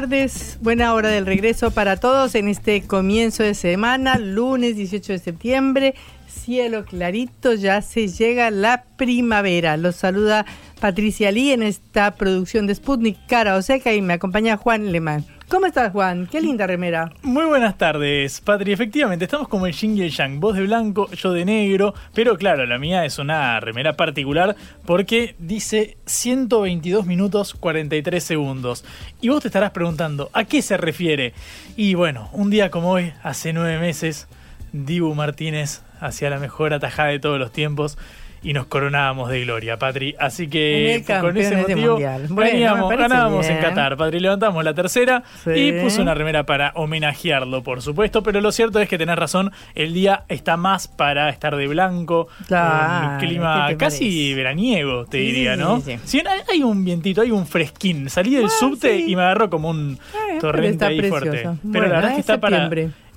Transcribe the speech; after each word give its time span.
Tardes, 0.00 0.58
buena 0.62 0.94
hora 0.94 1.10
del 1.10 1.26
regreso 1.26 1.72
para 1.72 1.98
todos 1.98 2.34
en 2.34 2.48
este 2.48 2.80
comienzo 2.80 3.42
de 3.42 3.52
semana, 3.52 4.16
lunes 4.16 4.74
18 4.74 5.12
de 5.12 5.18
septiembre, 5.18 5.94
cielo 6.26 6.86
clarito, 6.86 7.52
ya 7.52 7.82
se 7.82 8.08
llega 8.08 8.50
la 8.50 8.84
primavera. 8.96 9.76
Los 9.76 9.96
saluda 9.96 10.46
Patricia 10.80 11.30
Lee 11.30 11.52
en 11.52 11.62
esta 11.62 12.14
producción 12.14 12.66
de 12.66 12.76
Sputnik 12.76 13.18
Cara 13.26 13.56
o 13.56 13.60
Seca 13.60 13.92
y 13.92 14.00
me 14.00 14.14
acompaña 14.14 14.56
Juan 14.56 14.90
Lemán. 14.90 15.26
¿Cómo 15.50 15.66
estás, 15.66 15.90
Juan? 15.90 16.28
Qué 16.28 16.40
linda 16.40 16.64
remera. 16.64 17.10
Muy 17.22 17.44
buenas 17.44 17.76
tardes, 17.76 18.40
Patri. 18.40 18.72
Efectivamente, 18.72 19.24
estamos 19.24 19.48
como 19.48 19.66
el 19.66 19.72
Yin 19.72 19.98
y 19.98 20.02
el 20.02 20.12
Yang. 20.12 20.38
Vos 20.38 20.54
de 20.54 20.62
blanco, 20.62 21.10
yo 21.10 21.32
de 21.32 21.44
negro. 21.44 21.92
Pero 22.14 22.38
claro, 22.38 22.66
la 22.66 22.78
mía 22.78 23.04
es 23.04 23.18
una 23.18 23.58
remera 23.58 23.94
particular 23.94 24.54
porque 24.86 25.34
dice 25.40 25.96
122 26.06 27.04
minutos 27.04 27.54
43 27.54 28.22
segundos. 28.22 28.84
Y 29.20 29.30
vos 29.30 29.42
te 29.42 29.48
estarás 29.48 29.72
preguntando, 29.72 30.30
¿a 30.34 30.44
qué 30.44 30.62
se 30.62 30.76
refiere? 30.76 31.34
Y 31.76 31.94
bueno, 31.94 32.30
un 32.32 32.48
día 32.50 32.70
como 32.70 32.92
hoy, 32.92 33.12
hace 33.24 33.52
nueve 33.52 33.80
meses, 33.80 34.28
Dibu 34.72 35.16
Martínez 35.16 35.82
hacía 35.98 36.30
la 36.30 36.38
mejor 36.38 36.74
atajada 36.74 37.08
de 37.08 37.18
todos 37.18 37.40
los 37.40 37.50
tiempos 37.50 37.98
y 38.42 38.52
nos 38.52 38.66
coronábamos 38.66 39.28
de 39.30 39.42
gloria, 39.42 39.78
Patri. 39.78 40.14
Así 40.18 40.48
que 40.48 41.04
con 41.20 41.36
ese 41.36 41.56
motivo 41.56 41.98
veníamos, 42.30 42.90
ganábamos 42.90 43.46
en 43.48 43.58
Qatar, 43.58 43.96
Patri. 43.96 44.20
Levantamos 44.20 44.64
la 44.64 44.74
tercera 44.74 45.22
y 45.54 45.72
puso 45.72 46.02
una 46.02 46.14
remera 46.14 46.44
para 46.44 46.72
homenajearlo, 46.74 47.62
por 47.62 47.82
supuesto. 47.82 48.22
Pero 48.22 48.40
lo 48.40 48.52
cierto 48.52 48.80
es 48.80 48.88
que 48.88 48.98
tenés 48.98 49.16
razón, 49.16 49.52
el 49.74 49.92
día 49.92 50.24
está 50.28 50.56
más 50.56 50.88
para 50.88 51.28
estar 51.28 51.56
de 51.56 51.66
blanco, 51.66 52.28
claro, 52.46 53.12
un 53.12 53.18
clima 53.18 53.68
casi 53.76 54.34
veraniego, 54.34 55.06
te 55.06 55.18
diría, 55.18 55.56
¿no? 55.56 55.80
Sí, 55.80 55.98
sí. 56.04 56.22
hay, 56.48 56.62
un 56.62 56.84
vientito, 56.84 57.20
hay 57.20 57.30
un 57.30 57.46
fresquín. 57.46 58.08
Salí 58.08 58.34
del 58.34 58.50
subte 58.50 58.96
y 58.96 59.16
me 59.16 59.22
agarró 59.22 59.50
como 59.50 59.70
un 59.70 59.98
torrente 60.40 60.84
ahí 60.84 61.02
fuerte. 61.02 61.48
Pero 61.72 61.86
la 61.86 61.94
verdad 61.96 62.10
es 62.10 62.14
que 62.14 62.20
está 62.20 62.40
para 62.40 62.68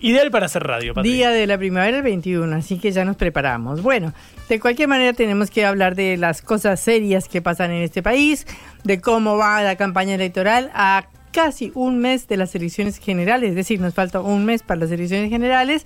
Ideal 0.04 0.32
para 0.32 0.48
hacer 0.48 0.64
radio. 0.64 0.94
Patrick. 0.94 1.14
Día 1.14 1.30
de 1.30 1.48
la 1.48 1.58
primavera 1.58 1.96
el 1.96 2.04
21, 2.04 2.54
así 2.58 2.78
que 2.78 2.92
ya 2.92 3.06
nos 3.06 3.16
preparamos. 3.16 3.82
Bueno, 3.82 4.14
de 4.50 4.60
cualquier 4.60 4.90
manera 4.90 5.14
tenemos 5.14 5.50
que 5.50 5.66
hablar 5.66 5.96
de 5.96 6.18
las 6.18 6.42
cosas 6.42 6.82
serias 6.82 7.30
que 7.30 7.42
pasan 7.42 7.72
en 7.72 7.84
este 7.84 8.04
país, 8.04 8.46
de 8.84 9.00
cómo 9.00 9.38
va 9.38 9.64
la 9.64 9.78
campaña 9.78 10.16
electoral 10.16 10.72
a 10.74 11.08
casi 11.32 11.72
un 11.74 12.00
mes 12.00 12.28
de 12.28 12.36
las 12.36 12.54
elecciones 12.54 12.98
generales, 12.98 13.52
es 13.52 13.56
decir, 13.56 13.80
nos 13.80 13.94
falta 13.94 14.20
un 14.20 14.44
mes 14.44 14.62
para 14.62 14.82
las 14.82 14.92
elecciones 14.92 15.30
generales. 15.30 15.86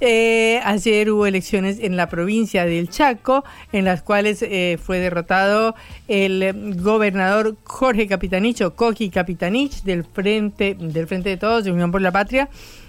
Eh, 0.00 0.60
ayer 0.64 1.12
hubo 1.12 1.24
elecciones 1.24 1.78
en 1.78 1.96
la 1.96 2.08
provincia 2.08 2.64
del 2.64 2.88
Chaco, 2.90 3.44
en 3.70 3.84
las 3.84 4.02
cuales 4.02 4.42
eh, 4.42 4.76
fue 4.82 4.98
derrotado 4.98 5.76
el 6.08 6.74
gobernador 6.82 7.56
Jorge 7.62 8.08
Capitanich 8.08 8.60
o 8.62 8.74
Coqui 8.74 9.08
Capitanich 9.08 9.84
del 9.84 10.02
Frente, 10.02 10.74
del 10.74 11.06
Frente 11.06 11.28
de 11.28 11.36
Todos, 11.36 11.62
de 11.62 11.70
Unión 11.70 11.92
por 11.92 12.00
la 12.02 12.10
Patria 12.10 12.48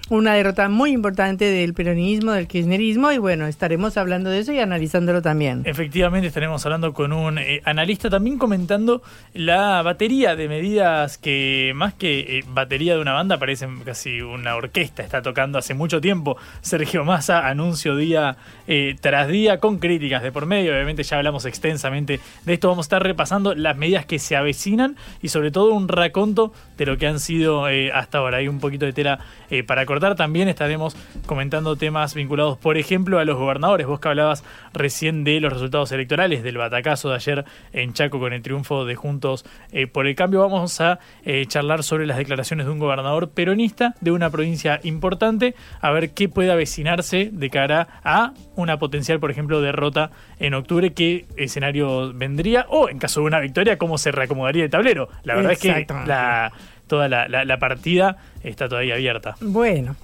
una 0.09 0.33
derrota 0.33 0.67
muy 0.67 0.91
importante 0.91 1.45
del 1.45 1.73
peronismo, 1.73 2.33
del 2.33 2.47
kirchnerismo, 2.47 3.11
y 3.13 3.17
bueno, 3.19 3.47
estaremos 3.47 3.95
hablando 3.95 4.29
de 4.29 4.39
eso 4.39 4.51
y 4.51 4.59
analizándolo 4.59 5.21
también. 5.21 5.61
Efectivamente, 5.65 6.27
estaremos 6.27 6.65
hablando 6.65 6.93
con 6.93 7.13
un 7.13 7.37
eh, 7.37 7.61
analista 7.63 8.09
también 8.09 8.37
comentando 8.37 9.01
la 9.33 9.81
batería 9.81 10.35
de 10.35 10.49
medidas 10.49 11.17
que, 11.17 11.71
más 11.75 11.93
que 11.93 12.19
eh, 12.19 12.43
batería 12.47 12.95
de 12.95 13.01
una 13.01 13.13
banda, 13.13 13.37
parece 13.39 13.67
casi 13.85 14.21
una 14.21 14.55
orquesta, 14.55 15.03
está 15.03 15.21
tocando 15.21 15.57
hace 15.57 15.73
mucho 15.73 16.01
tiempo 16.01 16.35
Sergio 16.61 17.05
Massa, 17.05 17.47
anuncio 17.47 17.95
día 17.95 18.35
eh, 18.67 18.95
tras 18.99 19.29
día, 19.29 19.59
con 19.59 19.79
críticas 19.79 20.21
de 20.21 20.33
por 20.33 20.45
medio, 20.45 20.73
obviamente 20.73 21.03
ya 21.03 21.17
hablamos 21.17 21.45
extensamente 21.45 22.19
de 22.45 22.53
esto, 22.53 22.67
vamos 22.67 22.85
a 22.85 22.87
estar 22.87 23.03
repasando 23.03 23.55
las 23.55 23.77
medidas 23.77 24.05
que 24.05 24.19
se 24.19 24.35
avecinan 24.35 24.97
y 25.21 25.29
sobre 25.29 25.49
todo 25.49 25.73
un 25.73 25.87
raconto 25.87 26.51
de 26.77 26.85
lo 26.85 26.97
que 26.97 27.07
han 27.07 27.19
sido 27.19 27.65
hasta 27.93 28.17
ahora. 28.17 28.37
Hay 28.37 28.47
un 28.47 28.59
poquito 28.59 28.85
de 28.85 28.93
tela 28.93 29.19
para 29.67 29.85
cortar. 29.93 30.15
También 30.15 30.47
estaremos 30.47 30.95
comentando 31.27 31.75
temas 31.75 32.15
vinculados, 32.15 32.57
por 32.57 32.77
ejemplo, 32.77 33.19
a 33.19 33.25
los 33.25 33.37
gobernadores. 33.37 33.85
Vos 33.85 33.99
que 33.99 34.07
hablabas 34.07 34.43
recién 34.73 35.23
de 35.23 35.39
los 35.39 35.53
resultados 35.53 35.91
electorales, 35.91 36.41
del 36.41 36.57
batacazo 36.57 37.09
de 37.09 37.15
ayer 37.15 37.45
en 37.73 37.93
Chaco 37.93 38.19
con 38.19 38.33
el 38.33 38.41
triunfo 38.41 38.85
de 38.85 38.95
Juntos 38.95 39.45
eh, 39.71 39.85
por 39.85 40.07
el 40.07 40.15
Cambio. 40.15 40.41
Vamos 40.41 40.81
a 40.81 40.99
eh, 41.25 41.45
charlar 41.45 41.83
sobre 41.83 42.07
las 42.07 42.17
declaraciones 42.17 42.65
de 42.65 42.71
un 42.71 42.79
gobernador 42.79 43.29
peronista 43.29 43.93
de 44.01 44.11
una 44.11 44.31
provincia 44.31 44.79
importante, 44.83 45.53
a 45.79 45.91
ver 45.91 46.11
qué 46.11 46.27
puede 46.27 46.51
avecinarse 46.51 47.29
de 47.31 47.49
cara 47.51 47.87
a 48.03 48.33
una 48.55 48.79
potencial, 48.79 49.19
por 49.19 49.29
ejemplo, 49.29 49.61
derrota 49.61 50.09
en 50.39 50.55
octubre, 50.55 50.93
qué 50.93 51.25
escenario 51.37 52.13
vendría, 52.13 52.65
o 52.69 52.89
en 52.89 52.97
caso 52.97 53.21
de 53.21 53.27
una 53.27 53.39
victoria, 53.39 53.77
cómo 53.77 53.99
se 53.99 54.11
reacomodaría 54.11 54.63
el 54.63 54.69
tablero. 54.71 55.09
La 55.23 55.35
verdad 55.35 55.51
es 55.51 55.59
que 55.59 55.85
la 56.07 56.51
toda 56.87 57.07
la, 57.07 57.27
la, 57.27 57.59
partida 57.59 58.17
está 58.43 58.69
todavía 58.69 58.95
abierta. 58.95 59.35
Bueno. 59.41 59.95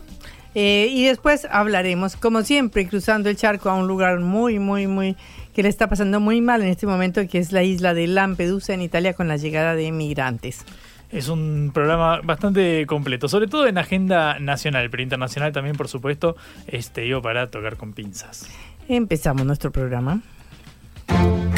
Eh, 0.55 0.87
y 0.89 1.05
después 1.05 1.47
hablaremos, 1.51 2.15
como 2.15 2.41
siempre, 2.41 2.87
cruzando 2.87 3.29
el 3.29 3.35
charco 3.35 3.69
a 3.69 3.75
un 3.75 3.87
lugar 3.87 4.19
muy, 4.19 4.57
muy, 4.57 4.87
muy 4.87 5.15
que 5.53 5.63
le 5.63 5.69
está 5.69 5.87
pasando 5.87 6.19
muy 6.19 6.41
mal 6.41 6.61
en 6.61 6.69
este 6.69 6.87
momento, 6.87 7.27
que 7.27 7.37
es 7.37 7.51
la 7.51 7.63
isla 7.63 7.93
de 7.93 8.07
Lampedusa 8.07 8.73
en 8.73 8.81
Italia 8.81 9.13
con 9.13 9.27
la 9.27 9.37
llegada 9.37 9.75
de 9.75 9.83
inmigrantes. 9.83 10.65
Es 11.11 11.27
un 11.27 11.71
programa 11.73 12.21
bastante 12.21 12.85
completo, 12.85 13.27
sobre 13.27 13.47
todo 13.47 13.67
en 13.67 13.77
agenda 13.77 14.39
nacional, 14.39 14.89
pero 14.89 15.01
internacional 15.01 15.51
también, 15.51 15.75
por 15.75 15.87
supuesto, 15.87 16.35
este 16.67 17.07
yo 17.07 17.21
para 17.21 17.47
tocar 17.47 17.77
con 17.77 17.93
pinzas. 17.93 18.47
Empezamos 18.87 19.45
nuestro 19.45 19.71
programa. 19.71 20.21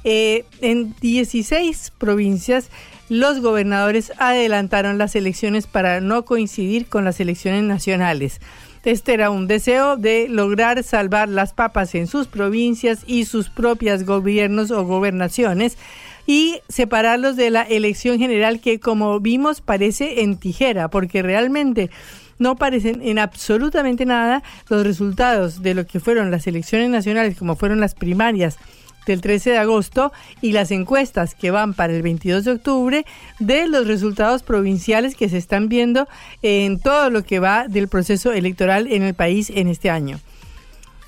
eh, 0.04 0.44
en 0.60 0.94
16 1.00 1.92
provincias 1.98 2.70
los 3.08 3.40
gobernadores 3.40 4.12
adelantaron 4.18 4.98
las 4.98 5.14
elecciones 5.14 5.66
para 5.66 6.00
no 6.00 6.24
coincidir 6.24 6.86
con 6.86 7.04
las 7.04 7.20
elecciones 7.20 7.62
nacionales. 7.62 8.40
Este 8.84 9.14
era 9.14 9.30
un 9.30 9.46
deseo 9.46 9.96
de 9.96 10.28
lograr 10.28 10.82
salvar 10.82 11.28
las 11.28 11.52
papas 11.52 11.94
en 11.94 12.06
sus 12.06 12.26
provincias 12.26 13.02
y 13.06 13.24
sus 13.24 13.48
propias 13.48 14.04
gobiernos 14.04 14.70
o 14.70 14.84
gobernaciones, 14.84 15.78
y 16.26 16.60
separarlos 16.68 17.36
de 17.36 17.50
la 17.50 17.62
elección 17.62 18.18
general 18.18 18.60
que 18.60 18.80
como 18.80 19.20
vimos 19.20 19.60
parece 19.60 20.22
en 20.22 20.36
tijera, 20.36 20.88
porque 20.88 21.22
realmente 21.22 21.90
no 22.38 22.56
parecen 22.56 23.00
en 23.02 23.18
absolutamente 23.18 24.06
nada 24.06 24.42
los 24.68 24.84
resultados 24.84 25.62
de 25.62 25.74
lo 25.74 25.86
que 25.86 26.00
fueron 26.00 26.30
las 26.30 26.46
elecciones 26.46 26.90
nacionales, 26.90 27.36
como 27.36 27.56
fueron 27.56 27.80
las 27.80 27.94
primarias 27.94 28.58
del 29.06 29.20
13 29.20 29.50
de 29.50 29.58
agosto 29.58 30.12
y 30.40 30.52
las 30.52 30.70
encuestas 30.70 31.34
que 31.34 31.50
van 31.50 31.74
para 31.74 31.94
el 31.94 32.02
22 32.02 32.44
de 32.44 32.52
octubre 32.52 33.06
de 33.38 33.66
los 33.66 33.86
resultados 33.86 34.42
provinciales 34.42 35.14
que 35.14 35.28
se 35.28 35.38
están 35.38 35.68
viendo 35.68 36.08
en 36.42 36.78
todo 36.78 37.10
lo 37.10 37.24
que 37.24 37.38
va 37.38 37.68
del 37.68 37.88
proceso 37.88 38.32
electoral 38.32 38.90
en 38.90 39.02
el 39.02 39.14
país 39.14 39.50
en 39.50 39.68
este 39.68 39.90
año. 39.90 40.20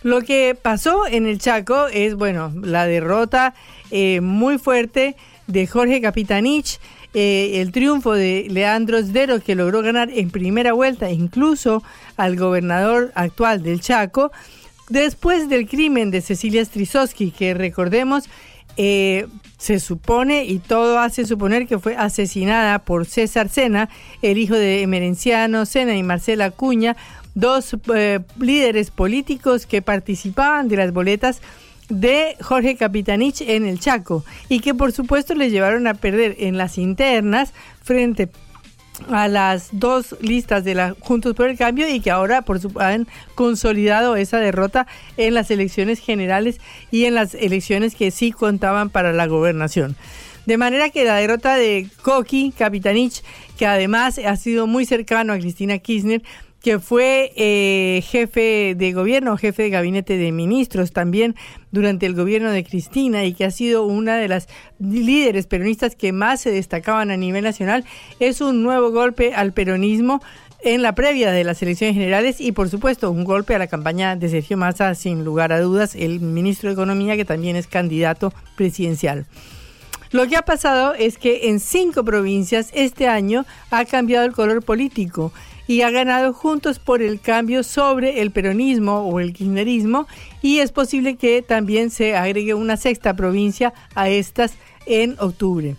Lo 0.02 0.20
que 0.20 0.56
pasó 0.60 1.06
en 1.06 1.26
el 1.26 1.40
Chaco 1.40 1.88
es, 1.88 2.14
bueno, 2.14 2.52
la 2.62 2.87
derrota 2.87 3.54
eh, 3.90 4.20
muy 4.20 4.58
fuerte 4.58 5.16
de 5.46 5.66
Jorge 5.66 6.00
Capitanich, 6.00 6.78
eh, 7.14 7.62
el 7.62 7.72
triunfo 7.72 8.12
de 8.12 8.46
Leandro 8.50 9.00
Sdero, 9.02 9.40
que 9.40 9.54
logró 9.54 9.82
ganar 9.82 10.10
en 10.10 10.31
primera 10.31 10.75
vuelta 10.75 11.10
incluso 11.10 11.82
al 12.16 12.37
gobernador 12.37 13.10
actual 13.14 13.62
del 13.62 13.81
Chaco, 13.81 14.32
después 14.88 15.49
del 15.49 15.69
crimen 15.69 16.11
de 16.11 16.21
Cecilia 16.21 16.65
Strisowski, 16.65 17.31
que 17.31 17.55
recordemos, 17.55 18.25
eh, 18.77 19.27
se 19.59 19.81
supone 19.81 20.44
y 20.44 20.59
todo 20.59 20.99
hace 20.99 21.25
suponer 21.25 21.67
que 21.67 21.79
fue 21.79 21.97
asesinada 21.97 22.81
por 22.81 23.06
César 23.06 23.49
Sena, 23.49 23.88
el 24.21 24.37
hijo 24.37 24.55
de 24.55 24.83
Emerenciano 24.83 25.65
Sena 25.65 25.97
y 25.97 26.03
Marcela 26.03 26.50
Cuña, 26.50 26.97
dos 27.35 27.77
eh, 27.94 28.21
líderes 28.38 28.91
políticos 28.91 29.67
que 29.67 29.81
participaban 29.81 30.69
de 30.69 30.77
las 30.77 30.93
boletas 30.93 31.41
de 31.88 32.37
Jorge 32.41 32.77
Capitanich 32.77 33.41
en 33.43 33.65
el 33.65 33.79
Chaco 33.79 34.25
y 34.49 34.61
que 34.61 34.75
por 34.75 34.93
supuesto 34.93 35.35
le 35.35 35.50
llevaron 35.50 35.87
a 35.87 35.94
perder 35.94 36.37
en 36.38 36.59
las 36.59 36.79
internas 36.79 37.53
frente 37.83 38.29
a 39.08 39.28
las 39.28 39.69
dos 39.72 40.16
listas 40.20 40.64
de 40.64 40.75
la 40.75 40.94
Juntos 41.00 41.34
por 41.34 41.48
el 41.48 41.56
Cambio 41.56 41.88
y 41.88 42.00
que 42.00 42.10
ahora 42.10 42.43
por 42.43 42.60
han 42.81 43.06
consolidado 43.34 44.16
esa 44.16 44.38
derrota 44.38 44.87
en 45.16 45.34
las 45.34 45.50
elecciones 45.50 46.00
generales 46.00 46.60
y 46.90 47.04
en 47.04 47.14
las 47.14 47.34
elecciones 47.34 47.94
que 47.94 48.10
sí 48.10 48.32
contaban 48.32 48.90
para 48.90 49.12
la 49.12 49.26
gobernación. 49.26 49.96
De 50.46 50.58
manera 50.58 50.90
que 50.90 51.04
la 51.04 51.16
derrota 51.16 51.56
de 51.56 51.88
Koki 52.02 52.52
Capitanich, 52.56 53.22
que 53.58 53.66
además 53.66 54.19
ha 54.19 54.37
sido 54.37 54.69
muy 54.69 54.87
cercano 54.87 55.32
a 55.32 55.38
Cristina 55.38 55.78
Kirchner, 55.78 56.22
que 56.66 56.80
fue 56.80 57.32
eh, 57.36 58.02
jefe 58.02 58.74
de 58.76 58.92
gobierno, 58.92 59.36
jefe 59.36 59.62
de 59.62 59.70
gabinete 59.70 60.18
de 60.18 60.32
ministros 60.32 60.90
también 60.90 61.36
durante 61.70 62.06
el 62.06 62.14
gobierno 62.16 62.50
de 62.50 62.64
Cristina 62.64 63.24
y 63.24 63.34
que 63.34 63.44
ha 63.44 63.52
sido 63.52 63.84
una 63.86 64.16
de 64.16 64.26
las 64.26 64.48
líderes 64.80 65.46
peronistas 65.46 65.94
que 65.94 66.10
más 66.12 66.40
se 66.40 66.50
destacaban 66.50 67.12
a 67.12 67.16
nivel 67.16 67.44
nacional, 67.44 67.84
es 68.18 68.40
un 68.40 68.64
nuevo 68.64 68.90
golpe 68.90 69.32
al 69.32 69.52
peronismo 69.52 70.20
en 70.64 70.82
la 70.82 70.96
previa 70.96 71.30
de 71.30 71.44
las 71.44 71.62
elecciones 71.62 71.94
generales 71.94 72.40
y 72.40 72.50
por 72.50 72.68
supuesto 72.68 73.12
un 73.12 73.22
golpe 73.22 73.54
a 73.54 73.60
la 73.60 73.68
campaña 73.68 74.16
de 74.16 74.28
Sergio 74.28 74.56
Massa 74.56 74.92
sin 74.96 75.24
lugar 75.24 75.52
a 75.52 75.60
dudas, 75.60 75.94
el 75.94 76.18
ministro 76.18 76.68
de 76.68 76.72
Economía 76.72 77.14
que 77.14 77.24
también 77.24 77.54
es 77.54 77.68
candidato 77.68 78.32
presidencial. 78.56 79.24
Lo 80.12 80.26
que 80.26 80.37
ha 80.37 80.43
pasado 80.43 80.94
es 80.94 81.19
que 81.19 81.49
en 81.49 81.61
cinco 81.61 82.05
provincias 82.05 82.70
este 82.73 83.08
año 83.08 83.44
ha 83.70 83.85
cambiado 83.85 84.25
el 84.25 84.32
color 84.32 84.62
político 84.62 85.32
y 85.67 85.82
ha 85.82 85.91
ganado 85.91 86.32
Juntos 86.32 86.79
por 86.79 87.03
el 87.03 87.20
Cambio 87.20 87.62
sobre 87.64 88.23
el 88.23 88.31
peronismo 88.31 89.08
o 89.08 89.19
el 89.20 89.32
kirchnerismo 89.32 90.06
y 90.43 90.58
es 90.58 90.70
posible 90.73 91.17
que 91.17 91.43
también 91.43 91.91
se 91.91 92.17
agregue 92.17 92.55
una 92.55 92.76
sexta 92.76 93.14
provincia 93.14 93.75
a 93.94 94.08
estas 94.08 94.55
en 94.87 95.17
octubre. 95.19 95.76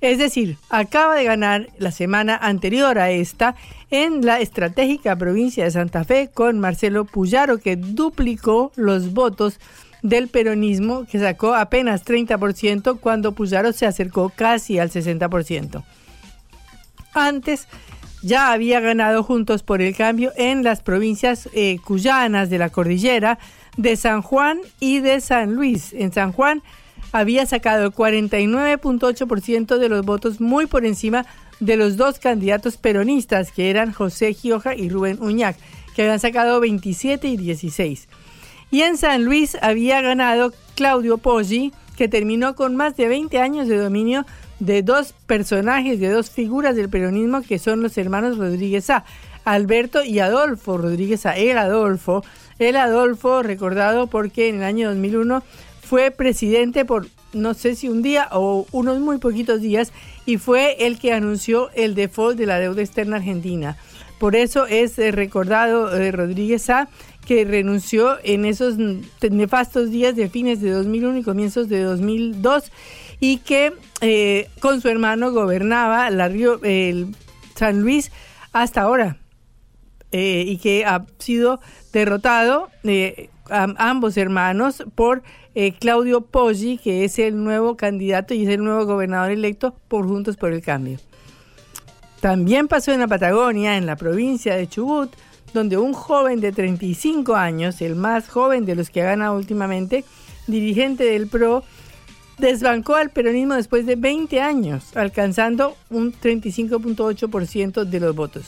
Es 0.00 0.18
decir, 0.18 0.56
acaba 0.68 1.16
de 1.16 1.24
ganar 1.24 1.68
la 1.78 1.90
semana 1.90 2.36
anterior 2.36 2.98
a 2.98 3.10
esta 3.10 3.56
en 3.90 4.24
la 4.24 4.40
estratégica 4.40 5.16
provincia 5.16 5.64
de 5.64 5.70
Santa 5.70 6.04
Fe 6.04 6.30
con 6.32 6.60
Marcelo 6.60 7.04
Puyaro 7.04 7.58
que 7.58 7.76
duplicó 7.76 8.70
los 8.76 9.12
votos 9.12 9.58
del 10.02 10.28
peronismo 10.28 11.06
que 11.06 11.18
sacó 11.18 11.54
apenas 11.54 12.04
30% 12.04 12.98
cuando 13.00 13.32
Puyaro 13.32 13.72
se 13.72 13.86
acercó 13.86 14.30
casi 14.34 14.78
al 14.78 14.90
60%. 14.90 15.82
Antes 17.14 17.66
ya 18.22 18.52
había 18.52 18.80
ganado 18.80 19.22
Juntos 19.22 19.62
por 19.62 19.80
el 19.80 19.96
Cambio 19.96 20.32
en 20.36 20.62
las 20.62 20.82
provincias 20.82 21.48
eh, 21.52 21.78
cuyanas 21.84 22.50
de 22.50 22.58
la 22.58 22.70
cordillera 22.70 23.38
de 23.76 23.96
San 23.96 24.22
Juan 24.22 24.58
y 24.80 25.00
de 25.00 25.20
San 25.20 25.54
Luis. 25.54 25.92
En 25.92 26.12
San 26.12 26.32
Juan 26.32 26.62
había 27.12 27.46
sacado 27.46 27.86
el 27.86 27.92
49.8% 27.92 29.78
de 29.78 29.88
los 29.88 30.04
votos, 30.04 30.40
muy 30.40 30.66
por 30.66 30.84
encima 30.84 31.24
de 31.60 31.76
los 31.76 31.96
dos 31.96 32.18
candidatos 32.18 32.76
peronistas, 32.76 33.52
que 33.52 33.70
eran 33.70 33.92
José 33.92 34.34
Gioja 34.34 34.74
y 34.74 34.88
Rubén 34.88 35.18
Uñac, 35.20 35.56
que 35.94 36.02
habían 36.02 36.20
sacado 36.20 36.60
27 36.60 37.28
y 37.28 37.36
16. 37.36 38.08
Y 38.70 38.82
en 38.82 38.96
San 38.96 39.24
Luis 39.24 39.56
había 39.62 40.00
ganado 40.02 40.52
Claudio 40.74 41.18
Poggi, 41.18 41.72
que 41.96 42.08
terminó 42.08 42.54
con 42.54 42.76
más 42.76 42.96
de 42.96 43.08
20 43.08 43.40
años 43.40 43.68
de 43.68 43.78
dominio 43.78 44.26
de 44.60 44.82
dos 44.82 45.14
personajes, 45.26 46.00
de 46.00 46.10
dos 46.10 46.30
figuras 46.30 46.76
del 46.76 46.88
peronismo 46.88 47.42
que 47.42 47.58
son 47.58 47.82
los 47.82 47.96
hermanos 47.96 48.38
Rodríguez 48.38 48.90
A, 48.90 49.04
Alberto 49.44 50.04
y 50.04 50.18
Adolfo 50.18 50.78
Rodríguez 50.78 51.26
A, 51.26 51.36
el 51.36 51.58
Adolfo, 51.58 52.24
el 52.58 52.76
Adolfo 52.76 53.42
recordado 53.42 54.08
porque 54.08 54.48
en 54.48 54.56
el 54.56 54.64
año 54.64 54.88
2001 54.88 55.42
fue 55.80 56.10
presidente 56.10 56.84
por 56.84 57.06
no 57.32 57.54
sé 57.54 57.74
si 57.74 57.88
un 57.88 58.02
día 58.02 58.28
o 58.32 58.66
unos 58.72 59.00
muy 59.00 59.18
poquitos 59.18 59.60
días 59.60 59.92
y 60.26 60.38
fue 60.38 60.86
el 60.86 60.98
que 60.98 61.12
anunció 61.12 61.70
el 61.74 61.94
default 61.94 62.36
de 62.36 62.46
la 62.46 62.58
deuda 62.58 62.82
externa 62.82 63.16
argentina. 63.16 63.76
Por 64.18 64.34
eso 64.34 64.66
es 64.66 64.98
eh, 64.98 65.12
recordado 65.12 65.94
eh, 65.96 66.10
Rodríguez 66.10 66.68
A 66.70 66.88
que 67.28 67.44
renunció 67.44 68.16
en 68.24 68.46
esos 68.46 68.78
nefastos 68.78 69.90
días 69.90 70.16
de 70.16 70.30
fines 70.30 70.62
de 70.62 70.70
2001 70.70 71.18
y 71.18 71.22
comienzos 71.22 71.68
de 71.68 71.82
2002 71.82 72.72
y 73.20 73.36
que 73.38 73.74
eh, 74.00 74.48
con 74.60 74.80
su 74.80 74.88
hermano 74.88 75.30
gobernaba 75.30 76.08
el 76.08 77.14
San 77.54 77.82
Luis 77.82 78.10
hasta 78.54 78.80
ahora 78.80 79.18
eh, 80.10 80.44
y 80.46 80.56
que 80.56 80.86
ha 80.86 81.04
sido 81.18 81.60
derrotado 81.92 82.70
eh, 82.84 83.28
ambos 83.50 84.16
hermanos 84.16 84.84
por 84.94 85.22
Claudio 85.80 86.22
Poggi, 86.22 86.78
que 86.78 87.04
es 87.04 87.18
el 87.18 87.44
nuevo 87.44 87.76
candidato 87.76 88.32
y 88.32 88.44
es 88.44 88.48
el 88.48 88.64
nuevo 88.64 88.86
gobernador 88.86 89.32
electo 89.32 89.74
por 89.88 90.06
Juntos 90.06 90.38
por 90.38 90.52
el 90.52 90.62
Cambio. 90.62 90.98
También 92.20 92.68
pasó 92.68 92.92
en 92.92 93.00
la 93.00 93.06
Patagonia, 93.06 93.76
en 93.76 93.84
la 93.84 93.96
provincia 93.96 94.56
de 94.56 94.66
Chubut, 94.66 95.10
donde 95.52 95.76
un 95.76 95.92
joven 95.92 96.40
de 96.40 96.52
35 96.52 97.34
años, 97.34 97.80
el 97.80 97.94
más 97.94 98.28
joven 98.28 98.64
de 98.64 98.74
los 98.74 98.90
que 98.90 99.02
ha 99.02 99.06
ganado 99.06 99.36
últimamente, 99.36 100.04
dirigente 100.46 101.04
del 101.04 101.28
PRO, 101.28 101.64
desbancó 102.38 102.94
al 102.94 103.10
peronismo 103.10 103.54
después 103.54 103.86
de 103.86 103.96
20 103.96 104.40
años, 104.40 104.96
alcanzando 104.96 105.76
un 105.90 106.12
35.8% 106.12 107.84
de 107.84 108.00
los 108.00 108.14
votos. 108.14 108.46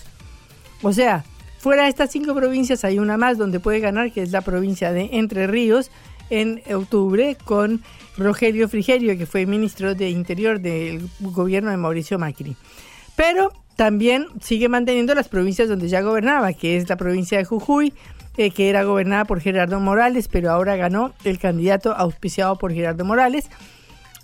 O 0.83 0.92
sea, 0.92 1.25
fuera 1.59 1.85
de 1.85 1.88
estas 1.88 2.11
cinco 2.11 2.35
provincias 2.35 2.85
hay 2.85 2.99
una 2.99 3.16
más 3.16 3.37
donde 3.37 3.61
puede 3.61 3.80
ganar, 3.80 4.12
que 4.12 4.23
es 4.23 4.30
la 4.30 4.40
provincia 4.40 4.92
de 4.92 5.11
Entre 5.12 5.47
Ríos, 5.47 5.90
en 6.30 6.62
octubre, 6.73 7.37
con 7.45 7.83
Rogelio 8.16 8.69
Frigerio, 8.69 9.19
que 9.19 9.26
fue 9.26 9.47
ministro 9.47 9.95
de 9.95 10.11
Interior 10.11 10.61
del 10.61 11.09
gobierno 11.19 11.71
de 11.71 11.76
Mauricio 11.76 12.19
Macri. 12.19 12.57
Pero 13.16 13.52
también 13.77 14.27
sigue 14.41 14.69
manteniendo 14.69 15.15
las 15.15 15.29
provincias 15.29 15.69
donde 15.69 15.89
ya 15.89 16.00
gobernaba, 16.03 16.53
que 16.53 16.77
es 16.77 16.89
la 16.89 16.97
provincia 16.97 17.39
de 17.39 17.45
Jujuy, 17.45 17.93
eh, 18.37 18.50
que 18.50 18.71
era 18.71 18.85
gobernada 18.85 19.25
por 19.25 19.41
Gerardo 19.41 19.81
Morales, 19.81 20.29
pero 20.29 20.50
ahora 20.50 20.77
ganó 20.77 21.12
el 21.25 21.39
candidato 21.39 21.93
auspiciado 21.93 22.57
por 22.57 22.73
Gerardo 22.73 23.05
Morales. 23.05 23.50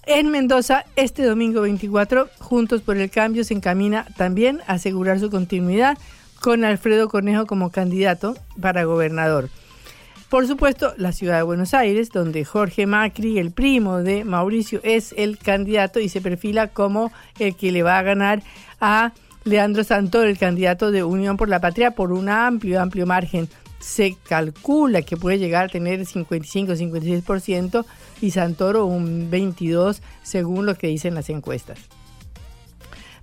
En 0.06 0.30
Mendoza, 0.30 0.84
este 0.94 1.24
domingo 1.24 1.62
24, 1.62 2.28
Juntos 2.38 2.82
por 2.82 2.96
el 2.96 3.10
Cambio 3.10 3.42
se 3.44 3.54
encamina 3.54 4.06
también 4.16 4.60
a 4.66 4.74
asegurar 4.74 5.18
su 5.18 5.30
continuidad 5.30 5.98
con 6.40 6.64
Alfredo 6.64 7.08
Cornejo 7.08 7.46
como 7.46 7.70
candidato 7.70 8.36
para 8.60 8.84
gobernador. 8.84 9.50
Por 10.28 10.46
supuesto, 10.46 10.92
la 10.96 11.12
ciudad 11.12 11.36
de 11.36 11.42
Buenos 11.42 11.72
Aires, 11.72 12.10
donde 12.10 12.44
Jorge 12.44 12.86
Macri, 12.86 13.38
el 13.38 13.52
primo 13.52 13.98
de 13.98 14.24
Mauricio, 14.24 14.80
es 14.82 15.14
el 15.16 15.38
candidato 15.38 16.00
y 16.00 16.08
se 16.08 16.20
perfila 16.20 16.68
como 16.68 17.12
el 17.38 17.56
que 17.56 17.70
le 17.70 17.82
va 17.82 17.98
a 17.98 18.02
ganar 18.02 18.42
a 18.80 19.12
Leandro 19.46 19.84
Santoro, 19.84 20.28
el 20.28 20.38
candidato 20.38 20.90
de 20.90 21.04
Unión 21.04 21.36
por 21.36 21.48
la 21.48 21.60
Patria, 21.60 21.92
por 21.92 22.12
un 22.12 22.28
amplio, 22.28 22.82
amplio 22.82 23.06
margen 23.06 23.48
se 23.78 24.16
calcula 24.28 25.02
que 25.02 25.16
puede 25.16 25.38
llegar 25.38 25.66
a 25.66 25.68
tener 25.68 26.00
55-56% 26.00 27.84
y 28.20 28.32
Santoro 28.32 28.86
un 28.86 29.30
22% 29.30 30.00
según 30.24 30.66
lo 30.66 30.74
que 30.74 30.88
dicen 30.88 31.14
las 31.14 31.30
encuestas. 31.30 31.78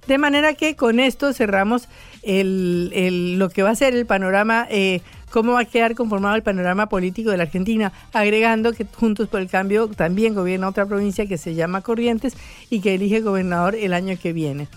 De 0.08 0.18
manera 0.18 0.53
que 0.53 0.77
con 0.77 1.01
esto 1.01 1.34
cerramos 1.34 1.89
el, 2.22 3.38
lo 3.38 3.50
que 3.50 3.63
va 3.63 3.72
a 3.72 3.75
ser 3.75 3.94
el 3.94 4.06
panorama 4.06 4.65
eh, 4.70 5.01
cómo 5.30 5.53
va 5.53 5.62
a 5.62 5.65
quedar 5.65 5.96
conformado 5.96 6.36
el 6.36 6.44
panorama 6.44 6.88
político 6.88 7.32
de 7.32 7.38
la 7.38 7.44
Argentina, 7.44 7.92
agregando 8.13 8.72
que 8.72 8.86
Juntos 8.86 9.27
por 9.27 9.42
el 9.42 9.50
Cambio 9.50 9.88
también 9.88 10.36
gobierna 10.36 10.70
otra 10.70 10.86
provincia 10.86 11.25
que 11.25 11.38
se 11.38 11.56
llama 11.56 11.82
Corrientes 11.82 12.38
y 12.70 12.82
que 12.82 12.94
elige 12.94 13.20
gobernador 13.20 13.75
el 13.75 13.94
año 13.94 14.15
que 14.22 14.32
viene. 14.32 14.68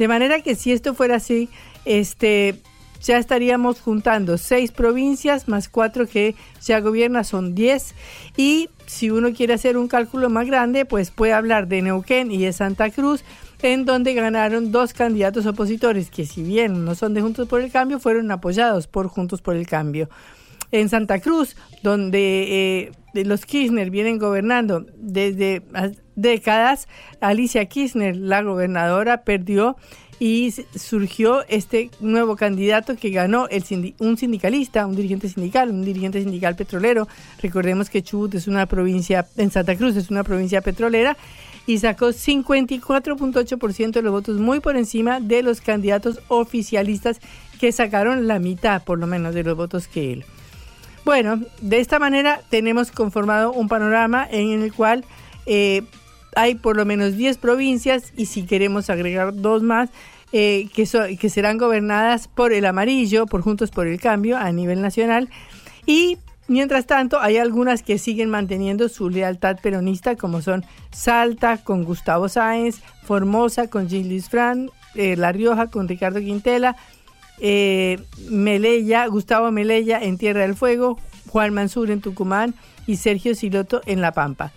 De 0.00 0.08
manera 0.08 0.40
que 0.40 0.54
si 0.54 0.72
esto 0.72 0.94
fuera 0.94 1.16
así, 1.16 1.50
este 1.84 2.54
ya 3.02 3.18
estaríamos 3.18 3.82
juntando 3.82 4.38
seis 4.38 4.72
provincias 4.72 5.46
más 5.46 5.68
cuatro 5.68 6.06
que 6.06 6.34
ya 6.62 6.80
gobierna, 6.80 7.22
son 7.22 7.54
diez. 7.54 7.94
Y 8.34 8.70
si 8.86 9.10
uno 9.10 9.34
quiere 9.34 9.52
hacer 9.52 9.76
un 9.76 9.88
cálculo 9.88 10.30
más 10.30 10.46
grande, 10.46 10.86
pues 10.86 11.10
puede 11.10 11.34
hablar 11.34 11.68
de 11.68 11.82
Neuquén 11.82 12.32
y 12.32 12.38
de 12.38 12.54
Santa 12.54 12.88
Cruz, 12.88 13.24
en 13.60 13.84
donde 13.84 14.14
ganaron 14.14 14.72
dos 14.72 14.94
candidatos 14.94 15.44
opositores, 15.44 16.10
que 16.10 16.24
si 16.24 16.42
bien 16.42 16.86
no 16.86 16.94
son 16.94 17.12
de 17.12 17.20
Juntos 17.20 17.46
por 17.46 17.60
el 17.60 17.70
Cambio, 17.70 18.00
fueron 18.00 18.30
apoyados 18.30 18.86
por 18.86 19.06
Juntos 19.06 19.42
por 19.42 19.54
el 19.54 19.66
Cambio. 19.66 20.08
En 20.72 20.88
Santa 20.88 21.20
Cruz, 21.20 21.56
donde 21.82 22.88
eh, 23.12 23.24
los 23.24 23.44
Kirchner 23.44 23.90
vienen 23.90 24.18
gobernando 24.18 24.86
desde 24.96 25.62
décadas, 26.20 26.88
Alicia 27.20 27.64
Kirchner, 27.66 28.16
la 28.16 28.42
gobernadora, 28.42 29.22
perdió 29.22 29.76
y 30.20 30.52
surgió 30.76 31.46
este 31.48 31.90
nuevo 32.00 32.36
candidato 32.36 32.94
que 32.94 33.08
ganó 33.08 33.48
el 33.48 33.64
un 34.00 34.18
sindicalista, 34.18 34.86
un 34.86 34.94
dirigente 34.94 35.30
sindical, 35.30 35.70
un 35.70 35.82
dirigente 35.82 36.20
sindical 36.20 36.56
petrolero. 36.56 37.08
Recordemos 37.40 37.88
que 37.88 38.02
Chubut 38.02 38.34
es 38.34 38.46
una 38.46 38.66
provincia, 38.66 39.26
en 39.38 39.50
Santa 39.50 39.76
Cruz 39.76 39.96
es 39.96 40.10
una 40.10 40.22
provincia 40.22 40.60
petrolera 40.60 41.16
y 41.66 41.78
sacó 41.78 42.08
54.8% 42.08 43.92
de 43.92 44.02
los 44.02 44.12
votos, 44.12 44.38
muy 44.38 44.60
por 44.60 44.76
encima 44.76 45.20
de 45.20 45.42
los 45.42 45.62
candidatos 45.62 46.20
oficialistas 46.28 47.20
que 47.58 47.72
sacaron 47.72 48.26
la 48.26 48.38
mitad, 48.38 48.82
por 48.82 48.98
lo 48.98 49.06
menos, 49.06 49.34
de 49.34 49.42
los 49.42 49.56
votos 49.56 49.88
que 49.88 50.12
él. 50.12 50.24
Bueno, 51.06 51.40
de 51.62 51.80
esta 51.80 51.98
manera 51.98 52.42
tenemos 52.50 52.90
conformado 52.90 53.52
un 53.52 53.68
panorama 53.68 54.28
en 54.30 54.62
el 54.62 54.72
cual 54.72 55.04
eh, 55.46 55.82
hay 56.36 56.54
por 56.54 56.76
lo 56.76 56.84
menos 56.84 57.16
10 57.16 57.38
provincias 57.38 58.12
y 58.16 58.26
si 58.26 58.44
queremos 58.44 58.90
agregar 58.90 59.34
dos 59.34 59.62
más, 59.62 59.90
eh, 60.32 60.68
que, 60.74 60.86
que 61.16 61.30
serán 61.30 61.58
gobernadas 61.58 62.28
por 62.28 62.52
el 62.52 62.64
amarillo, 62.64 63.26
por 63.26 63.42
Juntos 63.42 63.70
por 63.70 63.86
el 63.86 64.00
Cambio 64.00 64.36
a 64.36 64.52
nivel 64.52 64.80
nacional. 64.80 65.28
Y 65.86 66.18
mientras 66.46 66.86
tanto, 66.86 67.20
hay 67.20 67.38
algunas 67.38 67.82
que 67.82 67.98
siguen 67.98 68.30
manteniendo 68.30 68.88
su 68.88 69.10
lealtad 69.10 69.58
peronista, 69.60 70.16
como 70.16 70.40
son 70.40 70.64
Salta 70.92 71.58
con 71.58 71.84
Gustavo 71.84 72.28
Sáenz, 72.28 72.80
Formosa 73.02 73.68
con 73.68 73.88
Gilles 73.88 74.28
Fran, 74.28 74.70
eh, 74.94 75.16
La 75.16 75.32
Rioja 75.32 75.68
con 75.68 75.88
Ricardo 75.88 76.20
Quintela, 76.20 76.76
eh, 77.40 77.98
Melella, 78.28 79.06
Gustavo 79.06 79.50
Melella 79.50 79.98
en 80.00 80.18
Tierra 80.18 80.42
del 80.42 80.54
Fuego, 80.54 80.98
Juan 81.28 81.54
Mansur 81.54 81.90
en 81.90 82.00
Tucumán 82.00 82.54
y 82.86 82.96
Sergio 82.96 83.34
Siloto 83.34 83.80
en 83.86 84.00
La 84.00 84.12
Pampa. 84.12 84.52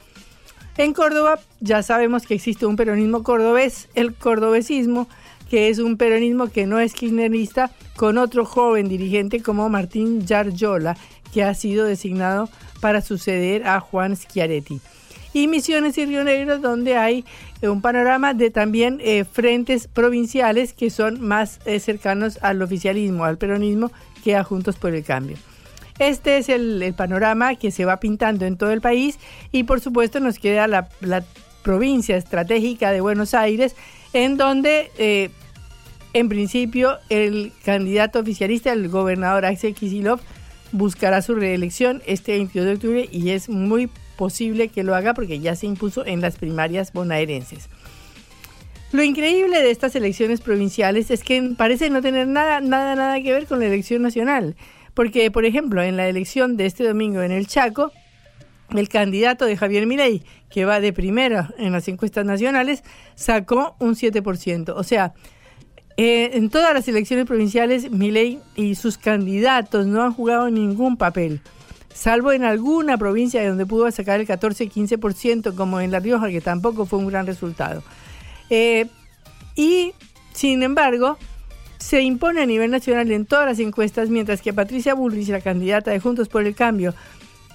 En 0.76 0.94
Córdoba 0.94 1.40
ya 1.60 1.84
sabemos 1.84 2.26
que 2.26 2.34
existe 2.34 2.66
un 2.66 2.76
peronismo 2.76 3.22
cordobés, 3.22 3.90
el 3.94 4.16
cordobesismo, 4.16 5.08
que 5.48 5.70
es 5.70 5.78
un 5.78 5.98
peronismo 5.98 6.48
que 6.48 6.66
no 6.66 6.80
es 6.80 6.94
kirchnerista, 6.94 7.70
con 7.96 8.18
otro 8.18 8.44
joven 8.44 8.90
dirigente 8.90 9.44
como 9.44 9.70
Martín 9.70 10.26
Yarjola, 10.26 10.98
que 11.32 11.44
ha 11.44 11.54
sido 11.54 11.86
designado 11.86 12.50
para 12.82 13.02
suceder 13.02 13.68
a 13.68 13.80
Juan 13.80 14.16
Schiaretti. 14.16 14.82
Y 15.32 15.48
Misiones 15.48 15.98
y 16.00 16.08
Río 16.08 16.24
Negro, 16.24 16.58
donde 16.58 16.98
hay 16.98 17.24
eh, 17.62 17.70
un 17.70 17.82
panorama 17.82 18.34
de 18.34 18.50
también 18.50 19.00
eh, 19.04 19.26
frentes 19.26 19.88
provinciales 19.88 20.74
que 20.74 20.90
son 20.90 21.22
más 21.22 21.60
eh, 21.66 21.80
cercanos 21.80 22.40
al 22.42 22.62
oficialismo, 22.64 23.26
al 23.26 23.38
peronismo, 23.38 23.92
que 24.24 24.36
a 24.36 24.44
Juntos 24.44 24.76
por 24.78 24.94
el 24.96 25.04
Cambio. 25.04 25.38
Este 26.00 26.38
es 26.38 26.50
el, 26.50 26.94
panorama 26.96 27.56
que 27.56 27.72
se 27.72 27.86
va 27.86 28.00
pintando 28.00 28.46
en 28.46 28.58
todo 28.58 28.72
el 28.72 28.82
país 28.82 29.20
y 29.52 29.64
por 29.64 29.80
supuesto 29.80 30.20
nos 30.20 30.40
queda 30.40 30.68
la, 30.68 30.88
provincia 31.64 32.18
estratégica 32.18 32.92
de 32.92 33.00
Buenos 33.00 33.34
Aires, 33.34 33.74
en 34.12 34.36
donde 34.36 34.92
eh, 34.98 35.30
en 36.12 36.28
principio 36.28 36.98
el 37.08 37.54
candidato 37.64 38.20
oficialista, 38.20 38.74
el 38.74 38.90
gobernador 38.90 39.46
Axel 39.46 39.74
Kisilov, 39.74 40.20
buscará 40.74 41.22
su 41.22 41.36
reelección 41.36 42.02
este 42.06 42.34
22 42.34 42.66
de 42.66 42.74
octubre 42.74 43.10
y 43.10 43.30
es 43.30 43.48
muy 43.48 43.90
posible 44.18 44.68
que 44.68 44.84
lo 44.84 44.94
haga 44.94 45.14
porque 45.14 45.40
ya 45.40 45.56
se 45.56 45.68
impuso 45.68 46.06
en 46.06 46.20
las 46.20 46.36
primarias 46.36 46.92
bonaerenses. 46.92 47.70
Lo 48.92 49.04
increíble 49.04 49.62
de 49.62 49.72
estas 49.72 49.96
elecciones 49.96 50.42
provinciales 50.42 51.10
es 51.10 51.24
que 51.24 51.42
parece 51.58 51.90
no 51.90 52.02
tener 52.02 52.28
nada, 52.28 52.62
nada, 52.62 52.96
nada 52.96 53.22
que 53.22 53.32
ver 53.32 53.48
con 53.48 53.60
la 53.60 53.66
elección 53.66 54.02
nacional. 54.04 54.56
Porque, 54.94 55.32
por 55.32 55.46
ejemplo, 55.46 55.82
en 55.82 55.98
la 55.98 56.08
elección 56.08 56.58
de 56.58 56.66
este 56.66 56.84
domingo 56.84 57.22
en 57.22 57.32
el 57.32 57.48
Chaco, 57.48 57.92
el 58.70 58.90
candidato 58.90 59.46
de 59.46 59.58
Javier 59.58 59.86
Milei, 59.88 60.24
que 60.50 60.66
va 60.66 60.80
de 60.80 60.94
primero 60.94 61.48
en 61.58 61.72
las 61.72 61.88
encuestas 61.88 62.26
nacionales, 62.26 62.84
sacó 63.16 63.76
un 63.80 63.96
7%. 63.96 64.74
O 64.76 64.84
sea, 64.84 65.14
eh, 65.98 66.32
en 66.34 66.50
todas 66.50 66.74
las 66.74 66.88
elecciones 66.88 67.26
provinciales, 67.26 67.92
Milei 67.92 68.40
y 68.56 68.76
sus 68.76 68.98
candidatos 68.98 69.86
no 69.86 70.02
han 70.04 70.14
jugado 70.14 70.50
ningún 70.50 70.98
papel, 70.98 71.42
salvo 71.94 72.32
en 72.32 72.44
alguna 72.44 72.98
provincia 72.98 73.48
donde 73.48 73.66
pudo 73.66 73.90
sacar 73.92 74.20
el 74.20 74.28
14-15%, 74.28 75.56
como 75.56 75.80
en 75.80 75.92
La 75.92 76.00
Rioja, 76.00 76.30
que 76.30 76.42
tampoco 76.42 76.86
fue 76.86 77.00
un 77.00 77.08
gran 77.08 77.28
resultado. 77.28 77.84
Eh, 78.50 78.88
y, 79.56 79.94
sin 80.34 80.64
embargo, 80.64 81.18
se 81.84 82.02
impone 82.02 82.42
a 82.42 82.46
nivel 82.46 82.72
nacional 82.72 83.12
en 83.12 83.26
todas 83.26 83.46
las 83.46 83.60
encuestas, 83.60 84.10
mientras 84.10 84.42
que 84.42 84.54
Patricia 84.54 84.94
Bullrich, 84.94 85.28
la 85.28 85.42
candidata 85.42 85.92
de 85.92 86.00
Juntos 86.00 86.30
por 86.30 86.46
el 86.46 86.56
Cambio, 86.56 86.94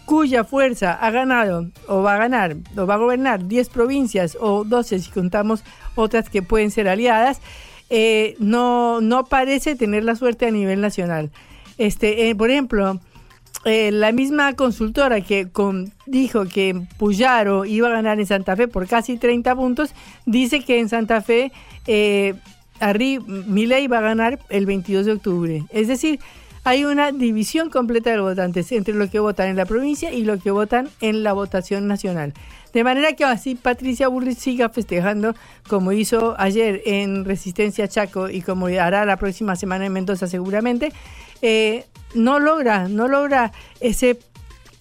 cuya 0.04 0.44
fuerza 0.44 0.92
ha 0.92 1.11
ganado 1.11 1.66
o 1.87 2.02
va 2.02 2.14
a 2.14 2.18
ganar 2.18 2.56
o 2.76 2.87
va 2.87 2.94
a 2.94 2.99
gobernar 2.99 3.49
10 3.49 3.70
provincias 3.70 4.37
o 4.38 4.64
12 4.64 4.99
si 4.99 5.11
contamos 5.11 5.64
otras 5.94 6.28
que 6.28 6.42
pueden 6.42 6.70
ser 6.70 6.88
aliadas, 6.88 7.40
eh, 7.88 8.37
no, 8.38 9.00
no 9.00 9.25
parece 9.25 9.76
tener 9.76 10.04
la 10.04 10.14
suerte 10.14 10.47
a 10.47 10.50
nivel 10.50 10.82
nacional. 10.82 11.30
Este, 11.78 12.28
eh, 12.28 12.35
por 12.35 12.50
ejemplo, 12.50 13.00
eh, 13.64 13.90
la 13.92 14.12
misma 14.12 14.52
consultora 14.56 15.23
que 15.23 15.49
dijo 16.04 16.44
que 16.44 16.78
Puyaro 16.99 17.64
iba 17.64 17.88
a 17.88 17.92
ganar 17.92 18.20
en 18.20 18.26
Santa 18.26 18.56
Fe 18.56 18.68
por 18.68 18.87
casi 18.87 19.16
30 19.16 19.56
puntos, 19.56 19.94
dice 20.26 20.62
que 20.62 20.80
en 20.80 20.90
Santa 20.90 21.23
Fe 21.23 21.50
Milei 22.80 23.87
va 23.88 23.99
a 23.99 24.02
ganar 24.02 24.38
el 24.49 24.66
22 24.66 25.06
de 25.06 25.12
octubre. 25.12 25.64
Es 25.70 25.88
decir, 25.88 26.20
hay 26.64 26.85
una 26.85 27.12
división 27.12 27.70
completa 27.70 28.11
de 28.11 28.16
los 28.16 28.30
votantes 28.30 28.70
entre 28.73 28.94
los 28.94 29.11
que 29.11 29.20
votan 29.20 29.49
en 29.49 29.56
la 29.56 29.64
provincia 29.64 30.12
y 30.12 30.25
los 30.25 30.42
que 30.42 30.50
votan 30.50 30.88
en 31.00 31.23
la 31.23 31.32
votación 31.32 31.87
nacional. 31.87 32.35
De 32.73 32.85
manera 32.85 33.14
que 33.14 33.25
así 33.25 33.54
Patricia 33.54 34.08
Bullrich 34.08 34.37
siga 34.37 34.68
festejando 34.68 35.35
como 35.66 35.92
hizo 35.92 36.35
ayer 36.38 36.82
en 36.85 37.25
Resistencia 37.25 37.88
Chaco 37.88 38.28
y 38.28 38.42
como 38.42 38.66
hará 38.66 39.06
la 39.06 39.16
próxima 39.16 39.56
semana 39.56 39.87
en 39.87 39.92
Mendoza 39.92 40.26
seguramente, 40.26 40.92
eh, 41.40 41.87
no 42.14 42.38
logra, 42.38 42.88
no 42.88 43.08
logra 43.08 43.52
ese 43.80 44.18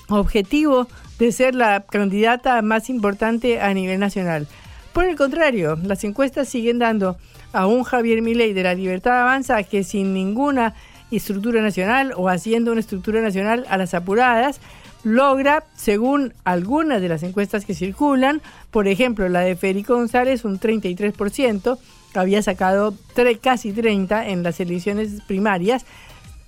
objetivo 0.09 0.87
de 1.19 1.31
ser 1.31 1.55
la 1.55 1.85
candidata 1.89 2.61
más 2.61 2.89
importante 2.89 3.61
a 3.61 3.73
nivel 3.73 3.99
nacional. 3.99 4.47
Por 4.93 5.05
el 5.05 5.15
contrario, 5.15 5.77
las 5.83 6.03
encuestas 6.03 6.49
siguen 6.49 6.79
dando 6.79 7.17
a 7.53 7.67
un 7.67 7.83
Javier 7.83 8.21
Milei 8.21 8.53
de 8.53 8.63
la 8.63 8.73
Libertad 8.73 9.21
Avanza 9.21 9.63
que 9.63 9.83
sin 9.83 10.13
ninguna 10.13 10.75
estructura 11.11 11.61
nacional 11.61 12.13
o 12.15 12.29
haciendo 12.29 12.71
una 12.71 12.81
estructura 12.81 13.21
nacional 13.21 13.65
a 13.69 13.77
las 13.77 13.93
apuradas, 13.93 14.59
logra, 15.03 15.63
según 15.75 16.33
algunas 16.43 17.01
de 17.01 17.09
las 17.09 17.23
encuestas 17.23 17.65
que 17.65 17.73
circulan, 17.73 18.41
por 18.71 18.87
ejemplo, 18.87 19.29
la 19.29 19.41
de 19.41 19.55
Federico 19.55 19.95
González, 19.95 20.43
un 20.43 20.59
33%, 20.59 21.77
había 22.13 22.41
sacado 22.41 22.93
casi 23.41 23.71
30 23.71 24.27
en 24.29 24.43
las 24.43 24.59
elecciones 24.59 25.21
primarias, 25.27 25.85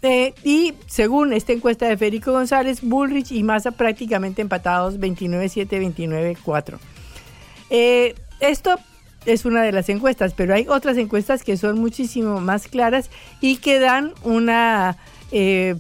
eh, 0.02 0.34
y 0.44 0.74
según 0.88 1.34
esta 1.34 1.52
encuesta 1.52 1.88
de 1.88 1.98
Federico 1.98 2.32
González, 2.32 2.82
Bullrich 2.82 3.32
y 3.32 3.44
Massa 3.44 3.72
prácticamente 3.72 4.42
empatados 4.42 4.98
29-7, 4.98 5.68
29-4. 5.68 6.80
Eh, 7.70 8.16
esto 8.40 8.80
es 9.26 9.46
una 9.46 9.64
de 9.64 9.72
las 9.72 9.90
encuestas, 9.90 10.34
pero 10.34 10.54
hay 10.54 10.68
otras 10.68 10.98
encuestas 10.98 11.44
que 11.44 11.58
son 11.58 11.80
muchísimo 11.80 12.40
más 12.40 12.68
claras 12.68 13.10
y 13.42 13.58
que 13.58 13.80
dan 13.80 14.14
una 14.24 14.98
eh, 15.32 15.76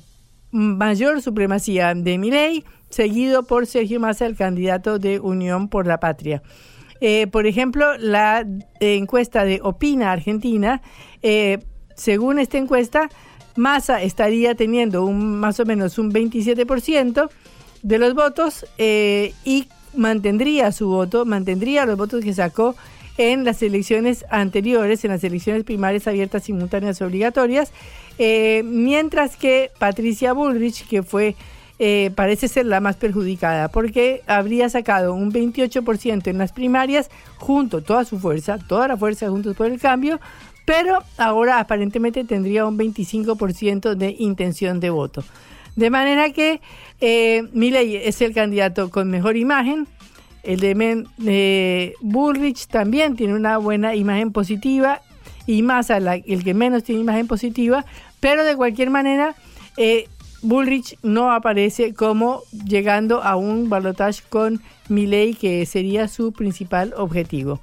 mayor 0.51 1.21
supremacía 1.21 1.93
de 1.93 2.17
Milei, 2.17 2.65
seguido 2.89 3.43
por 3.43 3.67
Sergio 3.67 3.99
Massa, 3.99 4.25
el 4.25 4.35
candidato 4.35 4.99
de 4.99 5.19
Unión 5.19 5.69
por 5.69 5.87
la 5.87 5.99
Patria. 5.99 6.41
Eh, 7.01 7.27
por 7.27 7.45
ejemplo, 7.45 7.97
la 7.97 8.45
encuesta 8.79 9.45
de 9.45 9.61
Opina 9.63 10.11
Argentina, 10.11 10.81
eh, 11.21 11.59
según 11.95 12.39
esta 12.39 12.57
encuesta, 12.57 13.09
Massa 13.55 14.01
estaría 14.01 14.55
teniendo 14.55 15.05
un, 15.05 15.39
más 15.39 15.59
o 15.59 15.65
menos 15.65 15.97
un 15.97 16.11
27% 16.11 17.29
de 17.81 17.97
los 17.97 18.13
votos 18.13 18.65
y 18.77 19.67
mantendría 19.95 20.71
su 20.71 20.87
voto, 20.87 21.25
mantendría 21.25 21.85
los 21.85 21.97
votos 21.97 22.23
que 22.23 22.33
sacó 22.33 22.75
en 23.19 23.43
las 23.43 23.61
elecciones 23.61 24.25
anteriores, 24.29 25.03
en 25.03 25.11
las 25.11 25.23
elecciones 25.23 25.65
primarias 25.65 26.07
abiertas, 26.07 26.45
simultáneas 26.45 27.01
obligatorias, 27.01 27.71
eh, 28.17 28.63
mientras 28.65 29.35
que 29.35 29.71
Patricia 29.77 30.31
Bullrich, 30.33 30.87
que 30.87 31.03
fue 31.03 31.35
eh, 31.81 32.11
parece 32.15 32.47
ser 32.47 32.65
la 32.65 32.81
más 32.81 32.97
perjudicada 32.97 33.69
porque 33.69 34.21
habría 34.27 34.67
sacado 34.67 35.13
un 35.13 35.31
28% 35.31 36.27
en 36.27 36.37
las 36.37 36.51
primarias 36.51 37.09
junto 37.37 37.81
toda 37.81 38.03
su 38.03 38.19
fuerza, 38.19 38.57
toda 38.57 38.87
la 38.89 38.97
fuerza 38.97 39.29
juntos 39.29 39.55
por 39.55 39.67
el 39.67 39.79
cambio, 39.79 40.19
pero 40.65 40.99
ahora 41.17 41.59
aparentemente 41.59 42.23
tendría 42.23 42.65
un 42.65 42.77
25% 42.77 43.95
de 43.95 44.15
intención 44.19 44.79
de 44.79 44.89
voto. 44.89 45.23
De 45.75 45.89
manera 45.89 46.31
que 46.31 46.61
eh, 47.01 47.43
Milley 47.53 47.95
es 47.95 48.21
el 48.21 48.33
candidato 48.33 48.89
con 48.89 49.09
mejor 49.09 49.37
imagen. 49.37 49.87
El 50.49 50.61
de 50.61 51.05
eh, 51.27 51.93
Bullrich 52.01 52.65
también 52.65 53.15
tiene 53.15 53.35
una 53.35 53.59
buena 53.59 53.93
imagen 53.93 54.31
positiva 54.31 54.99
y 55.45 55.61
más 55.61 55.91
el 55.91 56.43
que 56.43 56.55
menos 56.55 56.83
tiene 56.83 57.01
imagen 57.01 57.27
positiva, 57.27 57.85
pero 58.19 58.43
de 58.43 58.55
cualquier 58.55 58.89
manera 58.89 59.35
eh, 59.77 60.07
Bullrich 60.41 60.97
no 61.03 61.31
aparece 61.31 61.93
como 61.93 62.41
llegando 62.65 63.21
a 63.21 63.35
un 63.35 63.69
balotaje 63.69 64.23
con 64.27 64.59
Milley 64.87 65.35
que 65.35 65.67
sería 65.67 66.07
su 66.07 66.31
principal 66.31 66.95
objetivo. 66.97 67.61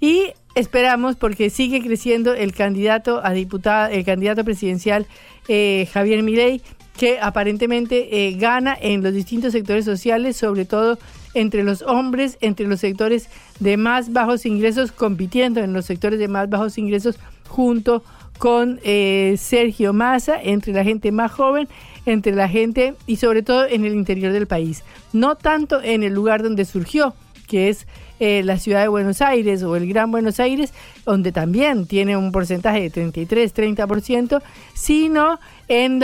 Y 0.00 0.28
esperamos 0.54 1.16
porque 1.16 1.50
sigue 1.50 1.82
creciendo 1.82 2.32
el 2.32 2.54
candidato 2.54 3.20
a 3.22 3.32
diputado, 3.32 3.92
el 3.92 4.02
candidato 4.02 4.44
presidencial 4.44 5.06
eh, 5.48 5.90
Javier 5.92 6.22
Milei, 6.22 6.62
que 6.96 7.18
aparentemente 7.20 8.28
eh, 8.28 8.32
gana 8.38 8.74
en 8.80 9.02
los 9.02 9.12
distintos 9.12 9.52
sectores 9.52 9.84
sociales, 9.84 10.38
sobre 10.38 10.64
todo 10.64 10.98
entre 11.34 11.62
los 11.62 11.82
hombres, 11.82 12.38
entre 12.40 12.66
los 12.66 12.80
sectores 12.80 13.28
de 13.60 13.76
más 13.76 14.12
bajos 14.12 14.46
ingresos, 14.46 14.92
compitiendo 14.92 15.60
en 15.60 15.72
los 15.72 15.84
sectores 15.84 16.18
de 16.18 16.28
más 16.28 16.48
bajos 16.48 16.78
ingresos 16.78 17.18
junto 17.48 18.02
con 18.38 18.80
eh, 18.84 19.36
Sergio 19.38 19.92
Massa, 19.92 20.40
entre 20.42 20.72
la 20.72 20.84
gente 20.84 21.12
más 21.12 21.32
joven, 21.32 21.68
entre 22.06 22.32
la 22.32 22.48
gente 22.48 22.94
y 23.06 23.16
sobre 23.16 23.42
todo 23.42 23.66
en 23.66 23.84
el 23.84 23.94
interior 23.94 24.32
del 24.32 24.46
país. 24.46 24.82
No 25.12 25.36
tanto 25.36 25.80
en 25.82 26.02
el 26.02 26.12
lugar 26.12 26.42
donde 26.42 26.64
surgió, 26.64 27.14
que 27.46 27.68
es 27.68 27.86
eh, 28.20 28.42
la 28.42 28.58
ciudad 28.58 28.82
de 28.82 28.88
Buenos 28.88 29.20
Aires 29.20 29.62
o 29.62 29.76
el 29.76 29.88
Gran 29.88 30.10
Buenos 30.10 30.40
Aires, 30.40 30.72
donde 31.04 31.32
también 31.32 31.86
tiene 31.86 32.16
un 32.16 32.32
porcentaje 32.32 32.88
de 32.88 32.92
33-30%, 32.92 34.42
sino 34.74 35.38
en, 35.68 36.02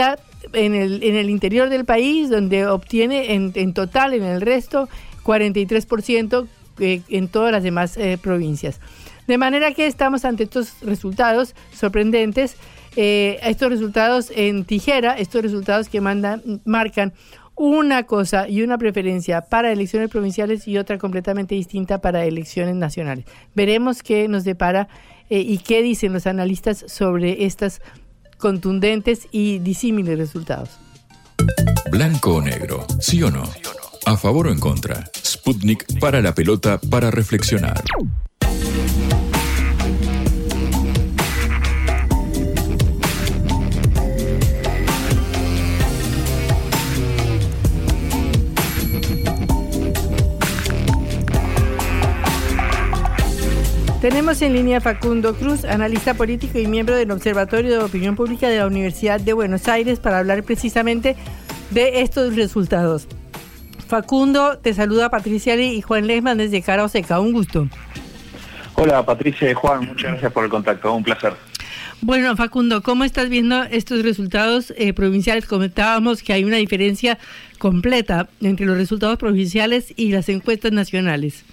el, 0.53 1.03
en 1.03 1.15
el 1.15 1.29
interior 1.29 1.69
del 1.69 1.85
país, 1.85 2.29
donde 2.29 2.67
obtiene 2.67 3.33
en, 3.33 3.51
en 3.55 3.73
total, 3.73 4.13
en 4.13 4.23
el 4.23 4.41
resto, 4.41 4.89
43% 5.23 6.47
eh, 6.79 7.01
en 7.09 7.27
todas 7.27 7.51
las 7.51 7.63
demás 7.63 7.97
eh, 7.97 8.17
provincias. 8.21 8.79
De 9.27 9.37
manera 9.37 9.73
que 9.73 9.87
estamos 9.87 10.25
ante 10.25 10.43
estos 10.43 10.81
resultados 10.81 11.55
sorprendentes, 11.73 12.55
estos 12.93 13.69
resultados 13.69 14.33
en 14.35 14.65
tijera, 14.65 15.13
estos 15.13 15.41
resultados 15.41 15.87
que 15.87 16.01
mandan, 16.01 16.41
marcan 16.65 17.13
una 17.55 18.03
cosa 18.03 18.49
y 18.49 18.63
una 18.63 18.79
preferencia 18.79 19.41
para 19.41 19.71
elecciones 19.71 20.09
provinciales 20.09 20.67
y 20.67 20.79
otra 20.79 20.97
completamente 20.97 21.53
distinta 21.53 22.01
para 22.01 22.25
elecciones 22.25 22.75
nacionales. 22.75 23.25
Veremos 23.53 24.01
qué 24.01 24.27
nos 24.27 24.43
depara 24.43 24.87
eh, 25.29 25.41
y 25.41 25.59
qué 25.59 25.83
dicen 25.83 26.11
los 26.11 26.25
analistas 26.25 26.83
sobre 26.87 27.45
estas 27.45 27.81
contundentes 28.37 29.27
y 29.31 29.59
disímiles 29.59 30.17
resultados. 30.17 30.79
Blanco 31.91 32.35
o 32.35 32.41
negro, 32.41 32.85
sí 32.99 33.21
o 33.21 33.29
no. 33.29 33.43
A 34.11 34.17
favor 34.17 34.47
o 34.47 34.51
en 34.51 34.59
contra. 34.59 35.09
Sputnik 35.25 35.97
para 36.01 36.21
la 36.21 36.35
pelota 36.35 36.77
para 36.89 37.09
reflexionar. 37.11 37.81
Tenemos 54.01 54.41
en 54.41 54.51
línea 54.51 54.81
Facundo 54.81 55.35
Cruz, 55.35 55.63
analista 55.63 56.15
político 56.15 56.59
y 56.59 56.67
miembro 56.67 56.97
del 56.97 57.11
Observatorio 57.11 57.71
de 57.71 57.85
Opinión 57.85 58.17
Pública 58.17 58.49
de 58.49 58.57
la 58.57 58.67
Universidad 58.67 59.21
de 59.21 59.31
Buenos 59.31 59.69
Aires, 59.69 60.01
para 60.01 60.19
hablar 60.19 60.43
precisamente 60.43 61.15
de 61.69 62.01
estos 62.01 62.35
resultados. 62.35 63.07
Facundo, 63.91 64.57
te 64.57 64.73
saluda 64.73 65.09
Patricia 65.09 65.53
y 65.57 65.81
Juan 65.81 66.07
Lesman 66.07 66.37
desde 66.37 66.61
Cara 66.61 66.87
Seca. 66.87 67.19
Un 67.19 67.33
gusto. 67.33 67.67
Hola 68.75 69.05
Patricia 69.05 69.51
y 69.51 69.53
Juan, 69.53 69.85
muchas 69.85 70.11
gracias 70.11 70.31
por 70.31 70.45
el 70.45 70.49
contacto, 70.49 70.93
un 70.93 71.03
placer. 71.03 71.33
Bueno, 71.99 72.37
Facundo, 72.37 72.81
¿cómo 72.83 73.03
estás 73.03 73.27
viendo 73.27 73.63
estos 73.63 74.01
resultados 74.01 74.73
eh, 74.77 74.93
provinciales? 74.93 75.45
Comentábamos 75.45 76.23
que 76.23 76.31
hay 76.31 76.45
una 76.45 76.55
diferencia 76.55 77.17
completa 77.59 78.29
entre 78.39 78.65
los 78.65 78.77
resultados 78.77 79.17
provinciales 79.17 79.93
y 79.97 80.13
las 80.13 80.29
encuestas 80.29 80.71
nacionales. 80.71 81.43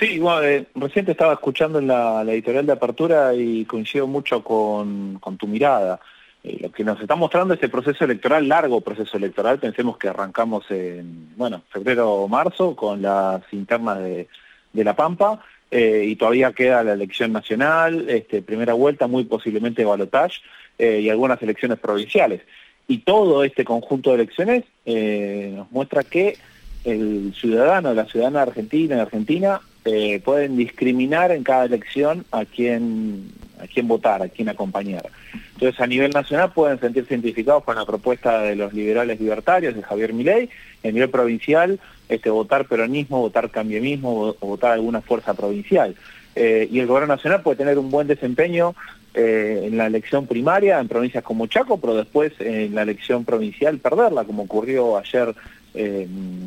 Sí, 0.00 0.18
bueno, 0.18 0.42
eh, 0.42 0.66
recién 0.74 1.08
estaba 1.08 1.34
escuchando 1.34 1.78
en 1.78 1.86
la, 1.86 2.22
editorial 2.22 2.66
de 2.66 2.72
apertura 2.72 3.34
y 3.36 3.64
coincido 3.66 4.08
mucho 4.08 4.42
con, 4.42 5.20
tu 5.38 5.46
mirada. 5.46 6.00
Eh, 6.42 6.58
lo 6.60 6.72
que 6.72 6.84
nos 6.84 7.00
está 7.00 7.16
mostrando 7.16 7.54
este 7.54 7.68
proceso 7.68 8.04
electoral, 8.04 8.48
largo 8.48 8.80
proceso 8.80 9.16
electoral, 9.16 9.58
pensemos 9.58 9.98
que 9.98 10.08
arrancamos 10.08 10.64
en, 10.70 11.36
bueno, 11.36 11.62
febrero 11.70 12.12
o 12.12 12.28
marzo 12.28 12.74
con 12.74 13.02
las 13.02 13.42
internas 13.52 13.98
de, 13.98 14.28
La 14.72 14.96
Pampa 14.96 15.42
eh, 15.70 16.04
y 16.06 16.16
todavía 16.16 16.52
queda 16.52 16.82
la 16.82 16.94
elección 16.94 17.32
nacional, 17.32 18.08
este, 18.08 18.42
primera 18.42 18.72
vuelta, 18.72 19.06
muy 19.06 19.24
posiblemente 19.24 19.84
balotage 19.84 20.40
y 20.78 21.10
algunas 21.10 21.42
elecciones 21.42 21.78
provinciales. 21.78 22.40
Y 22.88 22.98
todo 23.00 23.44
este 23.44 23.66
conjunto 23.66 24.08
de 24.08 24.22
elecciones 24.22 24.64
nos 24.86 25.70
muestra 25.70 26.02
que 26.04 26.38
el 26.84 27.34
ciudadano, 27.38 27.92
la 27.92 28.06
ciudadana 28.06 28.42
argentina 28.42 29.02
argentina 29.02 29.60
eh, 29.84 30.20
pueden 30.22 30.56
discriminar 30.56 31.30
en 31.30 31.42
cada 31.42 31.64
elección 31.64 32.26
a 32.32 32.44
quién, 32.44 33.30
a 33.62 33.66
quién 33.66 33.88
votar, 33.88 34.22
a 34.22 34.28
quién 34.28 34.48
acompañar. 34.48 35.08
Entonces, 35.54 35.80
a 35.80 35.86
nivel 35.86 36.10
nacional 36.10 36.52
pueden 36.52 36.80
sentirse 36.80 37.14
identificados 37.14 37.64
con 37.64 37.76
la 37.76 37.84
propuesta 37.84 38.42
de 38.42 38.56
los 38.56 38.72
liberales 38.72 39.20
libertarios 39.20 39.74
de 39.74 39.82
Javier 39.82 40.12
Milei, 40.12 40.48
a 40.82 40.88
nivel 40.88 41.10
provincial, 41.10 41.78
este, 42.08 42.30
votar 42.30 42.66
peronismo, 42.66 43.20
votar 43.20 43.50
cambiemismo 43.50 44.34
votar 44.40 44.72
alguna 44.72 45.00
fuerza 45.00 45.34
provincial. 45.34 45.94
Eh, 46.34 46.68
y 46.70 46.78
el 46.78 46.86
gobierno 46.86 47.14
nacional 47.14 47.42
puede 47.42 47.58
tener 47.58 47.78
un 47.78 47.90
buen 47.90 48.06
desempeño 48.06 48.74
eh, 49.12 49.62
en 49.64 49.76
la 49.76 49.86
elección 49.86 50.28
primaria 50.28 50.78
en 50.78 50.86
provincias 50.86 51.24
como 51.24 51.48
Chaco, 51.48 51.80
pero 51.80 51.96
después 51.96 52.32
en 52.38 52.76
la 52.76 52.82
elección 52.82 53.24
provincial 53.24 53.78
perderla, 53.78 54.24
como 54.24 54.44
ocurrió 54.44 54.96
ayer 54.96 55.34
eh, 55.74 56.06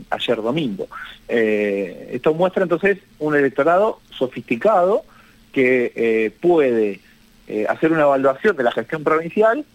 ayer 0.09 0.41
domingo. 0.41 0.87
Eh, 1.27 2.11
esto 2.13 2.33
muestra 2.33 2.63
entonces 2.63 2.99
un 3.19 3.35
electorado 3.35 3.99
sofisticado 4.11 5.03
que 5.51 6.31
eh, 7.47 7.65
hacer 7.67 7.91
una 7.91 8.03
evaluación 8.03 8.55
de 8.55 8.63
la 8.63 8.71
gestión 8.71 9.03
provincial, 9.03 9.65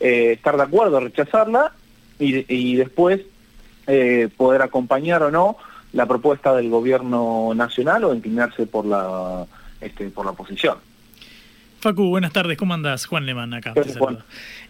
estar 0.00 0.56
de 0.56 0.62
acuerdo, 0.62 1.00
rechazarla 1.00 1.72
y, 2.20 2.76
después 2.76 3.20
poder 4.36 4.62
acompañar 4.62 5.24
o 5.24 5.30
no 5.30 5.56
la 5.92 6.06
propuesta 6.06 6.54
del 6.54 6.70
gobierno 6.70 7.52
nacional 7.54 8.04
o 8.04 8.14
inclinarse 8.14 8.66
por 8.66 8.84
la, 8.84 9.46
este, 9.80 10.08
por 10.10 10.24
la 10.24 10.32
oposición. 10.32 10.78
Facu, 11.80 12.08
buenas 12.08 12.32
tardes, 12.32 12.58
¿cómo 12.58 12.74
andas? 12.74 13.06
Juan 13.06 13.24
Leman 13.24 13.54
acá. 13.54 13.72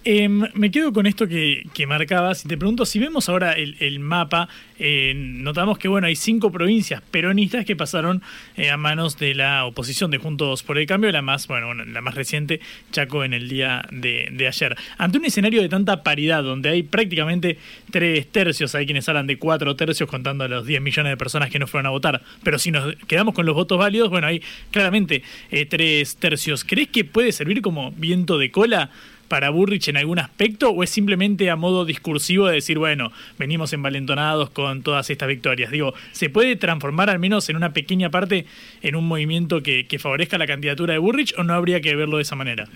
Em, 0.04 0.44
me 0.54 0.70
quedo 0.70 0.92
con 0.92 1.06
esto 1.06 1.26
que, 1.26 1.66
que, 1.74 1.86
marcabas 1.86 2.44
y 2.44 2.48
te 2.48 2.56
pregunto, 2.56 2.86
si 2.86 2.98
vemos 2.98 3.28
ahora 3.28 3.52
el, 3.52 3.98
mapa, 3.98 4.48
eh, 4.78 5.12
notamos 5.14 5.76
que 5.78 5.88
bueno, 5.88 6.06
hay 6.06 6.16
cinco 6.16 6.52
provincias 6.52 7.02
peronistas 7.10 7.64
que 7.64 7.74
pasaron 7.76 8.22
eh, 8.56 8.70
a 8.70 8.76
manos 8.76 9.18
de 9.18 9.34
la 9.34 9.64
oposición 9.64 10.10
de 10.10 10.18
Juntos 10.18 10.62
por 10.62 10.78
el 10.78 10.86
Cambio, 10.86 11.10
la 11.10 11.20
más, 11.20 11.48
bueno, 11.48 11.74
la 11.74 12.00
más 12.00 12.14
reciente, 12.14 12.60
Chaco, 12.92 13.24
en 13.24 13.34
el 13.34 13.48
día 13.48 13.86
de, 13.90 14.46
ayer. 14.46 14.76
Ante 14.98 15.18
un 15.18 15.24
escenario 15.24 15.62
de 15.62 15.68
tanta 15.68 16.02
paridad, 16.02 16.42
donde 16.42 16.68
hay 16.68 16.82
prácticamente 16.84 17.58
tres 17.90 18.28
tercios, 18.28 18.74
hay 18.74 18.86
quienes 18.86 19.08
hablan 19.08 19.26
de 19.26 19.36
cuatro 19.38 19.74
tercios 19.76 20.08
contando 20.08 20.44
a 20.44 20.48
los 20.48 20.64
10 20.64 20.80
millones 20.80 21.10
de 21.10 21.16
personas 21.16 21.50
que 21.50 21.58
no 21.58 21.66
fueron 21.66 21.86
a 21.86 21.90
votar, 21.90 22.22
pero 22.42 22.58
si 22.58 22.70
nos 22.70 22.94
quedamos 23.08 23.34
con 23.34 23.46
los 23.46 23.54
votos 23.54 23.78
válidos, 23.78 24.10
bueno, 24.10 24.26
hay 24.26 24.42
claramente 24.70 25.22
eh, 25.50 25.66
tres 25.66 26.16
tercios. 26.16 26.64
¿Crees 26.64 26.88
que 26.88 26.97
puede 27.04 27.32
servir 27.32 27.62
como 27.62 27.92
viento 27.92 28.38
de 28.38 28.50
cola? 28.50 28.90
para 29.28 29.50
Burrich 29.50 29.88
en 29.88 29.96
algún 29.96 30.18
aspecto 30.18 30.70
o 30.70 30.82
es 30.82 30.90
simplemente 30.90 31.50
a 31.50 31.56
modo 31.56 31.84
discursivo 31.84 32.46
de 32.46 32.54
decir, 32.54 32.78
bueno, 32.78 33.12
venimos 33.38 33.72
envalentonados 33.72 34.50
con 34.50 34.82
todas 34.82 35.08
estas 35.10 35.28
victorias? 35.28 35.70
Digo, 35.70 35.94
¿se 36.12 36.30
puede 36.30 36.56
transformar 36.56 37.10
al 37.10 37.18
menos 37.18 37.48
en 37.48 37.56
una 37.56 37.72
pequeña 37.72 38.10
parte 38.10 38.46
en 38.82 38.96
un 38.96 39.06
movimiento 39.06 39.62
que, 39.62 39.86
favorezca 39.98 40.38
la 40.38 40.46
candidatura 40.46 40.92
de 40.94 40.98
Burrich 40.98 41.34
o 41.38 41.42
no 41.42 41.54
habría 41.54 41.80
que 41.80 41.94
verlo 41.94 42.16
de 42.16 42.22
esa 42.22 42.36
manera? 42.36 42.66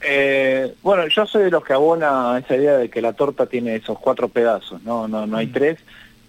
Eh, 0.00 0.72
bueno, 0.82 1.06
yo 1.08 1.26
soy 1.26 1.44
de 1.44 1.50
los 1.50 1.64
que 1.64 1.72
abona 1.72 2.38
esa 2.38 2.56
idea 2.56 2.76
de 2.76 2.88
que 2.88 3.02
la 3.02 3.12
torta 3.12 3.46
tiene 3.46 3.74
esos 3.74 3.98
cuatro 3.98 4.28
pedazos, 4.28 4.82
no, 4.82 5.08
no, 5.08 5.26
no 5.26 5.36
hay 5.36 5.46
mm. 5.46 5.52
tres. 5.52 5.78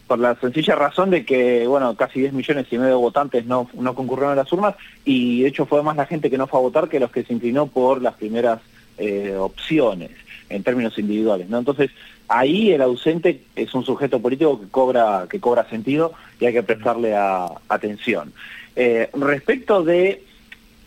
Por 0.07 0.19
la 0.19 0.35
sencilla 0.39 0.75
razón 0.75 1.09
de 1.09 1.25
que, 1.25 1.67
bueno, 1.67 1.95
casi 1.95 2.21
10 2.21 2.33
millones 2.33 2.67
y 2.71 2.77
medio 2.77 2.91
de 2.91 3.01
votantes 3.01 3.45
no, 3.45 3.69
no 3.73 3.93
concurrieron 3.93 4.33
a 4.33 4.41
las 4.41 4.51
urnas 4.53 4.75
y 5.03 5.41
de 5.41 5.49
hecho 5.49 5.65
fue 5.65 5.83
más 5.83 5.97
la 5.97 6.05
gente 6.05 6.29
que 6.29 6.37
no 6.37 6.47
fue 6.47 6.59
a 6.59 6.63
votar 6.63 6.87
que 6.87 6.99
los 6.99 7.11
que 7.11 7.23
se 7.23 7.33
inclinó 7.33 7.67
por 7.67 8.01
las 8.01 8.15
primeras 8.15 8.61
eh, 8.97 9.35
opciones 9.37 10.11
en 10.49 10.63
términos 10.63 10.97
individuales, 10.97 11.49
¿no? 11.49 11.57
Entonces, 11.59 11.91
ahí 12.29 12.71
el 12.71 12.81
ausente 12.81 13.41
es 13.55 13.73
un 13.73 13.83
sujeto 13.83 14.21
político 14.21 14.61
que 14.61 14.67
cobra, 14.69 15.27
que 15.29 15.41
cobra 15.41 15.69
sentido 15.69 16.13
y 16.39 16.45
hay 16.45 16.53
que 16.53 16.63
prestarle 16.63 17.13
atención. 17.67 18.31
Eh, 18.77 19.09
respecto 19.13 19.83
de 19.83 20.23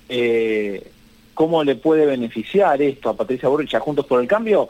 eh, 0.08 0.90
cómo 1.34 1.62
le 1.62 1.76
puede 1.76 2.06
beneficiar 2.06 2.80
esto 2.80 3.10
a 3.10 3.16
Patricia 3.16 3.50
Burrich 3.50 3.74
a 3.74 3.80
Juntos 3.80 4.06
por 4.06 4.20
el 4.20 4.26
Cambio, 4.26 4.68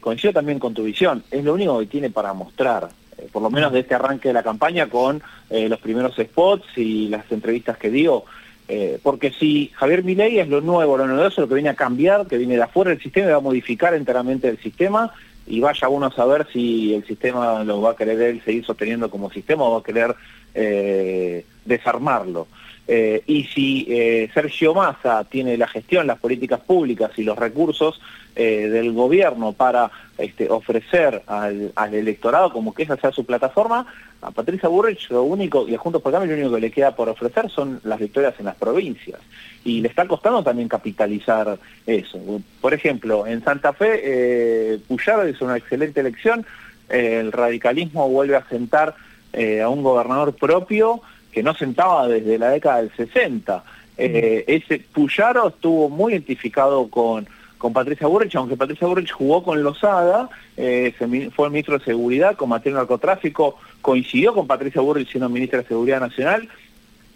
coincido 0.00 0.32
también 0.32 0.58
con 0.58 0.74
tu 0.74 0.82
visión, 0.82 1.22
es 1.30 1.44
lo 1.44 1.54
único 1.54 1.78
que 1.78 1.86
tiene 1.86 2.10
para 2.10 2.32
mostrar 2.32 2.88
por 3.32 3.42
lo 3.42 3.50
menos 3.50 3.72
de 3.72 3.80
este 3.80 3.94
arranque 3.94 4.28
de 4.28 4.34
la 4.34 4.42
campaña 4.42 4.88
con 4.88 5.22
los 5.50 5.78
primeros 5.80 6.16
spots 6.16 6.66
y 6.76 7.08
las 7.08 7.30
entrevistas 7.30 7.76
que 7.76 7.90
dio. 7.90 8.24
Eh, 8.72 9.00
porque 9.02 9.32
si 9.32 9.72
Javier 9.74 10.04
Milei 10.04 10.38
es 10.38 10.46
lo 10.46 10.60
nuevo, 10.60 10.96
lo 10.96 11.08
novedoso, 11.08 11.40
lo 11.40 11.48
que 11.48 11.54
viene 11.54 11.70
a 11.70 11.74
cambiar, 11.74 12.28
que 12.28 12.38
viene 12.38 12.54
de 12.54 12.62
afuera 12.62 12.90
del 12.90 13.02
sistema 13.02 13.26
y 13.26 13.30
va 13.32 13.38
a 13.38 13.40
modificar 13.40 13.94
enteramente 13.94 14.48
el 14.48 14.58
sistema, 14.58 15.12
y 15.44 15.58
vaya 15.58 15.88
uno 15.88 16.06
a 16.06 16.12
saber 16.12 16.46
si 16.52 16.94
el 16.94 17.04
sistema 17.04 17.64
lo 17.64 17.80
va 17.80 17.90
a 17.90 17.96
querer 17.96 18.20
él 18.20 18.40
seguir 18.44 18.64
sosteniendo 18.64 19.10
como 19.10 19.28
sistema 19.28 19.64
o 19.64 19.72
va 19.72 19.78
a 19.80 19.82
querer 19.82 20.14
eh, 20.54 21.44
desarmarlo. 21.64 22.46
Eh, 22.86 23.24
y 23.26 23.42
si 23.44 23.86
Sergio 24.32 24.72
Massa 24.72 25.24
tiene 25.24 25.56
la 25.56 25.66
gestión, 25.66 26.06
las 26.06 26.20
políticas 26.20 26.60
públicas 26.60 27.10
y 27.16 27.24
los 27.24 27.36
recursos 27.36 28.00
del 28.34 28.92
gobierno 28.92 29.52
para 29.52 29.90
este, 30.20 30.50
ofrecer 30.50 31.22
al, 31.26 31.72
electorado 31.92 32.52
como 32.52 32.74
que 32.74 32.82
esa 32.82 32.96
sea 32.96 33.10
su 33.10 33.24
plataforma, 33.24 33.86
a 34.20 34.30
Patricia 34.30 34.68
Burrich 34.68 35.10
lo 35.10 35.22
único, 35.22 35.66
y 35.66 35.74
a 35.74 35.78
Juntos 35.78 36.02
por 36.02 36.12
Cambio 36.12 36.30
lo 36.30 36.42
único 36.42 36.54
que 36.54 36.60
le 36.60 36.70
queda 36.70 36.94
por 36.94 37.08
ofrecer 37.08 37.50
son 37.50 37.80
las 37.84 37.98
victorias 37.98 38.34
en 38.38 38.44
las 38.46 38.56
provincias. 38.56 39.18
Y 39.64 39.80
le 39.80 39.88
está 39.88 40.06
costando 40.06 40.42
también 40.42 40.68
capitalizar 40.68 41.58
eso. 41.86 42.18
Por 42.60 42.74
ejemplo, 42.74 43.26
en 43.26 43.42
Santa 43.42 43.72
Fe, 43.72 44.00
eh, 44.02 44.78
Puyaro 44.86 45.26
hizo 45.26 45.44
una 45.44 45.56
excelente 45.56 46.00
elección, 46.00 46.44
el 46.88 47.32
radicalismo 47.32 48.08
vuelve 48.08 48.36
a 48.36 48.46
sentar 48.48 48.94
eh, 49.32 49.62
a 49.62 49.68
un 49.68 49.82
gobernador 49.82 50.34
propio 50.34 51.00
que 51.32 51.42
no 51.42 51.54
sentaba 51.54 52.08
desde 52.08 52.38
la 52.38 52.50
década 52.50 52.82
del 52.82 52.90
60. 52.94 53.64
Eh, 53.96 54.44
ese 54.46 54.80
Puyaro 54.92 55.48
estuvo 55.48 55.88
muy 55.88 56.12
identificado 56.12 56.88
con 56.88 57.28
con 57.60 57.74
Patricia 57.74 58.06
Burrich, 58.06 58.34
aunque 58.36 58.56
Patricia 58.56 58.86
Burrich 58.86 59.12
jugó 59.12 59.42
con 59.42 59.62
Lozada, 59.62 60.30
eh, 60.56 60.94
fue 61.36 61.46
el 61.46 61.52
ministro 61.52 61.78
de 61.78 61.84
Seguridad, 61.84 62.34
combatió 62.34 62.70
el 62.70 62.76
narcotráfico, 62.76 63.58
coincidió 63.82 64.32
con 64.32 64.46
Patricia 64.46 64.80
Burrich 64.80 65.10
siendo 65.10 65.28
ministra 65.28 65.60
de 65.60 65.68
Seguridad 65.68 66.00
Nacional, 66.00 66.48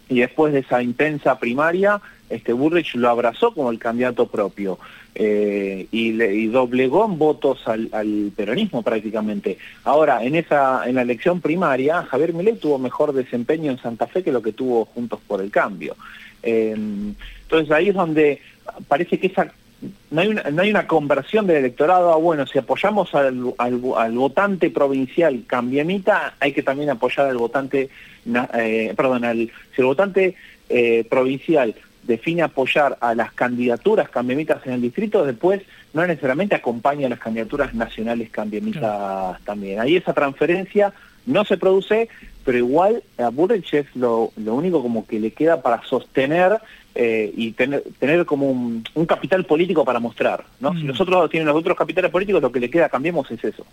y 0.07 0.19
después 0.19 0.53
de 0.53 0.59
esa 0.59 0.83
intensa 0.83 1.39
primaria, 1.39 1.99
este 2.29 2.53
Burrich 2.53 2.93
lo 2.93 3.09
abrazó 3.09 3.55
como 3.55 3.71
el 3.71 3.79
candidato 3.79 4.27
propio 4.27 4.77
eh, 5.15 5.87
y, 5.91 6.11
le, 6.11 6.47
doblegó 6.49 7.05
en 7.05 7.17
votos 7.17 7.67
al, 7.67 8.31
peronismo 8.35 8.83
prácticamente. 8.83 9.57
Ahora, 9.83 10.23
en 10.23 10.35
esa 10.35 10.87
en 10.87 10.93
la 10.93 11.01
elección 11.01 11.41
primaria, 11.41 12.03
Javier 12.03 12.33
Milei 12.33 12.57
tuvo 12.57 12.77
mejor 12.77 13.13
desempeño 13.13 13.71
en 13.71 13.79
Santa 13.79 14.05
Fe 14.05 14.21
que 14.21 14.31
lo 14.31 14.43
que 14.43 14.53
tuvo 14.53 14.85
Juntos 14.85 15.19
por 15.25 15.41
el 15.41 15.49
Cambio. 15.49 15.95
Eh, 16.43 16.75
entonces 16.75 17.71
ahí 17.71 17.89
es 17.89 17.95
donde 17.95 18.41
parece 18.87 19.19
que 19.19 19.25
esa 19.25 19.51
no 20.11 20.21
hay, 20.21 20.27
una, 20.29 20.43
no 20.43 20.61
hay 20.61 20.69
una 20.69 20.87
conversión 20.87 21.47
del 21.47 21.57
electorado 21.57 22.11
a, 22.11 22.17
bueno, 22.17 22.47
si 22.47 22.57
apoyamos 22.57 23.13
al, 23.13 23.53
al, 23.57 24.11
votante 24.11 24.69
provincial 24.69 25.43
cambiemita, 25.45 26.35
hay 26.39 26.53
que 26.53 26.63
también 26.63 26.89
apoyar 26.89 27.27
al 27.27 27.37
votante, 27.37 27.89
eh, 28.57 28.93
perdón, 28.95 29.25
al, 29.25 29.51
si 29.75 29.81
el 29.81 29.85
votante 29.85 30.35
eh, 30.69 31.05
provincial 31.09 31.75
define 32.03 32.43
apoyar 32.43 32.97
a 33.01 33.15
las 33.15 33.33
candidaturas 33.33 34.09
cambiemitas 34.09 34.65
en 34.65 34.73
el 34.73 34.81
distrito, 34.81 35.25
después 35.25 35.61
no 35.93 36.05
necesariamente 36.05 36.55
acompaña 36.55 37.07
a 37.07 37.09
las 37.09 37.19
candidaturas 37.19 37.73
nacionales 37.73 38.29
cambiemitas 38.29 39.41
también. 39.43 39.79
Ahí 39.79 39.95
esa 39.95 40.13
transferencia 40.13 40.93
no 41.25 41.45
se 41.45 41.57
produce, 41.57 42.09
pero 42.43 42.57
igual 42.57 43.01
a 43.17 43.29
Burrich 43.29 43.73
es 43.73 43.87
lo, 43.95 44.31
lo 44.37 44.53
único 44.53 44.81
como 44.81 45.07
que 45.07 45.19
le 45.19 45.31
queda 45.31 45.61
para 45.61 45.83
sostener 45.83 46.59
eh, 46.95 47.31
y 47.35 47.51
tener, 47.51 47.83
tener 47.99 48.25
como 48.25 48.49
un, 48.49 49.05
capital 49.05 49.45
político 49.45 49.83
para 49.83 49.99
mostrar. 49.99 50.45
¿no? 50.61 50.73
Si 50.73 50.83
nosotros 50.83 51.25
mm. 51.25 51.29
tienen 51.29 51.47
los 51.47 51.55
otros 51.57 51.77
capitales 51.77 52.09
políticos, 52.09 52.41
lo 52.41 52.51
que 52.51 52.61
le 52.61 52.69
queda, 52.69 52.89
cambiemos, 52.89 53.29
es 53.31 53.43
eso. 53.43 53.65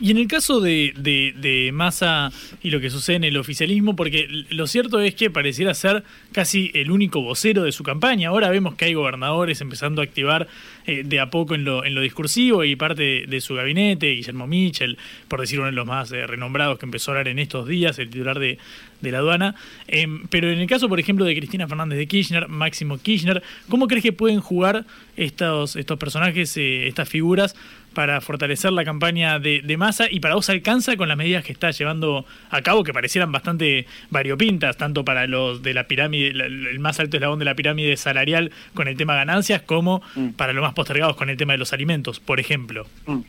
Y 0.00 0.10
en 0.10 0.18
el 0.18 0.26
caso 0.26 0.60
de, 0.60 0.92
de, 0.96 1.70
Massa 1.72 2.32
y 2.62 2.70
lo 2.70 2.80
que 2.80 2.90
sucede 2.90 3.16
en 3.16 3.24
el 3.24 3.36
oficialismo, 3.36 3.94
porque 3.94 4.26
lo 4.50 4.66
cierto 4.66 5.00
es 5.00 5.14
que 5.14 5.30
pareciera 5.30 5.72
ser 5.72 6.02
casi 6.32 6.70
el 6.74 6.90
único 6.90 7.20
vocero 7.20 7.62
de 7.62 7.72
su 7.72 7.84
campaña. 7.84 8.28
Ahora 8.28 8.50
vemos 8.50 8.74
que 8.74 8.86
hay 8.86 8.94
gobernadores 8.94 9.60
empezando 9.60 10.02
a 10.02 10.04
activar 10.04 10.48
eh, 10.86 11.02
de 11.04 11.20
a 11.20 11.30
poco 11.30 11.54
en 11.54 11.64
lo, 11.64 11.84
en 11.84 11.94
lo 11.94 12.00
discursivo 12.00 12.64
y 12.64 12.74
parte 12.76 13.24
de, 13.26 13.40
su 13.40 13.54
gabinete, 13.54 14.08
Guillermo 14.10 14.46
Michel, 14.46 14.98
por 15.28 15.40
decir 15.40 15.60
uno 15.60 15.66
de 15.66 15.72
los 15.72 15.86
más 15.86 16.10
eh, 16.12 16.26
renombrados 16.26 16.78
que 16.78 16.86
empezó 16.86 17.10
a 17.10 17.14
hablar 17.14 17.28
en 17.28 17.38
estos 17.38 17.68
días, 17.68 17.98
el 17.98 18.10
titular 18.10 18.38
de, 18.38 18.58
de 19.04 19.12
la 19.12 19.18
aduana. 19.18 19.54
Em, 19.86 20.26
pero 20.28 20.50
en 20.50 20.58
el 20.58 20.66
caso, 20.66 20.88
por 20.88 20.98
ejemplo, 20.98 21.24
de 21.24 21.36
Cristina 21.36 21.68
Fernández 21.68 21.98
de 21.98 22.08
Kirchner, 22.08 22.48
Máximo 22.48 22.98
Kirchner, 22.98 23.42
¿cómo 23.68 23.86
crees 23.86 24.02
que 24.02 24.12
pueden 24.12 24.40
jugar 24.40 24.84
estos, 25.16 25.76
estos 25.76 25.98
personajes, 25.98 26.56
eh, 26.56 26.88
estas 26.88 27.08
figuras, 27.08 27.54
para 27.94 28.20
fortalecer 28.20 28.72
la 28.72 28.84
campaña 28.84 29.38
de, 29.38 29.62
de 29.62 29.76
Massa 29.76 30.06
y 30.10 30.20
para 30.20 30.34
vos 30.34 30.50
alcanza 30.50 30.96
con 30.96 31.08
las 31.08 31.16
medidas 31.16 31.44
que 31.44 31.52
está 31.52 31.70
llevando 31.70 32.26
a 32.50 32.60
cabo, 32.62 32.84
que 32.84 32.92
parecieran 32.92 33.32
bastante 33.32 33.86
variopintas, 34.10 34.76
tanto 34.76 35.04
para 35.04 35.26
los 35.26 35.62
de 35.62 35.74
la 35.74 35.84
pirámide, 35.84 36.28
el 36.28 36.78
más 36.80 37.00
alto 37.00 37.16
eslabón 37.16 37.38
de 37.38 37.44
la 37.44 37.54
pirámide 37.54 37.96
salarial 37.96 38.50
con 38.74 38.88
el 38.88 38.96
tema 38.96 39.14
ganancias, 39.14 39.62
como 39.62 40.02
mm. 40.14 40.30
para 40.30 40.52
los 40.52 40.62
más 40.62 40.74
postergados 40.74 41.16
con 41.16 41.30
el 41.30 41.36
tema 41.36 41.54
de 41.54 41.58
los 41.58 41.72
alimentos, 41.72 42.20
por 42.20 42.40
ejemplo? 42.40 42.86
Mm. 43.06 43.20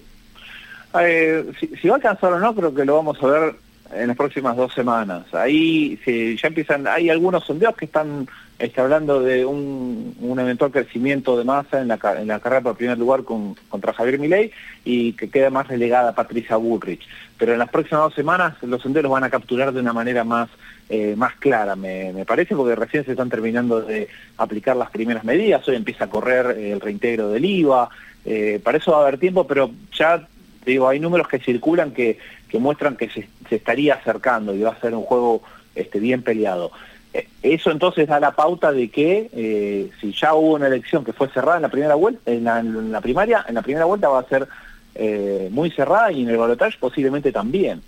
Eh, 1.02 1.46
si, 1.60 1.68
si, 1.68 1.88
va 1.88 1.96
a 1.96 1.98
alcanzar 1.98 2.34
o 2.34 2.40
no, 2.40 2.56
creo 2.56 2.74
que 2.74 2.86
lo 2.86 2.96
vamos 2.96 3.22
a 3.22 3.28
ver 3.28 3.56
en 3.94 4.08
las 4.08 4.18
próximas 4.18 4.56
dos 4.56 4.74
semanas. 4.74 5.34
Ahí 5.34 6.00
si 6.04 6.38
ya 6.38 6.48
empiezan, 6.48 6.88
hay 6.88 7.10
algunos 7.10 7.46
sondeos 7.46 7.76
que 7.76 7.86
están 7.86 8.28
está 8.60 8.84
hablando 8.84 9.22
de 9.22 9.46
un, 9.46 10.16
eventual 10.40 10.72
crecimiento 10.72 11.38
de 11.38 11.44
masa 11.44 11.82
en 11.82 11.88
la, 11.88 12.00
en 12.20 12.28
la 12.28 12.40
carrera 12.40 12.62
por 12.62 12.78
primer 12.78 12.98
lugar 12.98 13.24
con, 13.24 13.56
contra 13.70 13.94
Javier 13.94 14.20
Milei 14.20 14.52
y 14.84 15.14
que 15.14 15.30
queda 15.30 15.50
más 15.50 15.68
relegada 15.68 16.16
Patricia 16.16 16.56
Bullrich. 16.56 17.06
Pero 17.38 17.54
en 17.54 17.60
las 17.60 17.70
próximas 17.70 18.04
dos 18.04 18.14
semanas 18.14 18.56
los 18.62 18.82
sondeos 18.82 19.04
los 19.04 19.12
van 19.12 19.24
a 19.24 19.30
capturar 19.30 19.74
de 19.74 19.80
una 19.82 19.94
manera 19.94 20.24
más, 20.24 20.50
eh, 20.90 21.16
más 21.18 21.36
clara, 21.36 21.76
me, 21.76 22.26
parece, 22.26 22.56
porque 22.56 22.76
recién 22.76 23.04
se 23.04 23.12
están 23.12 23.30
terminando 23.30 23.82
de 23.82 24.08
aplicar 24.38 24.76
las 24.76 24.90
primeras 24.90 25.24
medidas, 25.24 25.68
hoy 25.68 25.76
empieza 25.76 26.06
a 26.06 26.10
correr 26.10 26.58
el 26.58 26.80
reintegro 26.80 27.30
del 27.30 27.44
IVA, 27.44 27.90
eh, 28.24 28.60
para 28.64 28.78
eso 28.78 28.92
va 28.92 29.00
a 29.00 29.02
haber 29.02 29.20
tiempo, 29.20 29.46
pero 29.46 29.72
ya 29.92 30.28
digo, 30.66 30.88
hay 30.88 31.00
números 31.00 31.28
que 31.28 31.40
circulan 31.40 31.92
que, 31.92 32.18
que 32.50 32.58
muestran 32.58 32.96
que 32.96 33.10
se, 33.10 33.28
se, 33.50 33.56
estaría 33.56 33.96
acercando 33.96 34.56
y 34.56 34.62
va 34.62 34.72
a 34.72 34.80
ser 34.80 34.96
un 34.96 35.04
juego 35.04 35.44
este, 35.76 36.00
bien 36.00 36.24
peleado. 36.24 36.72
Eh, 37.16 37.30
eso 37.44 37.72
entonces 37.72 38.10
da 38.10 38.20
la 38.20 38.32
pauta 38.32 38.74
de 38.74 38.90
que 38.90 39.30
eh, 39.32 39.90
si 40.02 40.12
ya 40.12 40.34
hubo 40.34 40.56
una 40.56 40.68
elección 40.68 41.06
que 41.06 41.14
fue 41.14 41.30
cerrada 41.30 41.56
en 41.56 41.62
la 41.62 41.70
primera 41.70 41.96
vuelta, 41.96 42.30
en 42.30 42.44
la, 42.44 43.00
primaria, 43.00 43.46
en 43.48 43.56
la 43.56 43.62
primera 43.62 43.86
vuelta 43.86 44.10
va 44.10 44.20
a 44.20 44.28
ser 44.28 44.50
eh, 44.96 45.48
muy 45.50 45.72
cerrada 45.72 46.12
y 46.12 46.24
en 46.24 46.30
el 46.30 46.36
balotaje 46.36 46.78
posiblemente 46.78 47.32
también. 47.32 47.82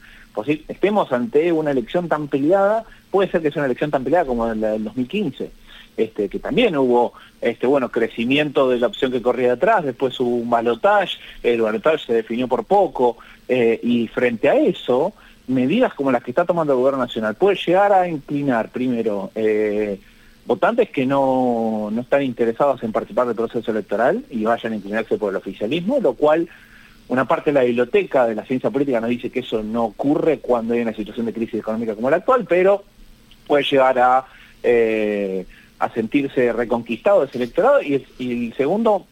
estemos 0.69 1.11
ante 1.11 1.51
una 1.51 1.71
elección 1.71 2.07
tan 2.07 2.29
peleada, 2.29 2.85
puede 3.11 3.29
ser 3.29 3.41
que 3.41 3.51
sea 3.51 3.63
una 3.63 3.65
elección 3.65 3.91
tan 3.91 4.05
peleada 4.05 4.23
como 4.25 4.47
la 4.53 4.71
del 4.71 4.85
2015. 4.85 5.51
Este, 5.97 6.29
que 6.29 6.37
también 6.37 6.77
hubo 6.77 7.13
este, 7.41 7.65
bueno, 7.65 7.89
crecimiento 7.89 8.69
de 8.69 8.79
la 8.79 8.87
opción 8.87 9.11
que 9.11 9.21
corría 9.21 9.55
detrás, 9.55 9.83
después 9.83 10.17
hubo 10.19 10.35
un 10.35 10.49
balotaje, 10.49 11.17
el 11.41 11.61
balotaje 11.63 11.97
se 12.05 12.13
definió 12.13 12.47
por 12.47 12.63
poco, 12.65 13.17
y 13.49 14.07
frente 14.09 14.47
a 14.49 14.55
eso, 14.55 15.13
medidas 15.47 15.93
como 15.93 16.11
las 16.11 16.23
que 16.23 16.31
está 16.31 16.45
tomando 16.45 16.73
el 16.73 16.79
gobierno 16.79 16.99
nacional 16.99 17.35
puede 17.35 17.55
llegar 17.55 17.93
a 17.93 18.07
inclinar 18.07 18.69
primero 18.69 19.31
eh, 19.33 19.99
votantes 20.45 20.89
que 20.89 21.05
no, 21.05 21.89
no 21.91 22.01
están 22.01 22.23
interesados 22.23 22.83
en 22.83 22.91
participar 22.91 23.27
del 23.27 23.35
proceso 23.35 23.71
electoral 23.71 24.23
y 24.29 24.43
vayan 24.43 24.73
a 24.73 24.75
inclinarse 24.75 25.17
por 25.17 25.31
el 25.31 25.37
oficialismo, 25.37 25.99
lo 26.01 26.13
cual 26.13 26.49
una 27.09 27.25
parte 27.25 27.51
de 27.51 27.53
la 27.55 27.63
biblioteca 27.63 28.25
de 28.25 28.35
la 28.35 28.45
ciencia 28.45 28.69
política 28.69 28.99
nos 28.99 29.09
dice 29.09 29.29
que 29.29 29.39
eso 29.39 29.63
no 29.63 29.85
ocurre 29.85 30.39
cuando 30.39 30.73
hay 30.73 30.81
una 30.81 30.93
situación 30.93 31.25
de 31.25 31.33
crisis 31.33 31.59
económica 31.59 31.95
como 31.95 32.09
la 32.09 32.17
actual, 32.17 32.45
pero 32.47 32.83
puede 33.45 33.63
llegar 33.63 33.97
a, 33.99 34.25
eh, 34.63 35.45
a 35.79 35.89
sentirse 35.93 36.51
reconquistado 36.51 37.23
ese 37.23 37.37
electorado. 37.37 37.81
Y, 37.81 38.05
y 38.19 38.47
el 38.47 38.53
segundo 38.55 39.07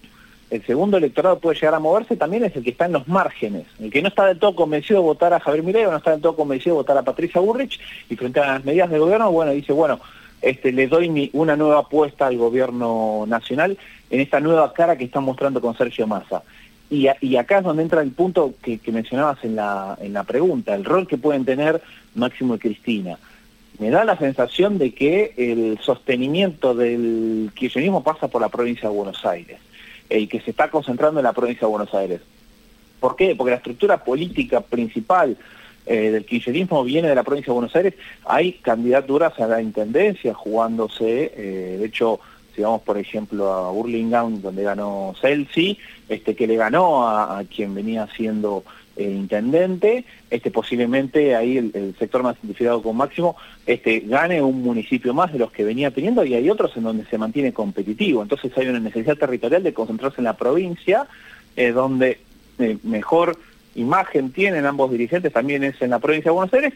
el 0.51 0.65
segundo 0.65 0.97
electorado 0.97 1.39
puede 1.39 1.55
llegar 1.55 1.73
a 1.73 1.79
moverse 1.79 2.15
también 2.15 2.43
es 2.43 2.55
el 2.55 2.63
que 2.63 2.69
está 2.69 2.85
en 2.85 2.93
los 2.93 3.07
márgenes, 3.07 3.65
el 3.79 3.91
que 3.91 4.01
no 4.01 4.09
está 4.09 4.25
del 4.25 4.39
todo 4.39 4.55
convencido 4.55 4.99
de 4.99 5.05
votar 5.05 5.33
a 5.33 5.39
Javier 5.39 5.63
Milei 5.63 5.83
no 5.85 5.97
está 5.97 6.11
del 6.11 6.21
todo 6.21 6.35
convencido 6.35 6.75
de 6.75 6.81
votar 6.81 6.97
a 6.97 7.03
Patricia 7.03 7.41
Burrich 7.41 7.79
y 8.09 8.15
frente 8.15 8.39
a 8.39 8.53
las 8.53 8.65
medidas 8.65 8.89
del 8.89 8.99
gobierno, 8.99 9.31
bueno, 9.31 9.51
dice, 9.51 9.73
bueno, 9.73 9.99
este, 10.41 10.71
le 10.71 10.87
doy 10.87 11.31
una 11.33 11.55
nueva 11.55 11.79
apuesta 11.79 12.27
al 12.27 12.37
gobierno 12.37 13.25
nacional 13.27 13.77
en 14.09 14.19
esta 14.19 14.39
nueva 14.39 14.71
cara 14.73 14.97
que 14.97 15.05
está 15.05 15.19
mostrando 15.19 15.59
con 15.59 15.75
Sergio 15.75 16.05
Massa. 16.05 16.43
y, 16.89 17.07
y, 17.21 17.35
acá 17.37 17.57
es 17.57 17.63
donde 17.63 17.81
entra 17.81 18.01
el 18.01 18.11
punto 18.11 18.53
que, 18.61 18.77
que, 18.77 18.91
mencionabas 18.91 19.43
en 19.43 19.55
la, 19.55 19.97
en 19.99 20.13
la 20.13 20.23
pregunta, 20.23 20.75
el 20.75 20.85
rol 20.85 21.07
que 21.07 21.17
pueden 21.17 21.45
tener 21.45 21.81
Máximo 22.13 22.55
y 22.55 22.59
Cristina. 22.59 23.17
Me 23.79 23.89
da 23.89 24.05
la 24.05 24.17
sensación 24.17 24.77
de 24.77 24.93
que 24.93 25.33
el 25.35 25.79
sostenimiento 25.81 26.75
del 26.75 27.51
kirchnerismo 27.55 28.03
pasa 28.03 28.27
por 28.27 28.41
la 28.41 28.49
provincia 28.49 28.87
de 28.87 28.95
Buenos 28.95 29.25
Aires, 29.25 29.57
el 30.09 30.29
que 30.29 30.41
se 30.41 30.51
está 30.51 30.69
concentrando 30.69 31.19
en 31.19 31.25
la 31.25 31.33
provincia 31.33 31.67
de 31.67 31.71
Buenos 31.71 31.93
Aires. 31.93 32.21
¿Por 32.99 33.15
qué? 33.15 33.35
Porque 33.35 33.51
la 33.51 33.57
estructura 33.57 34.03
política 34.03 34.61
principal 34.61 35.37
eh, 35.85 36.09
del 36.09 36.25
kirchnerismo 36.25 36.83
viene 36.83 37.09
de 37.09 37.15
la 37.15 37.23
provincia 37.23 37.51
de 37.51 37.59
Buenos 37.59 37.75
Aires. 37.75 37.93
Hay 38.25 38.53
candidaturas 38.53 39.39
a 39.39 39.47
la 39.47 39.61
intendencia 39.61 40.33
jugándose, 40.33 41.31
eh, 41.35 41.77
de 41.79 41.85
hecho, 41.85 42.19
si 42.55 42.61
vamos 42.61 42.81
por 42.81 42.97
ejemplo 42.97 43.51
a 43.51 43.71
Burlingame, 43.71 44.39
donde 44.39 44.63
ganó 44.63 45.13
Celsi, 45.21 45.77
este, 46.09 46.35
que 46.35 46.47
le 46.47 46.55
ganó 46.55 47.07
a, 47.07 47.43
quien 47.43 47.75
venía 47.75 48.07
siendo 48.15 48.63
intendente, 49.03 50.05
este, 50.29 50.51
posiblemente 50.51 51.35
ahí 51.35 51.57
el, 51.57 51.95
sector 51.99 52.23
más 52.23 52.35
identificado 52.37 52.81
con 52.81 52.95
Máximo, 52.95 53.35
este, 53.65 53.99
gane 54.01 54.41
un 54.41 54.61
municipio 54.61 55.13
más 55.13 55.33
de 55.33 55.39
los 55.39 55.51
que 55.51 55.63
venía 55.63 55.91
teniendo 55.91 56.23
y 56.23 56.33
hay 56.33 56.49
otros 56.49 56.75
en 56.77 56.83
donde 56.83 57.05
se 57.05 57.17
mantiene 57.17 57.53
competitivo. 57.53 58.21
Entonces 58.21 58.51
hay 58.57 58.67
una 58.67 58.79
necesidad 58.79 59.17
territorial 59.17 59.63
de 59.63 59.73
concentrarse 59.73 60.19
en 60.19 60.25
la 60.25 60.37
provincia, 60.37 61.07
eh, 61.55 61.71
donde 61.71 62.19
eh, 62.59 62.77
mejor 62.83 63.37
imagen 63.75 64.31
tienen 64.31 64.65
ambos 64.65 64.91
dirigentes 64.91 65.33
también 65.33 65.63
es 65.63 65.81
en 65.81 65.89
la 65.89 65.99
provincia 65.99 66.31
de 66.31 66.35
Buenos 66.35 66.53
Aires 66.53 66.73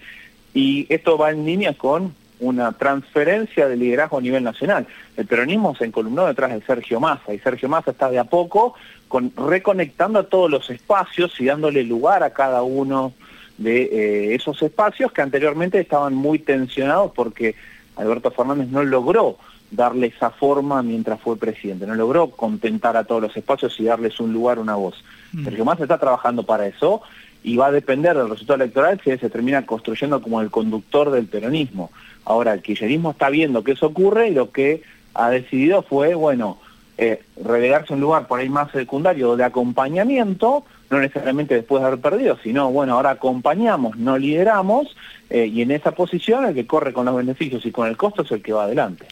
y 0.53 0.85
esto 0.89 1.17
va 1.17 1.31
en 1.31 1.45
línea 1.45 1.73
con 1.73 2.13
una 2.39 2.71
transferencia 2.71 3.67
de 3.67 3.75
liderazgo 3.75 4.17
a 4.17 4.21
nivel 4.21 4.43
nacional. 4.43 4.87
El 5.17 5.25
peronismo 5.25 5.75
se 5.75 5.85
encolumnó 5.85 6.25
detrás 6.25 6.51
de 6.51 6.61
Sergio 6.61 6.99
Massa 6.99 7.33
y 7.33 7.39
Sergio 7.39 7.69
Massa 7.69 7.91
está 7.91 8.09
de 8.09 8.19
a 8.19 8.23
poco 8.23 8.75
con, 9.07 9.31
reconectando 9.35 10.19
a 10.19 10.23
todos 10.23 10.49
los 10.49 10.69
espacios 10.69 11.39
y 11.39 11.45
dándole 11.45 11.83
lugar 11.83 12.23
a 12.23 12.31
cada 12.31 12.63
uno 12.63 13.13
de 13.57 13.81
eh, 13.81 14.35
esos 14.35 14.61
espacios 14.61 15.11
que 15.11 15.21
anteriormente 15.21 15.79
estaban 15.79 16.13
muy 16.13 16.39
tensionados 16.39 17.11
porque 17.13 17.55
Alberto 17.97 18.31
Fernández 18.31 18.69
no 18.69 18.83
logró 18.83 19.37
darle 19.71 20.07
esa 20.07 20.29
forma 20.31 20.81
mientras 20.81 21.19
fue 21.19 21.37
presidente, 21.37 21.85
no 21.85 21.93
logró 21.93 22.31
contentar 22.31 22.97
a 22.97 23.03
todos 23.03 23.21
los 23.21 23.37
espacios 23.37 23.79
y 23.79 23.83
darles 23.83 24.19
un 24.19 24.33
lugar, 24.33 24.59
una 24.59 24.75
voz. 24.75 25.03
Mm. 25.33 25.43
Sergio 25.43 25.65
Massa 25.65 25.83
está 25.83 25.97
trabajando 25.97 26.43
para 26.43 26.65
eso 26.65 27.01
y 27.43 27.55
va 27.55 27.67
a 27.67 27.71
depender 27.71 28.17
del 28.17 28.29
resultado 28.29 28.61
electoral 28.61 28.99
si 29.03 29.15
se 29.17 29.29
termina 29.29 29.65
construyendo 29.65 30.21
como 30.21 30.41
el 30.41 30.49
conductor 30.49 31.11
del 31.11 31.27
peronismo. 31.27 31.91
Ahora, 32.25 32.53
el 32.53 32.61
kirchnerismo 32.61 33.11
está 33.11 33.29
viendo 33.29 33.63
que 33.63 33.73
eso 33.73 33.87
ocurre 33.87 34.29
y 34.29 34.33
lo 34.33 34.51
que 34.51 34.83
ha 35.13 35.29
decidido 35.29 35.81
fue, 35.81 36.15
bueno, 36.15 36.59
eh, 36.97 37.21
relegarse 37.43 37.93
un 37.93 38.01
lugar 38.01 38.27
por 38.27 38.39
ahí 38.39 38.49
más 38.49 38.71
secundario 38.71 39.35
de 39.35 39.45
acompañamiento, 39.45 40.65
no 40.89 40.99
necesariamente 40.99 41.55
después 41.55 41.81
de 41.81 41.87
haber 41.87 42.01
perdido, 42.01 42.37
sino, 42.43 42.71
bueno, 42.71 42.95
ahora 42.95 43.11
acompañamos, 43.11 43.97
no 43.97 44.17
lideramos, 44.17 44.95
eh, 45.29 45.45
y 45.45 45.61
en 45.61 45.71
esa 45.71 45.91
posición 45.91 46.45
el 46.45 46.53
que 46.53 46.67
corre 46.67 46.91
con 46.91 47.05
los 47.05 47.15
beneficios 47.15 47.65
y 47.65 47.71
con 47.71 47.87
el 47.87 47.95
costo 47.95 48.23
es 48.23 48.31
el 48.31 48.41
que 48.41 48.53
va 48.53 48.65
adelante. 48.65 49.07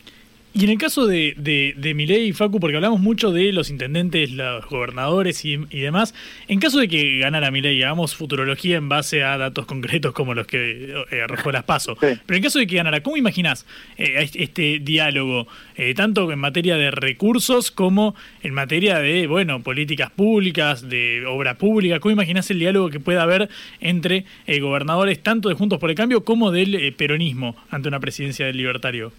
Y 0.60 0.64
en 0.64 0.72
el 0.72 0.80
caso 0.80 1.06
de, 1.06 1.36
de, 1.38 1.76
de 1.78 1.94
Milei 1.94 2.30
y 2.30 2.34
Facu, 2.34 2.60
porque 2.60 2.78
hablamos 2.78 3.00
mucho 3.00 3.32
de 3.32 3.52
los 3.52 3.70
intendentes, 3.70 4.32
los 4.32 4.66
gobernadores 4.66 5.46
y, 5.46 5.58
demás, 5.70 6.16
en 6.48 6.60
caso 6.60 6.80
de 6.80 6.88
que 6.88 7.20
ganara 7.20 7.52
Milei, 7.52 7.84
hagamos 7.84 8.16
futurología 8.16 8.78
en 8.78 8.90
base 8.90 9.24
a 9.24 9.38
datos 9.38 9.68
concretos 9.68 10.14
como 10.14 10.34
los 10.34 10.48
que 10.48 10.96
eh, 11.12 11.22
arrojó 11.22 11.52
las 11.52 11.64
paso, 11.64 11.96
pero 12.00 12.38
en 12.38 12.42
caso 12.42 12.58
de 12.58 12.66
que 12.66 12.76
ganara, 12.76 13.04
¿cómo 13.04 13.18
imaginás 13.18 13.68
eh, 14.00 14.28
este 14.34 14.80
diálogo, 14.80 15.48
eh, 15.76 15.94
tanto 15.94 16.32
en 16.32 16.40
materia 16.40 16.76
de 16.76 16.90
recursos 16.90 17.70
como 17.70 18.16
en 18.42 18.56
materia 18.56 18.98
de, 18.98 19.28
bueno, 19.28 19.62
políticas 19.62 20.10
públicas, 20.10 20.90
de 20.90 21.24
obra 21.28 21.60
pública? 21.60 22.00
¿Cómo 22.00 22.14
imaginás 22.14 22.50
el 22.50 22.58
diálogo 22.58 22.90
que 22.90 23.00
pueda 23.00 23.22
haber 23.22 23.48
entre 23.80 24.26
gobernadores 24.60 25.22
tanto 25.22 25.50
de 25.50 25.56
Juntos 25.56 25.78
por 25.78 25.92
el 25.92 25.96
Cambio 25.96 26.24
como 26.24 26.50
del 26.50 26.96
peronismo 26.98 27.56
ante 27.70 27.90
una 27.90 28.00
presidencia 28.00 28.48
del 28.48 28.58
libertario? 28.58 29.12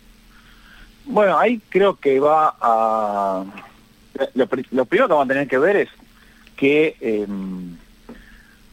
Bueno, 1.09 1.38
ahí 1.38 1.59
creo 1.71 1.97
que 1.97 2.21
va 2.21 2.55
a... 2.61 3.44
Lo, 4.35 4.47
primero 4.47 4.87
que 5.09 5.14
vamos 5.14 5.25
a 5.25 5.29
tener 5.29 5.49
que 5.49 5.59
ver 5.59 5.77
es 5.77 5.88
que 6.55 6.97
em, 7.01 7.77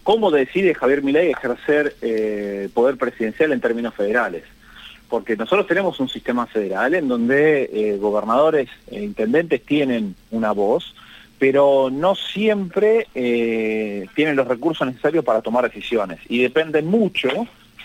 cómo 0.03 0.31
decide 0.31 0.75
Javier 0.75 1.01
Milei 1.01 1.31
ejercer 1.31 1.95
eh, 2.01 2.67
poder 2.73 2.97
presidencial 2.97 3.53
en 3.53 3.61
términos 3.61 3.93
federales. 3.93 4.43
Porque 5.07 5.37
nosotros 5.37 5.65
tenemos 5.65 5.99
un 6.01 6.09
sistema 6.09 6.45
federal 6.45 6.93
en 6.95 7.07
donde 7.07 7.69
eh, 7.71 7.97
gobernadores 7.97 8.69
e 8.91 9.01
intendentes 9.01 9.63
tienen 9.63 10.15
una 10.31 10.51
voz, 10.51 10.93
pero 11.39 11.89
no 11.89 12.15
siempre 12.15 13.07
eh, 13.15 14.07
tienen 14.13 14.35
los 14.35 14.47
recursos 14.47 14.85
necesarios 14.85 15.23
para 15.23 15.41
tomar 15.41 15.63
decisiones 15.63 16.19
y 16.27 16.41
dependen 16.41 16.87
mucho 16.87 17.29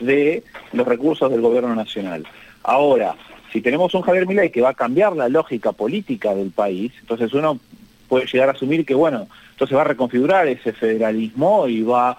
de 0.01 0.43
los 0.73 0.89
recursos 0.89 1.31
del 1.31 1.41
gobierno 1.41 1.77
nacional. 1.77 2.27
Ahora, 2.65 3.15
si 3.53 3.61
tenemos 3.61 3.95
un 3.95 4.03
Javier 4.03 4.27
Milei 4.27 4.51
que 4.51 4.63
va 4.63 4.71
a 4.71 4.75
cambiar 4.75 5.15
la 5.15 5.29
lógica 5.29 5.73
política 5.73 6.35
del 6.35 6.51
país, 6.51 6.93
entonces 7.01 7.33
uno 7.33 7.59
puede 8.09 8.27
llegar 8.27 8.49
a 8.49 8.53
asumir 8.53 8.85
que, 8.85 8.95
bueno, 8.95 9.29
entonces 9.53 9.77
va 9.77 9.83
a 9.83 9.85
reconfigurar 9.85 10.47
ese 10.49 10.73
federalismo 10.73 11.69
y 11.69 11.83
va 11.83 12.17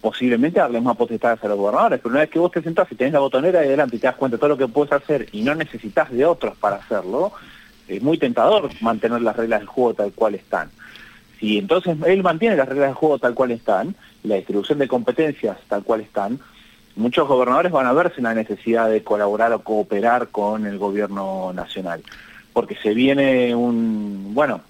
posiblemente 0.00 0.60
darle 0.60 0.80
más 0.80 0.96
potestades 0.96 1.42
a 1.42 1.48
los 1.48 1.56
gobernadores, 1.56 1.98
pero 2.02 2.12
una 2.12 2.20
vez 2.20 2.30
que 2.30 2.38
vos 2.38 2.52
te 2.52 2.62
sentás 2.62 2.90
y 2.92 2.94
tenés 2.94 3.14
la 3.14 3.20
botonera 3.20 3.60
ahí 3.60 3.68
adelante 3.68 3.96
y 3.96 3.98
te 3.98 4.06
das 4.06 4.16
cuenta 4.16 4.36
de 4.36 4.40
todo 4.40 4.50
lo 4.50 4.58
que 4.58 4.68
puedes 4.68 4.92
hacer 4.92 5.28
y 5.32 5.42
no 5.42 5.54
necesitas 5.54 6.10
de 6.10 6.26
otros 6.26 6.56
para 6.58 6.76
hacerlo, 6.76 7.32
es 7.88 8.02
muy 8.02 8.18
tentador 8.18 8.68
mantener 8.80 9.22
las 9.22 9.36
reglas 9.36 9.60
del 9.60 9.68
juego 9.68 9.94
tal 9.94 10.12
cual 10.12 10.34
están. 10.34 10.70
Si 11.40 11.58
entonces 11.58 11.96
él 12.06 12.22
mantiene 12.22 12.56
las 12.56 12.68
reglas 12.68 12.88
del 12.88 12.94
juego 12.94 13.18
tal 13.18 13.34
cual 13.34 13.50
están, 13.50 13.94
y 14.22 14.28
la 14.28 14.36
distribución 14.36 14.78
de 14.78 14.88
competencias 14.88 15.56
tal 15.68 15.82
cual 15.82 16.02
están, 16.02 16.38
muchos 16.96 17.28
gobernadores 17.28 17.72
van 17.72 17.86
a 17.86 17.92
verse 17.92 18.16
en 18.18 18.24
la 18.24 18.34
necesidad 18.34 18.88
de 18.88 19.02
colaborar 19.02 19.52
o 19.52 19.60
cooperar 19.60 20.28
con 20.28 20.66
el 20.66 20.78
gobierno 20.78 21.52
nacional, 21.52 22.02
porque 22.52 22.76
se 22.76 22.94
viene 22.94 23.54
un, 23.54 24.32
bueno, 24.34 24.60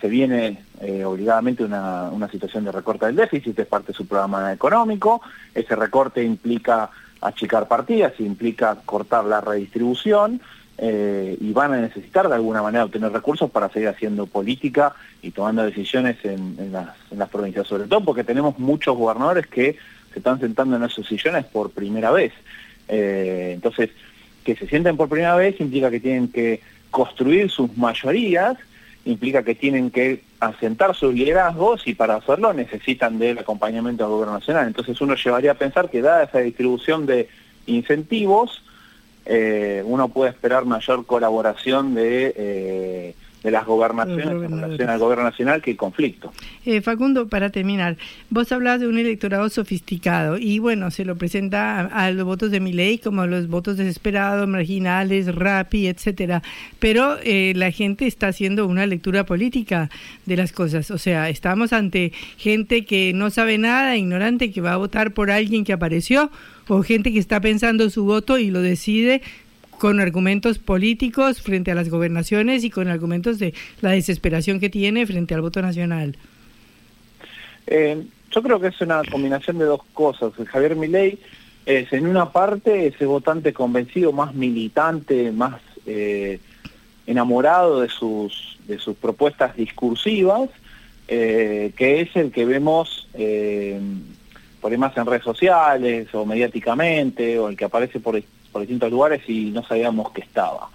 se 0.00 0.08
viene 0.08 0.62
eh, 0.80 1.04
obligadamente 1.04 1.64
una, 1.64 2.10
una 2.10 2.28
situación 2.28 2.64
de 2.64 2.72
recorte 2.72 3.06
del 3.06 3.16
déficit, 3.16 3.58
es 3.58 3.66
parte 3.66 3.88
de 3.88 3.96
su 3.96 4.06
programa 4.06 4.52
económico, 4.52 5.22
ese 5.54 5.76
recorte 5.76 6.22
implica 6.22 6.90
achicar 7.20 7.68
partidas, 7.68 8.18
implica 8.18 8.76
cortar 8.84 9.24
la 9.24 9.40
redistribución, 9.40 10.40
eh, 10.78 11.36
y 11.38 11.52
van 11.52 11.74
a 11.74 11.80
necesitar 11.80 12.28
de 12.28 12.34
alguna 12.34 12.62
manera 12.62 12.84
obtener 12.84 13.12
recursos 13.12 13.50
para 13.50 13.68
seguir 13.68 13.88
haciendo 13.88 14.26
política 14.26 14.94
y 15.20 15.30
tomando 15.30 15.62
decisiones 15.62 16.16
en, 16.24 16.72
las 16.72 17.28
provincias, 17.28 17.66
sobre 17.66 17.84
todo 17.84 18.02
porque 18.02 18.24
tenemos 18.24 18.58
muchos 18.58 18.96
gobernadores 18.96 19.46
que 19.46 19.76
se 20.12 20.18
están 20.18 20.40
sentando 20.40 20.76
en 20.76 20.84
esos 20.84 21.06
sillones 21.06 21.44
por 21.46 21.70
primera 21.70 22.10
vez. 22.10 22.32
Eh, 22.88 23.52
entonces, 23.54 23.90
que 24.44 24.54
se 24.56 24.66
sienten 24.66 24.96
por 24.96 25.08
primera 25.08 25.36
vez 25.36 25.60
implica 25.60 25.90
que 25.90 26.00
tienen 26.00 26.28
que 26.28 26.60
construir 26.90 27.50
sus 27.50 27.76
mayorías, 27.76 28.56
implica 29.04 29.42
que 29.42 29.54
tienen 29.54 29.90
que 29.90 30.22
asentar 30.40 30.94
sus 30.94 31.14
liderazgos 31.14 31.86
y 31.86 31.94
para 31.94 32.16
hacerlo 32.16 32.52
necesitan 32.52 33.18
del 33.18 33.38
acompañamiento 33.38 34.04
del 34.04 34.12
gobierno 34.12 34.34
nacional. 34.34 34.66
Entonces 34.66 35.00
uno 35.00 35.14
llevaría 35.14 35.52
a 35.52 35.54
pensar 35.54 35.90
que 35.90 36.02
dada 36.02 36.24
esa 36.24 36.38
distribución 36.38 37.06
de 37.06 37.28
incentivos, 37.66 38.62
eh, 39.24 39.82
uno 39.84 40.08
puede 40.08 40.30
esperar 40.30 40.64
mayor 40.64 41.06
colaboración 41.06 41.94
de 41.94 42.34
eh, 42.36 43.14
de 43.42 43.50
las 43.50 43.66
gobernaciones 43.66 44.26
en 44.26 44.60
relación 44.60 44.90
al 44.90 44.98
gobierno 44.98 45.24
nacional 45.24 45.62
que 45.62 45.72
el 45.72 45.76
conflicto. 45.76 46.32
Eh, 46.64 46.80
Facundo, 46.80 47.28
para 47.28 47.50
terminar, 47.50 47.96
vos 48.30 48.52
hablas 48.52 48.80
de 48.80 48.86
un 48.86 48.98
electorado 48.98 49.48
sofisticado 49.48 50.38
y 50.38 50.58
bueno, 50.58 50.90
se 50.90 51.04
lo 51.04 51.16
presenta 51.16 51.80
a, 51.80 52.10
los 52.10 52.24
votos 52.24 52.50
de 52.50 52.60
mi 52.60 52.72
ley 52.72 52.98
como 52.98 53.26
los 53.26 53.48
votos 53.48 53.76
desesperados, 53.76 54.48
marginales, 54.48 55.34
rapi, 55.34 55.88
etcétera. 55.88 56.42
Pero 56.78 57.16
eh, 57.22 57.52
la 57.56 57.70
gente 57.70 58.06
está 58.06 58.28
haciendo 58.28 58.66
una 58.66 58.86
lectura 58.86 59.24
política 59.24 59.90
de 60.26 60.36
las 60.36 60.52
cosas. 60.52 60.90
O 60.90 60.98
sea, 60.98 61.28
estamos 61.28 61.72
ante 61.72 62.12
gente 62.36 62.84
que 62.84 63.12
no 63.14 63.30
sabe 63.30 63.58
nada, 63.58 63.96
ignorante, 63.96 64.52
que 64.52 64.60
va 64.60 64.74
a 64.74 64.76
votar 64.76 65.12
por 65.12 65.30
alguien 65.30 65.64
que 65.64 65.72
apareció 65.72 66.30
o 66.68 66.82
gente 66.82 67.12
que 67.12 67.18
está 67.18 67.40
pensando 67.40 67.90
su 67.90 68.04
voto 68.04 68.38
y 68.38 68.50
lo 68.50 68.62
decide 68.62 69.22
con 69.82 69.98
argumentos 69.98 70.60
políticos 70.60 71.42
frente 71.42 71.72
a 71.72 71.74
las 71.74 71.88
gobernaciones 71.88 72.62
y 72.62 72.70
con 72.70 72.86
argumentos 72.86 73.40
de 73.40 73.52
la 73.80 73.90
desesperación 73.90 74.60
que 74.60 74.70
tiene 74.70 75.04
frente 75.08 75.34
al 75.34 75.40
voto 75.40 75.60
nacional. 75.60 76.16
Eh, 77.66 78.00
yo 78.30 78.42
creo 78.44 78.60
que 78.60 78.68
es 78.68 78.80
una 78.80 79.02
combinación 79.10 79.58
de 79.58 79.64
dos 79.64 79.80
cosas. 79.92 80.34
Javier 80.46 80.76
Milei 80.76 81.18
es 81.66 81.92
en 81.92 82.06
una 82.06 82.30
parte 82.30 82.86
ese 82.86 83.06
votante 83.06 83.52
convencido, 83.52 84.12
más 84.12 84.32
militante, 84.36 85.32
más 85.32 85.60
eh, 85.84 86.38
enamorado 87.08 87.80
de 87.80 87.88
sus, 87.88 88.60
de 88.68 88.78
sus 88.78 88.96
propuestas 88.96 89.56
discursivas, 89.56 90.48
eh, 91.08 91.72
que 91.76 92.02
es 92.02 92.14
el 92.14 92.30
que 92.30 92.44
vemos 92.44 93.08
por 94.60 94.70
ahí 94.70 94.78
en 94.78 95.06
redes 95.06 95.24
sociales 95.24 96.06
o 96.14 96.24
mediáticamente, 96.24 97.36
o 97.40 97.48
el 97.48 97.56
que 97.56 97.64
aparece 97.64 97.98
por 97.98 98.14
por 98.52 98.60
distintos 98.62 98.90
lugares 98.90 99.22
y 99.28 99.50
no 99.50 99.64
sabíamos 99.64 100.12
que 100.12 100.20
estaba. 100.20 100.68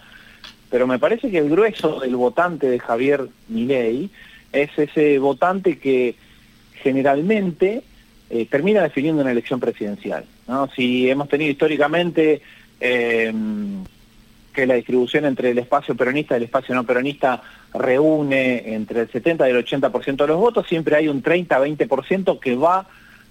Pero 0.70 0.88
me 0.88 1.00
parece 1.00 1.32
que 1.32 1.38
el 1.38 1.50
grueso 1.50 2.00
del 2.00 2.16
votante 2.16 2.68
de 2.68 2.80
Javier 2.80 3.28
Milei 3.48 4.10
es 4.52 4.78
ese 4.78 5.20
votante 5.20 5.78
que 5.80 6.16
generalmente 6.82 7.84
eh, 8.30 8.46
termina 8.50 8.82
definiendo 8.82 9.22
una 9.22 9.32
elección 9.32 9.60
presidencial. 9.60 10.26
¿no? 10.48 10.70
Si 10.76 11.10
hemos 11.10 11.30
tenido 11.30 11.52
históricamente 11.52 12.42
eh, 12.80 13.34
que 14.54 14.66
la 14.66 14.74
distribución 14.74 15.26
entre 15.26 15.52
el 15.52 15.60
espacio 15.60 15.96
peronista 15.96 16.34
y 16.34 16.38
el 16.38 16.44
espacio 16.44 16.76
no 16.76 16.84
peronista 16.84 17.42
reúne 17.74 18.74
entre 18.74 19.02
el 19.02 19.12
70 19.12 19.48
y 19.48 19.52
el 19.52 19.66
80% 19.66 20.16
de 20.16 20.28
los 20.28 20.38
votos, 20.40 20.68
siempre 20.68 20.96
hay 20.96 21.08
un 21.08 21.22
30-20% 21.22 22.40
que 22.40 22.56
va 22.56 22.88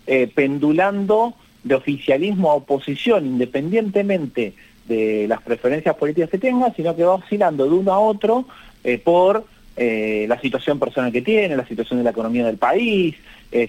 eh, 0.07 0.31
pendulando 0.33 1.35
de 1.67 1.75
oficialismo 1.75 2.51
a 2.51 2.55
oposición, 2.55 3.27
independientemente 3.27 4.55
de 4.87 5.27
las 5.29 5.43
preferencias 5.43 5.97
políticas 5.97 6.31
que 6.31 6.39
tenga, 6.39 6.73
sino 6.75 6.95
que 6.95 7.03
va 7.03 7.15
oscilando 7.15 7.65
de 7.65 7.71
uno 7.71 7.93
a 7.93 7.99
otro 7.99 8.47
eh, 8.85 8.99
por 8.99 9.45
eh, 9.77 10.27
la 10.29 10.41
situación 10.41 10.79
personal 10.79 11.11
que 11.11 11.23
tiene, 11.23 11.57
la 11.57 11.67
situación 11.67 11.99
de 11.99 12.05
la 12.05 12.11
economía 12.11 12.47
del 12.47 12.57
país, 12.57 13.17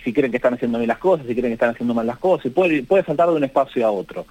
si 0.04 0.12
creen 0.12 0.32
que 0.32 0.38
están 0.38 0.56
haciendo 0.56 0.80
bien 0.80 0.90
las 0.90 0.98
cosas, 0.98 1.28
si 1.28 1.34
creen 1.34 1.50
que 1.50 1.54
están 1.54 1.70
haciendo 1.70 1.94
mal 1.94 2.06
las 2.06 2.18
cosas, 2.18 2.48
y 2.48 2.50
puede, 2.50 2.84
puede 2.84 3.06
saltar 3.06 3.30
de 3.30 3.36
un 3.36 3.44
espacio 3.46 3.88
a 3.88 3.92
otro. 3.92 4.26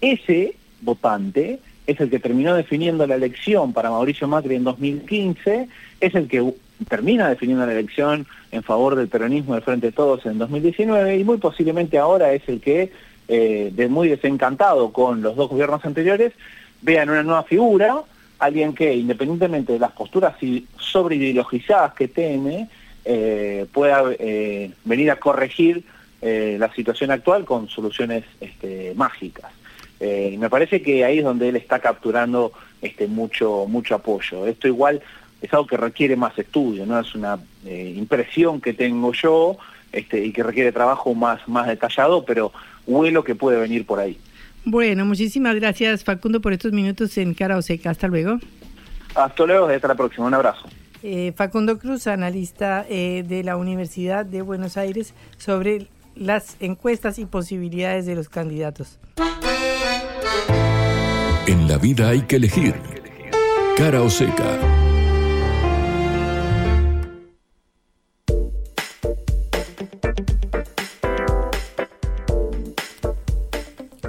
Ese 0.00 0.54
votante 0.82 1.58
es 1.86 2.00
el 2.00 2.10
que 2.10 2.20
terminó 2.20 2.54
definiendo 2.54 3.06
la 3.06 3.16
elección 3.16 3.72
para 3.72 3.90
Mauricio 3.90 4.28
Macri 4.28 4.54
en 4.54 4.64
2015, 4.64 5.68
es 6.00 6.14
el 6.14 6.28
que 6.28 6.52
termina 6.88 7.28
definiendo 7.28 7.66
la 7.66 7.72
elección 7.72 8.26
en 8.50 8.62
favor 8.62 8.96
del 8.96 9.08
peronismo 9.08 9.54
del 9.54 9.62
Frente 9.62 9.88
de 9.88 9.92
Todos 9.92 10.26
en 10.26 10.38
2019 10.38 11.18
y 11.18 11.24
muy 11.24 11.38
posiblemente 11.38 11.98
ahora 11.98 12.32
es 12.32 12.42
el 12.48 12.60
que, 12.60 12.92
eh, 13.28 13.88
muy 13.88 14.08
desencantado 14.08 14.92
con 14.92 15.22
los 15.22 15.36
dos 15.36 15.48
gobiernos 15.48 15.84
anteriores, 15.84 16.32
vean 16.82 17.10
una 17.10 17.22
nueva 17.22 17.44
figura, 17.44 18.02
alguien 18.38 18.74
que 18.74 18.94
independientemente 18.94 19.72
de 19.72 19.78
las 19.78 19.92
posturas 19.92 20.34
sobreideologizadas 20.78 21.94
que 21.94 22.08
tiene, 22.08 22.68
eh, 23.04 23.66
pueda 23.72 24.02
eh, 24.18 24.70
venir 24.84 25.10
a 25.10 25.16
corregir 25.16 25.84
la 26.26 26.72
situación 26.72 27.10
actual 27.10 27.44
con 27.44 27.68
soluciones 27.68 28.24
este, 28.40 28.94
mágicas. 28.96 29.52
Eh, 30.00 30.36
me 30.38 30.50
parece 30.50 30.82
que 30.82 31.04
ahí 31.04 31.18
es 31.18 31.24
donde 31.24 31.48
él 31.48 31.56
está 31.56 31.78
capturando 31.78 32.52
este, 32.82 33.06
mucho, 33.06 33.66
mucho 33.68 33.94
apoyo. 33.94 34.46
Esto 34.46 34.68
igual 34.68 35.00
es 35.44 35.52
algo 35.52 35.66
que 35.66 35.76
requiere 35.76 36.16
más 36.16 36.38
estudio, 36.38 36.86
no 36.86 36.98
es 36.98 37.14
una 37.14 37.38
eh, 37.66 37.94
impresión 37.96 38.60
que 38.60 38.72
tengo 38.72 39.12
yo 39.12 39.56
este, 39.92 40.24
y 40.24 40.32
que 40.32 40.42
requiere 40.42 40.72
trabajo 40.72 41.14
más, 41.14 41.46
más 41.46 41.66
detallado, 41.66 42.24
pero 42.24 42.52
huelo 42.86 43.22
que 43.22 43.34
puede 43.34 43.58
venir 43.58 43.84
por 43.84 44.00
ahí. 44.00 44.18
Bueno, 44.64 45.04
muchísimas 45.04 45.54
gracias 45.56 46.04
Facundo 46.04 46.40
por 46.40 46.54
estos 46.54 46.72
minutos 46.72 47.16
en 47.18 47.34
Cara 47.34 47.58
Oseca. 47.58 47.90
Hasta 47.90 48.08
luego. 48.08 48.38
Hasta 49.14 49.44
luego, 49.44 49.66
hasta 49.66 49.88
la 49.88 49.94
próxima. 49.94 50.26
Un 50.26 50.34
abrazo. 50.34 50.66
Eh, 51.02 51.32
Facundo 51.36 51.78
Cruz, 51.78 52.06
analista 52.06 52.84
de 52.84 53.42
la 53.44 53.58
Universidad 53.58 54.24
de 54.24 54.40
Buenos 54.40 54.78
Aires, 54.78 55.12
sobre 55.36 55.88
las 56.16 56.56
encuestas 56.60 57.18
y 57.18 57.26
posibilidades 57.26 58.06
de 58.06 58.14
los 58.14 58.30
candidatos. 58.30 58.98
En 61.46 61.68
la 61.68 61.76
vida 61.76 62.08
hay 62.08 62.22
que 62.22 62.36
elegir. 62.36 62.74
Cara 63.76 64.00
o 64.00 64.08
seca. 64.08 64.73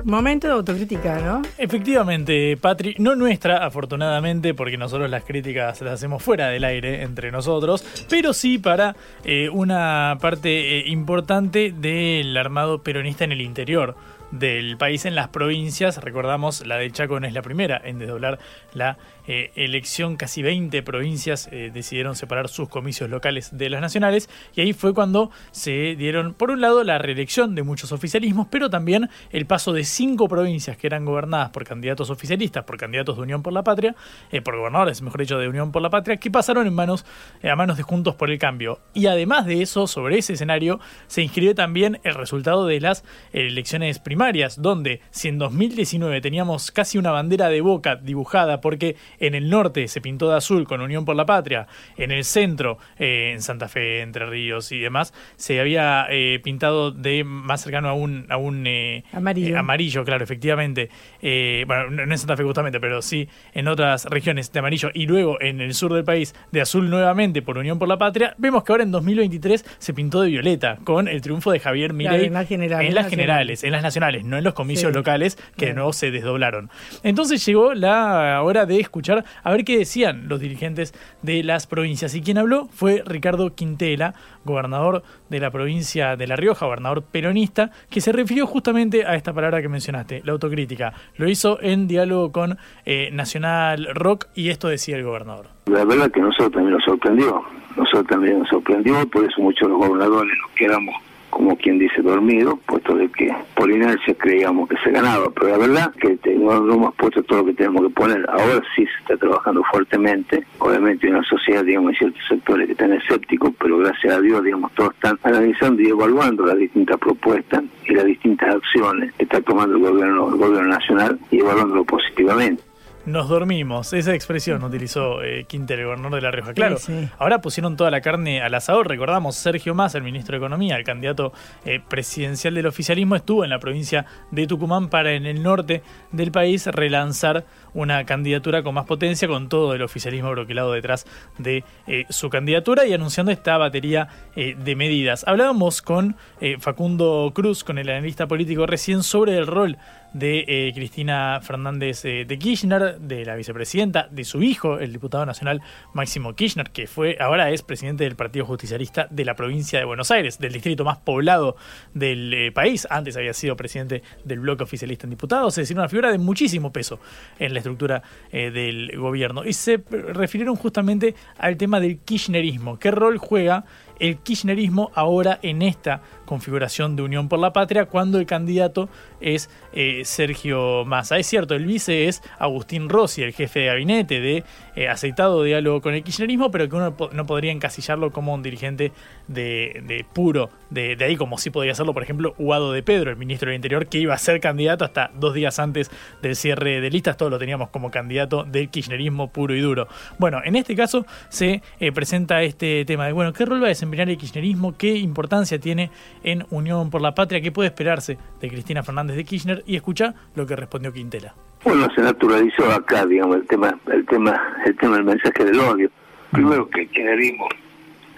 Momento 0.06 0.46
de 0.46 0.54
autocrítica, 0.54 1.20
¿no? 1.20 1.42
Efectivamente, 1.58 2.56
Patri, 2.58 2.96
no 3.00 3.16
nuestra, 3.16 3.66
afortunadamente, 3.66 4.54
porque 4.54 4.78
nosotros 4.78 5.10
las 5.10 5.24
críticas 5.24 5.82
las 5.82 5.94
hacemos 5.96 6.22
fuera 6.22 6.50
del 6.50 6.64
aire 6.64 7.02
entre 7.02 7.32
nosotros, 7.32 7.84
pero 8.08 8.32
sí 8.32 8.60
para 8.60 8.96
eh, 9.24 9.50
una 9.50 10.20
parte 10.22 10.78
eh, 10.78 10.84
importante 10.90 11.74
del 11.76 12.38
armado 12.38 12.84
peronista 12.84 13.24
en 13.24 13.32
el 13.32 13.42
interior 13.42 13.96
del 14.30 14.78
país 14.78 15.06
en 15.06 15.16
las 15.16 15.30
provincias. 15.30 15.98
Recordamos, 15.98 16.68
la 16.68 16.78
de 16.78 16.92
Chaco 16.92 17.20
no 17.20 17.26
es 17.26 17.34
la 17.34 17.42
primera 17.42 17.82
en 17.84 17.98
desdoblar 17.98 18.38
la 18.74 19.00
eh, 19.28 19.52
elección. 19.56 20.16
Casi 20.16 20.42
20 20.42 20.84
provincias 20.84 21.50
eh, 21.52 21.72
decidieron 21.74 22.16
separar 22.16 22.48
sus 22.48 22.70
comicios 22.70 23.10
locales 23.10 23.58
de 23.58 23.70
las 23.70 23.82
nacionales. 23.82 24.30
Y 24.56 24.62
ahí 24.62 24.74
fue 24.74 24.94
cuando 24.94 25.32
se 25.52 25.96
dieron, 25.96 26.34
por 26.34 26.52
un 26.52 26.62
lado, 26.62 26.84
la 26.84 26.98
reelección 26.98 27.56
de 27.56 27.64
muchos 27.64 27.92
oficialismos, 27.92 28.48
pero 28.50 28.70
también 28.70 29.10
el 29.32 29.46
paso 29.46 29.74
de 29.74 29.84
cinco 29.84 30.28
provincias 30.28 30.78
que 30.78 30.88
eran 30.88 31.06
gobernadas 31.06 31.50
por 31.50 31.66
candidatos 31.66 32.10
oficialistas, 32.10 32.64
por 32.64 32.78
candidatos 32.78 33.16
de 33.18 33.24
Unión 33.24 33.42
por 33.42 33.54
la 33.54 33.64
Patria, 33.64 33.96
eh, 34.32 34.42
por 34.42 34.58
gobernadores, 34.58 35.02
mejor 35.02 35.22
dicho, 35.22 35.38
de 35.38 35.48
Unión 35.48 35.72
por 35.72 35.82
la 35.82 35.90
Patria, 35.90 36.18
que 36.18 36.32
pasaron 36.32 36.68
en 36.68 36.74
manos, 36.74 37.06
a 37.44 37.56
manos 37.56 37.78
de 37.78 37.84
Juntos 37.84 38.16
por 38.16 38.30
el 38.30 38.40
Cambio. 38.40 38.80
Y 38.94 39.08
además 39.08 39.46
de 39.46 39.62
eso, 39.62 39.88
sobre 39.88 40.18
ese 40.18 40.34
escenario, 40.34 40.80
se 41.08 41.22
inscribió 41.22 41.56
también 41.56 42.00
el 42.04 42.16
resultado 42.16 42.66
de 42.66 42.80
las 42.80 43.04
elecciones 43.34 44.00
primarias 44.00 44.62
donde 44.62 45.02
si 45.12 45.28
en 45.28 45.38
2019 45.38 46.22
teníamos 46.22 46.72
casi 46.72 46.98
una 46.98 47.12
bandera 47.12 47.50
de 47.50 47.62
boca 47.62 47.96
dibujada 47.96 48.62
porque 48.62 48.96
en 49.20 49.36
el 49.36 49.50
norte 49.50 49.88
se 49.88 50.02
pintó 50.02 50.30
de 50.30 50.38
azul 50.38 50.66
con 50.66 50.82
Unión 50.82 51.06
por 51.06 51.16
la 51.16 51.26
Patria, 51.26 51.68
en 51.98 52.12
el 52.12 52.24
centro, 52.24 52.78
eh, 52.98 53.32
en 53.34 53.42
Santa 53.42 53.68
Fe, 53.68 54.02
Entre 54.02 54.26
Ríos 54.26 54.72
y 54.72 54.80
demás, 54.80 55.14
se 55.36 55.60
había 55.60 56.08
eh, 56.10 56.40
pintado 56.44 56.92
de 56.92 57.24
más 57.24 57.62
cercano 57.62 57.90
a 57.90 57.94
un, 57.94 58.26
a 58.30 58.38
un 58.38 58.66
eh, 58.68 59.04
amarillo. 59.12 59.60
amarillo, 59.60 60.04
claro, 60.04 60.24
efectivamente. 60.24 60.90
bueno, 61.22 61.90
no 61.90 62.04
en 62.04 62.18
Santa 62.18 62.38
Fe 62.38 62.44
justamente, 62.44 62.80
pero 62.80 63.02
sí 63.02 63.28
en 63.54 63.68
otras 63.68 64.06
regiones 64.06 64.52
de 64.52 64.60
amarillo 64.60 64.90
y 64.94 65.08
luego 65.08 65.42
en 65.42 65.62
el 65.62 65.74
sur 65.74 65.94
del 65.94 66.04
país 66.04 66.36
de 66.52 66.62
azul 66.62 66.90
nuevamente 66.90 67.42
por 67.42 67.58
Unión 67.58 67.80
por 67.80 67.88
la 67.88 67.98
Patria. 67.98 68.36
Vemos 68.38 68.64
que 68.64 68.72
ahora 68.72 68.84
en 68.84 68.92
2023 68.92 69.66
se 69.78 69.94
pintó 69.94 70.22
de 70.22 70.30
violeta 70.30 70.78
con 70.84 71.08
el 71.08 71.22
triunfo 71.22 71.52
de 71.52 71.60
Javier 71.60 71.94
Milei 71.94 72.26
en 72.26 72.34
las, 72.34 72.48
generales, 72.48 73.64
en 73.64 73.72
las 73.72 73.84
nacionales 73.84 74.06
no 74.24 74.38
en 74.38 74.44
los 74.44 74.54
comicios 74.54 74.94
locales 74.94 75.38
que 75.58 75.68
de 75.68 75.74
nuevo 75.74 75.94
se 75.94 76.12
desdoblaron. 76.12 76.70
Entonces 77.04 77.46
llegó 77.46 77.74
la 77.74 78.42
hora 78.42 78.66
de 78.66 78.80
escuchar 78.80 79.05
a 79.12 79.52
ver 79.52 79.64
qué 79.64 79.78
decían 79.78 80.28
los 80.28 80.40
dirigentes 80.40 80.94
de 81.22 81.44
las 81.44 81.68
provincias. 81.68 82.16
Y 82.16 82.22
quien 82.22 82.38
habló 82.38 82.68
fue 82.72 83.04
Ricardo 83.06 83.54
Quintela, 83.56 84.14
gobernador 84.44 85.04
de 85.30 85.40
la 85.40 85.52
provincia 85.52 86.16
de 86.16 86.28
La 86.28 86.36
Rioja, 86.36 86.66
gobernador 86.66 87.04
peronista, 87.04 87.72
que 87.90 88.02
se 88.02 88.12
refirió 88.12 88.48
justamente 88.48 89.06
a 89.06 89.16
esta 89.16 89.34
palabra 89.34 89.62
que 89.62 89.70
mencionaste, 89.70 90.22
la 90.26 90.32
autocrítica. 90.34 90.94
Lo 91.16 91.30
hizo 91.30 91.62
en 91.62 91.88
diálogo 91.88 92.32
con 92.32 92.58
eh, 92.86 93.10
Nacional 93.12 93.88
Rock 93.94 94.28
y 94.36 94.50
esto 94.50 94.68
decía 94.68 94.98
el 94.98 95.04
gobernador. 95.04 95.48
La 95.68 95.84
verdad 95.84 96.12
que 96.12 96.22
nosotros 96.22 96.52
también 96.52 96.74
nos 96.74 96.84
sorprendió, 96.84 97.44
nosotros 97.76 98.08
también 98.08 98.40
nos 98.40 98.50
sorprendió, 98.50 99.10
por 99.10 99.26
eso 99.26 99.42
muchos 99.42 99.68
los 99.68 99.78
gobernadores 99.78 100.34
nos 100.42 100.52
quedamos 100.52 100.96
como 101.36 101.58
quien 101.58 101.78
dice 101.78 102.02
dormido, 102.02 102.58
puesto 102.66 102.96
de 102.96 103.10
que 103.10 103.30
por 103.56 103.70
inercia 103.70 104.16
creíamos 104.18 104.70
que 104.70 104.78
se 104.78 104.90
ganaba, 104.90 105.30
pero 105.32 105.50
la 105.50 105.58
verdad 105.58 105.94
que 105.96 106.18
no, 106.38 106.56
hemos 106.56 106.96
puesto 106.96 107.22
todo 107.24 107.40
lo 107.40 107.46
que 107.48 107.54
tenemos 107.56 107.82
que 107.84 107.90
poner, 107.90 108.26
ahora 108.30 108.62
sí 108.74 108.86
se 108.86 109.02
está 109.02 109.18
trabajando 109.18 109.62
fuertemente, 109.70 110.46
obviamente 110.60 111.08
en 111.08 111.16
una 111.16 111.26
sociedad, 111.26 111.66
digamos, 111.66 111.92
hay 111.92 111.98
ciertos 111.98 112.22
sectores 112.30 112.68
que 112.68 112.72
están 112.72 112.94
escépticos, 112.94 113.52
pero 113.60 113.80
gracias 113.80 114.14
a 114.14 114.22
Dios, 114.22 114.46
digamos, 114.46 114.72
todos 114.76 114.94
están 114.94 115.20
analizando 115.24 115.82
y 115.82 115.88
evaluando 115.88 116.46
las 116.46 116.58
distintas 116.58 116.98
propuestas 117.00 117.66
y 117.86 117.94
las 117.94 118.06
distintas 118.06 118.56
acciones 118.56 119.14
que 119.16 119.26
está 119.26 119.42
tomando 119.42 119.76
el 119.76 119.82
gobierno, 119.82 120.30
el 120.30 120.38
gobierno 120.38 120.70
nacional 120.70 121.20
y 121.32 121.40
evaluándolo 121.40 121.84
positivamente 121.84 122.64
nos 123.06 123.30
dormimos. 123.30 123.94
Esa 123.94 124.14
expresión 124.14 124.64
utilizó 124.64 125.22
eh, 125.24 125.46
Quinter, 125.46 125.80
el 125.80 125.86
gobernador 125.86 126.16
de 126.16 126.22
La 126.22 126.32
Rioja. 126.32 126.54
Claro, 126.54 126.78
ahora 127.18 127.42
pusieron 127.42 127.78
toda 127.78 127.92
la 127.92 128.02
carne 128.02 128.42
al 128.42 128.54
asador. 128.54 128.88
Recordamos, 128.88 129.36
Sergio 129.36 129.76
Massa, 129.76 129.98
el 129.98 130.04
ministro 130.04 130.34
de 130.34 130.38
Economía, 130.38 130.76
el 130.78 130.84
candidato 130.84 131.34
eh, 131.66 131.80
presidencial 131.88 132.56
del 132.56 132.68
oficialismo, 132.68 133.16
estuvo 133.16 133.44
en 133.44 133.50
la 133.50 133.60
provincia 133.60 134.06
de 134.32 134.48
Tucumán 134.48 134.90
para 134.90 135.14
en 135.14 135.26
el 135.26 135.44
norte 135.44 135.84
del 136.12 136.32
país 136.32 136.66
relanzar 136.68 137.46
una 137.76 138.04
candidatura 138.06 138.64
con 138.64 138.74
más 138.74 138.86
potencia, 138.86 139.28
con 139.28 139.48
todo 139.48 139.76
el 139.76 139.84
oficialismo 139.84 140.32
bloqueado 140.32 140.72
detrás 140.72 141.06
de 141.38 141.64
eh, 141.86 142.06
su 142.10 142.32
candidatura 142.32 142.88
y 142.88 142.94
anunciando 142.94 143.32
esta 143.32 143.58
batería 143.58 144.08
eh, 144.36 144.56
de 144.58 144.76
medidas. 144.76 145.24
Hablábamos 145.28 145.84
con 145.84 146.16
Facundo 146.60 147.32
Cruz, 147.36 147.64
con 147.64 147.78
el 147.78 147.90
analista 147.90 148.28
político 148.28 148.66
recién, 148.66 149.04
sobre 149.04 149.38
el 149.38 149.46
rol 149.46 149.78
de 150.14 150.72
Cristina 150.74 151.42
Fernández 151.44 152.04
de 152.04 152.40
Kirchner 152.40 153.00
de 153.00 153.26
la 153.26 153.36
vicepresidenta, 153.36 154.08
de 154.10 154.24
su 154.24 154.42
hijo, 154.42 154.80
el 154.80 154.94
diputado 154.94 155.26
nacional 155.26 155.62
Máximo 155.94 156.34
Kirchner, 156.34 156.72
que 156.72 156.88
fue 156.88 157.18
ahora 157.20 157.52
es 157.52 157.62
presidente 157.62 158.04
del 158.04 158.16
Partido 158.16 158.46
Justicialista 158.46 159.08
de 159.10 159.26
la 159.26 159.36
provincia 159.36 159.80
de 159.80 159.86
Buenos 159.86 160.12
Aires, 160.12 160.40
del 160.40 160.54
distrito 160.54 160.84
más 160.84 160.98
poblado 160.98 161.56
del 161.94 162.34
eh, 162.34 162.52
país. 162.52 162.88
Antes 162.90 163.18
había 163.18 163.34
sido 163.34 163.56
presidente 163.56 164.04
del 164.24 164.40
bloque 164.40 164.64
oficialista 164.64 165.06
en 165.06 165.12
diputados, 165.12 165.58
es 165.58 165.64
decir, 165.64 165.78
una 165.78 165.90
figura 165.90 166.12
de 166.12 166.18
muchísimo 166.18 166.72
peso 166.72 167.00
en 167.40 167.54
la 167.54 167.60
estructura 167.66 168.04
eh, 168.32 168.52
del 168.52 168.98
gobierno. 168.98 169.46
Y 169.46 169.54
se 169.54 169.84
refirieron 169.90 170.56
justamente 170.56 171.16
al 171.38 171.58
tema 171.58 171.80
del 171.80 172.00
kirchnerismo. 172.00 172.80
¿Qué 172.80 172.92
rol 172.92 173.18
juega 173.18 173.66
el 174.00 174.18
kirchnerismo 174.18 174.92
ahora 174.94 175.40
en 175.42 175.62
esta 175.62 176.02
configuración 176.26 176.96
de 176.96 177.04
Unión 177.04 177.30
por 177.30 177.40
la 177.40 177.54
Patria 177.54 177.86
cuando 177.86 178.20
el 178.20 178.26
candidato 178.26 178.90
es 179.22 179.50
eh, 179.74 180.02
Sergio 180.06 180.86
Massa. 180.86 181.18
Es 181.18 181.28
cierto, 181.28 181.56
el 181.56 181.66
vice 181.66 182.08
es 182.08 182.22
Agustín 182.40 182.90
Rossi, 182.90 183.24
el 183.24 183.34
jefe 183.34 183.62
de 183.62 183.66
gabinete 183.68 184.20
de 184.20 184.44
eh, 184.76 184.90
aceitado 184.90 185.44
diálogo 185.44 185.82
con 185.82 185.94
el 185.94 186.04
kirchnerismo, 186.04 186.52
pero 186.52 186.68
que 186.68 186.76
uno 186.76 186.96
no 187.12 187.26
podría 187.26 187.52
encasillarlo 187.52 188.12
como 188.12 188.34
un 188.34 188.44
dirigente 188.44 188.92
de, 189.28 190.06
puro, 190.14 190.50
de, 190.70 190.98
ahí 191.00 191.16
como 191.16 191.38
si 191.38 191.50
podría 191.50 191.74
serlo, 191.76 191.94
por 191.94 192.04
ejemplo, 192.04 192.36
Huado 192.38 192.72
de 192.72 192.84
Pedro, 192.84 193.12
el 193.12 193.18
ministro 193.18 193.50
del 193.50 193.56
Interior, 193.56 193.88
que 193.88 194.00
iba 194.00 194.14
a 194.14 194.18
ser 194.18 194.40
candidato 194.40 194.86
hasta 194.86 195.12
dos 195.16 195.34
días 195.34 195.60
antes 195.60 195.90
del 196.22 196.36
cierre 196.36 196.82
de 196.82 196.90
listas, 196.90 197.18
todos 197.18 197.32
lo 197.32 197.40
teníamos 197.40 197.70
como 197.70 197.92
candidato 197.92 198.44
del 198.44 198.70
kirchnerismo 198.70 199.30
puro 199.32 199.56
y 199.56 199.62
duro. 199.62 199.88
Bueno, 200.18 200.42
en 200.44 200.56
este 200.56 200.76
caso 200.76 201.06
se 201.30 201.62
eh, 201.80 201.92
presenta 201.92 202.44
este 202.44 202.86
tema 202.86 203.06
de, 203.06 203.14
bueno, 203.14 203.34
¿qué 203.34 203.46
rol 203.46 203.62
va 203.62 203.68
a 203.68 203.70
desempeñar 203.70 204.10
el 204.10 204.18
kirchnerismo? 204.18 204.78
¿Qué 204.78 204.96
importancia 204.98 205.60
tiene 205.60 205.92
en 206.26 206.46
Unión 206.50 206.90
por 206.90 207.02
la 207.02 207.16
Patria? 207.16 207.40
¿Qué 207.40 207.52
puede 207.52 207.70
esperarse 207.70 208.18
de 208.42 208.50
Cristina 208.50 208.84
Fernández 208.84 209.16
de 209.16 209.24
Kirchner? 209.24 209.64
Y 209.66 209.78
escucha 209.78 210.14
lo 210.36 210.46
que 210.46 210.58
respondió 210.58 210.92
Quintela. 210.92 211.34
Bueno, 211.64 211.88
se 211.96 212.02
naturalizó 212.02 212.70
acá, 212.72 213.06
digamos, 213.06 213.38
el 213.38 213.48
tema, 213.48 213.80
el 213.92 214.06
tema, 214.06 214.42
el 214.66 214.76
tema 214.76 214.96
del 214.98 215.06
mensaje 215.06 215.46
del 215.46 215.60
odio. 215.60 215.90
Primero 216.32 216.70
que 216.70 216.82
el 216.82 216.90
kirchnerismo 216.90 217.48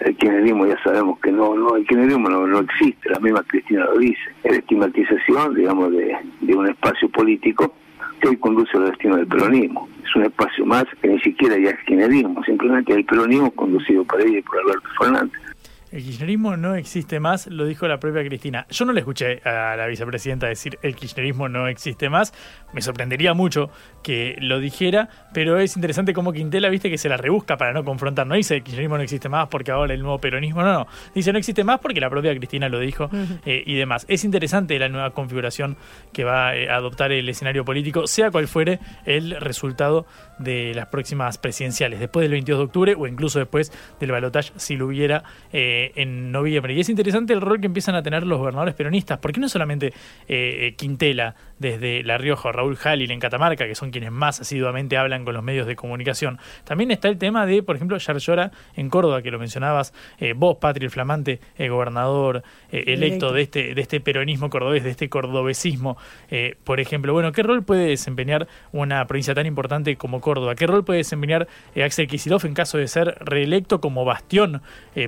el 0.00 0.16
kirchnerismo 0.16 0.66
ya 0.66 0.80
sabemos 0.82 1.18
que 1.20 1.32
no, 1.32 1.56
no 1.56 1.76
el 1.76 1.86
kirchnerismo 1.86 2.28
no, 2.28 2.46
no 2.46 2.60
existe, 2.60 3.10
la 3.10 3.18
misma 3.18 3.42
Cristina 3.42 3.84
lo 3.84 3.98
dice, 3.98 4.20
es 4.44 4.52
la 4.52 4.58
estigmatización, 4.58 5.54
digamos, 5.54 5.90
de, 5.92 6.16
de 6.40 6.54
un 6.54 6.68
espacio 6.68 7.08
político 7.08 7.74
que 8.20 8.28
hoy 8.28 8.36
conduce 8.36 8.76
al 8.76 8.86
destino 8.86 9.16
del 9.16 9.26
peronismo. 9.26 9.88
Es 10.04 10.14
un 10.16 10.24
espacio 10.24 10.64
más 10.66 10.84
que 11.02 11.08
ni 11.08 11.20
siquiera 11.20 11.56
ya 11.58 11.70
es 11.70 11.78
kirchnerismo, 11.84 12.42
simplemente 12.44 12.92
el 12.92 13.04
peronismo 13.04 13.50
conducido 13.52 14.04
por 14.04 14.20
ella 14.20 14.38
y 14.38 14.42
por 14.42 14.58
Alberto 14.60 14.88
Fernández. 15.00 15.40
El 15.90 16.04
kirchnerismo 16.04 16.56
no 16.56 16.74
existe 16.74 17.18
más, 17.18 17.46
lo 17.46 17.64
dijo 17.64 17.88
la 17.88 17.98
propia 17.98 18.22
Cristina. 18.22 18.66
Yo 18.68 18.84
no 18.84 18.92
le 18.92 19.00
escuché 19.00 19.40
a 19.42 19.74
la 19.74 19.86
vicepresidenta 19.86 20.46
decir 20.46 20.78
el 20.82 20.94
kirchnerismo 20.94 21.48
no 21.48 21.66
existe 21.66 22.10
más. 22.10 22.34
Me 22.74 22.82
sorprendería 22.82 23.32
mucho 23.32 23.70
que 24.02 24.36
lo 24.40 24.60
dijera, 24.60 25.08
pero 25.32 25.58
es 25.58 25.76
interesante 25.76 26.12
cómo 26.12 26.32
Quintela, 26.32 26.68
viste, 26.68 26.90
que 26.90 26.98
se 26.98 27.08
la 27.08 27.16
rebusca 27.16 27.56
para 27.56 27.72
no 27.72 27.84
confrontar. 27.84 28.26
No 28.26 28.34
dice 28.34 28.56
el 28.56 28.62
kirchnerismo 28.62 28.98
no 28.98 29.02
existe 29.02 29.30
más 29.30 29.48
porque 29.48 29.70
ahora 29.70 29.94
el 29.94 30.02
nuevo 30.02 30.18
peronismo, 30.18 30.62
no, 30.62 30.72
no. 30.72 30.86
Dice 31.14 31.32
no 31.32 31.38
existe 31.38 31.64
más 31.64 31.80
porque 31.80 32.00
la 32.00 32.10
propia 32.10 32.36
Cristina 32.36 32.68
lo 32.68 32.80
dijo 32.80 33.08
eh, 33.46 33.62
y 33.64 33.74
demás. 33.74 34.04
Es 34.08 34.24
interesante 34.24 34.78
la 34.78 34.90
nueva 34.90 35.12
configuración 35.12 35.78
que 36.12 36.24
va 36.24 36.54
eh, 36.54 36.68
a 36.68 36.76
adoptar 36.76 37.12
el 37.12 37.26
escenario 37.30 37.64
político, 37.64 38.06
sea 38.06 38.30
cual 38.30 38.46
fuere 38.46 38.78
el 39.06 39.40
resultado 39.40 40.06
de 40.38 40.72
las 40.74 40.88
próximas 40.88 41.38
presidenciales, 41.38 41.98
después 41.98 42.24
del 42.24 42.32
22 42.32 42.58
de 42.58 42.64
octubre 42.64 42.94
o 42.96 43.06
incluso 43.06 43.38
después 43.38 43.72
del 44.00 44.12
balotaje, 44.12 44.52
si 44.56 44.76
lo 44.76 44.86
hubiera. 44.86 45.24
Eh, 45.52 45.77
en 45.94 46.32
noviembre. 46.32 46.74
Y 46.74 46.80
es 46.80 46.88
interesante 46.88 47.32
el 47.32 47.40
rol 47.40 47.60
que 47.60 47.66
empiezan 47.66 47.94
a 47.94 48.02
tener 48.02 48.26
los 48.26 48.38
gobernadores 48.38 48.74
peronistas, 48.74 49.18
porque 49.18 49.40
no 49.40 49.48
solamente 49.48 49.92
eh, 50.28 50.74
Quintela 50.76 51.34
desde 51.58 52.02
La 52.02 52.18
Rioja 52.18 52.48
o 52.48 52.52
Raúl 52.52 52.76
Jalil 52.76 53.10
en 53.10 53.20
Catamarca, 53.20 53.66
que 53.66 53.74
son 53.74 53.90
quienes 53.90 54.12
más 54.12 54.40
asiduamente 54.40 54.96
hablan 54.96 55.24
con 55.24 55.34
los 55.34 55.42
medios 55.42 55.66
de 55.66 55.76
comunicación. 55.76 56.38
También 56.64 56.90
está 56.90 57.08
el 57.08 57.18
tema 57.18 57.46
de, 57.46 57.62
por 57.62 57.76
ejemplo, 57.76 57.98
Yarlora 57.98 58.52
en 58.76 58.88
Córdoba, 58.90 59.22
que 59.22 59.30
lo 59.30 59.38
mencionabas 59.38 59.92
eh, 60.18 60.34
vos, 60.36 60.58
Patri, 60.60 60.84
el 60.84 60.90
flamante 60.90 61.40
eh, 61.56 61.68
gobernador 61.68 62.42
electo 62.70 63.32
de 63.32 63.42
este, 63.42 63.74
de 63.74 63.80
este 63.80 64.00
peronismo 64.00 64.50
cordobés, 64.50 64.84
de 64.84 64.90
este 64.90 65.08
cordobesismo, 65.08 65.96
por 66.64 66.80
ejemplo. 66.80 67.12
Bueno, 67.12 67.32
¿qué 67.32 67.42
rol 67.42 67.62
puede 67.64 67.86
desempeñar 67.86 68.46
una 68.72 69.06
provincia 69.06 69.34
tan 69.34 69.46
importante 69.46 69.96
como 69.96 70.20
Córdoba? 70.20 70.54
¿Qué 70.54 70.66
rol 70.66 70.84
puede 70.84 70.98
desempeñar 70.98 71.48
Axel 71.82 72.06
Kicillof 72.06 72.44
en 72.44 72.54
caso 72.54 72.78
de 72.78 72.86
ser 72.88 73.16
reelecto 73.20 73.80
como 73.80 74.04
bastión 74.04 74.62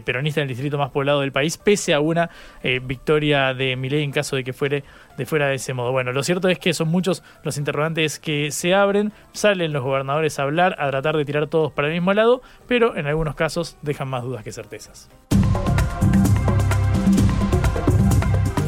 peronista 0.05 0.41
en 0.41 0.45
el 0.45 0.49
distrito 0.61 0.79
más 0.79 0.91
poblado 0.91 1.21
del 1.21 1.33
país, 1.33 1.57
pese 1.57 1.95
a 1.95 2.01
una 2.01 2.31
eh, 2.63 2.81
victoria 2.83 3.55
de 3.55 3.77
Milei 3.77 4.03
en 4.03 4.13
caso 4.13 4.37
de 4.37 4.45
que 4.45 4.53
fuere 4.53 4.85
de 5.17 5.27
fuera 5.27 5.49
de 5.49 5.57
ese 5.57 5.75
modo. 5.75 5.93
Bueno, 5.93 6.13
lo 6.13 6.23
cierto 6.23 6.49
es 6.49 6.59
que 6.59 6.73
son 6.73 6.89
muchos 6.89 7.23
los 7.43 7.59
interrogantes 7.59 8.19
que 8.19 8.51
se 8.51 8.75
abren, 8.75 9.13
salen 9.33 9.73
los 9.73 9.83
gobernadores 9.83 10.39
a 10.39 10.45
hablar, 10.45 10.77
a 10.79 10.89
tratar 10.91 11.17
de 11.17 11.25
tirar 11.25 11.47
todos 11.47 11.73
para 11.73 11.89
el 11.89 11.95
mismo 11.95 12.15
lado, 12.15 12.43
pero 12.67 12.97
en 12.97 13.07
algunos 13.07 13.35
casos 13.35 13.77
dejan 13.83 14.09
más 14.09 14.23
dudas 14.23 14.43
que 14.45 14.53
certezas. 14.53 15.11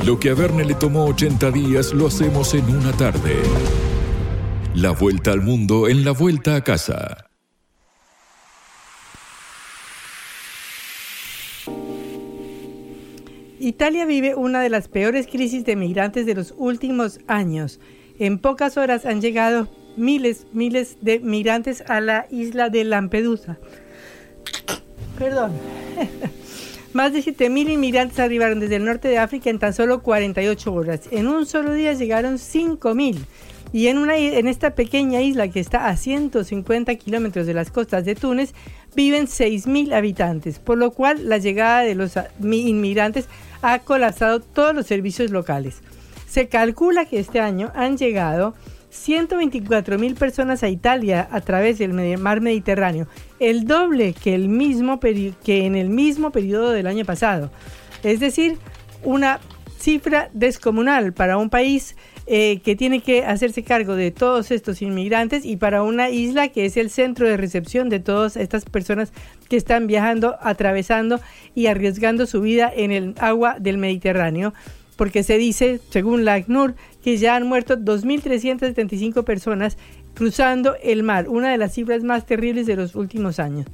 Lo 0.04 0.18
que 0.18 0.30
a 0.30 0.34
Verne 0.34 0.64
le 0.64 0.74
tomó 0.74 1.06
80 1.06 1.50
días 1.52 1.92
lo 1.94 2.08
hacemos 2.08 2.54
en 2.54 2.68
una 2.74 2.92
tarde. 2.92 3.40
La 4.74 4.90
vuelta 4.90 5.30
al 5.30 5.42
mundo 5.42 5.88
en 5.88 6.04
la 6.04 6.10
vuelta 6.10 6.56
a 6.56 6.64
casa. 6.64 7.31
Italia 13.62 14.06
vive 14.06 14.34
una 14.34 14.60
de 14.60 14.68
las 14.68 14.88
peores 14.88 15.28
crisis 15.28 15.64
de 15.64 15.76
migrantes 15.76 16.26
de 16.26 16.34
los 16.34 16.52
últimos 16.56 17.20
años. 17.28 17.78
En 18.18 18.40
pocas 18.40 18.76
horas 18.76 19.06
han 19.06 19.20
llegado 19.20 19.68
miles, 19.96 20.48
miles 20.52 20.96
de 21.00 21.20
migrantes 21.20 21.84
a 21.86 22.00
la 22.00 22.26
isla 22.28 22.70
de 22.70 22.82
Lampedusa. 22.82 23.60
Perdón. 25.16 25.52
Más 26.92 27.12
de 27.12 27.20
7.000 27.20 27.70
inmigrantes 27.70 28.18
arribaron 28.18 28.58
desde 28.58 28.76
el 28.76 28.84
norte 28.84 29.06
de 29.06 29.18
África 29.18 29.48
en 29.48 29.60
tan 29.60 29.72
solo 29.72 30.02
48 30.02 30.74
horas. 30.74 31.02
En 31.12 31.28
un 31.28 31.46
solo 31.46 31.72
día 31.72 31.92
llegaron 31.92 32.38
5.000. 32.38 33.16
Y 33.72 33.86
en, 33.86 33.96
una, 33.96 34.16
en 34.16 34.48
esta 34.48 34.74
pequeña 34.74 35.22
isla 35.22 35.48
que 35.48 35.60
está 35.60 35.86
a 35.86 35.96
150 35.96 36.94
kilómetros 36.96 37.46
de 37.46 37.54
las 37.54 37.70
costas 37.70 38.04
de 38.04 38.14
Túnez, 38.14 38.52
viven 38.94 39.26
6.000 39.26 39.94
habitantes, 39.94 40.58
por 40.58 40.76
lo 40.76 40.90
cual 40.90 41.28
la 41.28 41.38
llegada 41.38 41.80
de 41.80 41.94
los 41.94 42.12
inmigrantes 42.42 43.28
ha 43.62 43.78
colapsado 43.78 44.40
todos 44.40 44.74
los 44.74 44.86
servicios 44.86 45.30
locales. 45.30 45.80
Se 46.28 46.48
calcula 46.48 47.06
que 47.06 47.18
este 47.18 47.40
año 47.40 47.72
han 47.74 47.96
llegado 47.96 48.54
124 48.90 49.98
mil 49.98 50.14
personas 50.14 50.62
a 50.62 50.68
Italia 50.68 51.26
a 51.30 51.40
través 51.40 51.78
del 51.78 51.92
mar 52.18 52.40
Mediterráneo, 52.40 53.06
el 53.38 53.64
doble 53.64 54.12
que, 54.12 54.34
el 54.34 54.48
mismo 54.48 55.00
que 55.00 55.64
en 55.64 55.76
el 55.76 55.88
mismo 55.88 56.30
periodo 56.30 56.70
del 56.70 56.86
año 56.86 57.04
pasado. 57.04 57.50
Es 58.02 58.20
decir, 58.20 58.58
una 59.02 59.40
cifra 59.82 60.30
descomunal 60.32 61.12
para 61.12 61.36
un 61.38 61.50
país 61.50 61.96
eh, 62.26 62.60
que 62.64 62.76
tiene 62.76 63.00
que 63.00 63.24
hacerse 63.24 63.64
cargo 63.64 63.96
de 63.96 64.12
todos 64.12 64.52
estos 64.52 64.80
inmigrantes 64.80 65.44
y 65.44 65.56
para 65.56 65.82
una 65.82 66.08
isla 66.08 66.48
que 66.48 66.66
es 66.66 66.76
el 66.76 66.88
centro 66.88 67.28
de 67.28 67.36
recepción 67.36 67.88
de 67.88 67.98
todas 67.98 68.36
estas 68.36 68.64
personas 68.64 69.12
que 69.48 69.56
están 69.56 69.88
viajando, 69.88 70.36
atravesando 70.40 71.20
y 71.56 71.66
arriesgando 71.66 72.26
su 72.26 72.40
vida 72.40 72.72
en 72.74 72.92
el 72.92 73.14
agua 73.18 73.56
del 73.58 73.76
Mediterráneo. 73.76 74.54
Porque 74.96 75.24
se 75.24 75.36
dice, 75.36 75.80
según 75.90 76.24
la 76.24 76.34
ACNUR, 76.34 76.76
que 77.02 77.16
ya 77.16 77.34
han 77.34 77.48
muerto 77.48 77.76
2.375 77.76 79.24
personas 79.24 79.78
cruzando 80.14 80.76
el 80.80 81.02
mar, 81.02 81.28
una 81.28 81.50
de 81.50 81.58
las 81.58 81.74
cifras 81.74 82.04
más 82.04 82.24
terribles 82.24 82.66
de 82.66 82.76
los 82.76 82.94
últimos 82.94 83.40
años. 83.40 83.66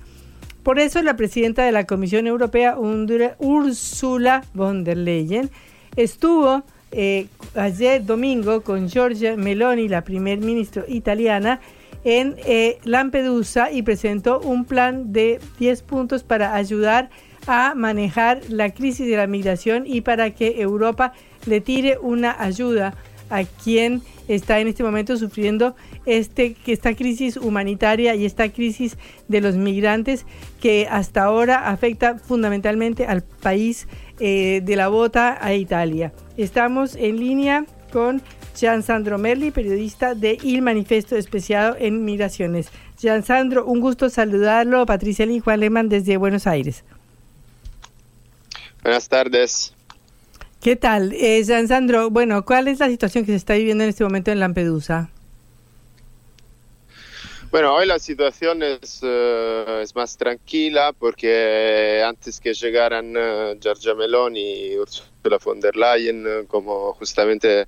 Por 0.63 0.79
eso 0.79 1.03
la 1.03 1.17
presidenta 1.17 1.65
de 1.65 1.73
la 1.73 1.85
Comisión 1.85 2.27
Europea, 2.27 2.77
Ursula 2.79 4.45
von 4.55 4.85
der 4.85 4.97
Leyen, 4.97 5.51
estuvo 5.97 6.63
eh, 6.91 7.27
ayer 7.55 8.05
domingo 8.05 8.63
con 8.63 8.89
Giorgia 8.89 9.37
Meloni, 9.37 9.89
la 9.89 10.05
primer 10.05 10.39
ministro 10.39 10.85
italiana, 10.89 11.61
en 12.05 12.37
eh, 12.47 12.79
Lampedusa 12.85 13.71
y 13.71 13.83
presentó 13.83 14.41
un 14.41 14.65
plan 14.65 15.13
de 15.13 15.41
10 15.59 15.83
puntos 15.83 16.23
para 16.23 16.55
ayudar 16.55 17.11
a 17.47 17.75
manejar 17.75 18.41
la 18.49 18.71
crisis 18.71 19.09
de 19.09 19.17
la 19.17 19.27
migración 19.27 19.85
y 19.87 20.01
para 20.03 20.31
que 20.31 20.61
Europa 20.61 21.13
le 21.47 21.61
tire 21.61 21.99
una 21.99 22.41
ayuda 22.43 22.95
a 23.31 23.45
quien 23.45 24.03
está 24.29 24.61
en 24.61 24.69
este 24.69 24.83
momento 24.83 25.17
sufriendo 25.17 25.75
este, 26.07 26.57
esta 26.67 26.95
crisis 26.95 27.37
humanitaria 27.37 28.15
y 28.15 28.25
esta 28.25 28.51
crisis 28.51 28.97
de 29.29 29.41
los 29.41 29.57
migrantes 29.57 30.27
que 30.61 30.87
hasta 30.91 31.25
ahora 31.25 31.69
afecta 31.69 32.19
fundamentalmente 32.19 33.07
al 33.07 33.23
país 33.23 33.89
eh, 34.21 34.61
de 34.63 34.77
la 34.77 34.89
bota 34.89 35.39
a 35.41 35.55
Italia. 35.55 36.13
Estamos 36.37 36.97
en 36.97 37.19
línea 37.19 37.65
con 37.93 38.23
Gian 38.55 38.83
Sandro 38.83 39.19
Merli, 39.19 39.51
periodista 39.51 40.15
de 40.15 40.39
Il 40.43 40.63
Manifesto 40.63 41.17
Especiado 41.17 41.77
en 41.79 42.05
Migraciones. 42.05 42.71
Gian 43.01 43.25
Sandro, 43.25 43.65
un 43.67 43.81
gusto 43.81 44.11
saludarlo. 44.11 44.85
Patricia 44.87 45.25
y 45.27 45.41
Juan 45.41 45.61
Lehmann 45.61 45.89
desde 45.89 46.17
Buenos 46.17 46.47
Aires. 46.47 46.85
Buenas 48.83 49.09
tardes. 49.09 49.75
¿Qué 50.61 50.75
tal? 50.75 51.13
Eh, 51.13 51.45
Gian 51.45 51.69
Sandro, 51.69 52.11
bueno, 52.11 52.45
¿cuál 52.45 52.69
es 52.69 52.81
la 52.81 52.89
situación 52.89 53.25
que 53.25 53.33
se 53.33 53.37
está 53.37 53.55
viviendo 53.55 53.85
en 53.85 53.91
este 53.91 54.03
momento 54.03 54.33
en 54.33 54.41
Lampedusa? 54.41 55.11
Bueno, 57.51 57.75
hoy 57.75 57.87
la 57.87 57.99
situación 57.99 58.63
es, 58.63 59.01
eh, 59.03 59.85
más 59.95 60.19
tranquila 60.19 60.93
porque 60.93 62.03
antes 62.05 62.41
que 62.41 62.53
llegaran 62.53 63.17
uh, 63.17 63.59
Giorgia 63.59 63.95
Meloni 63.95 64.67
y 64.67 64.79
Ursula 64.79 65.39
von 65.43 65.59
der 65.59 65.75
Leyen, 65.75 66.47
como 66.47 66.93
justamente 66.93 67.67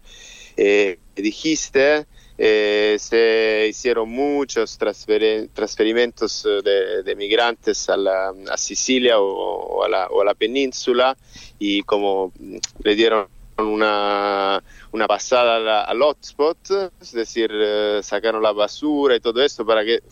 eh, 0.59 0.99
dijiste, 1.17 2.07
eh, 2.37 2.97
se 3.01 3.69
hicieron 3.71 4.11
muchos 4.11 4.77
transferimientos 4.77 6.43
de, 6.43 7.15
migrantes 7.17 7.89
a 7.89 8.57
Sicilia 8.59 9.19
o, 9.19 9.83
a 9.83 9.89
la, 9.89 10.09
o, 10.09 10.21
a 10.21 10.25
la, 10.27 10.35
península 10.35 11.17
y 11.59 11.83
como 11.85 12.35
le 12.83 12.95
dieron 12.95 13.29
una, 13.67 14.63
una 14.93 15.07
pasada 15.07 15.85
al, 15.85 16.01
hotspot, 16.01 16.59
es 17.01 17.13
decir, 17.13 17.51
eh, 17.53 18.01
sacaron 18.03 18.43
la 18.43 18.53
basura 18.53 19.17
y 19.17 19.21
todo 19.21 19.43
esto 19.43 19.65
para 19.65 19.85
que, 19.85 20.03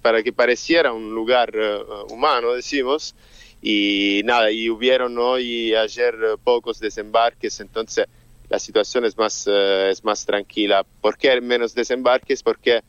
para 0.00 0.22
que 0.22 0.32
pareciera 0.32 0.92
un 0.92 1.14
lugar 1.14 1.52
uh, 1.56 2.12
humano, 2.12 2.52
decimos, 2.52 3.14
y 3.62 4.22
nada, 4.24 4.50
y 4.50 4.70
hubieron 4.70 5.18
hoy 5.18 5.74
ayer 5.74 6.14
pocos 6.42 6.80
desembarques, 6.80 7.60
entonces 7.60 8.06
la 8.48 8.58
situación 8.58 9.04
es 9.04 9.16
más, 9.16 9.46
es 9.46 10.02
más 10.02 10.26
tranquila. 10.26 10.84
¿Por 11.00 11.16
qué 11.16 11.40
menos 11.40 11.74
desembarques? 11.74 12.42
Porque 12.42 12.80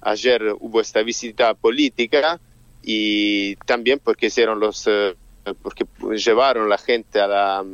ayer 0.00 0.54
hubo 0.60 0.80
esta 0.80 1.02
visita 1.02 1.54
política 1.54 2.38
y 2.82 3.56
también 3.56 3.98
porque 3.98 4.26
hicieron 4.26 4.60
los, 4.60 4.88
porque 5.62 5.86
llevaron 6.14 6.68
la 6.68 6.78
gente 6.78 7.20
a 7.20 7.26
la 7.26 7.64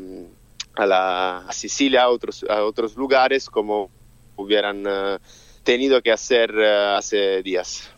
a, 0.75 0.87
la, 0.87 1.47
Sicilia, 1.51 2.03
a 2.03 2.09
otros, 2.09 2.45
a 2.49 2.65
otros 2.65 2.97
lugares, 2.97 3.49
como 3.49 3.91
hubieran 4.37 4.87
uh, 4.87 5.19
tenido 5.63 6.03
que 6.03 6.13
hacer 6.13 6.55
uh, 6.55 6.97
hace 6.97 7.43
días. 7.43 7.91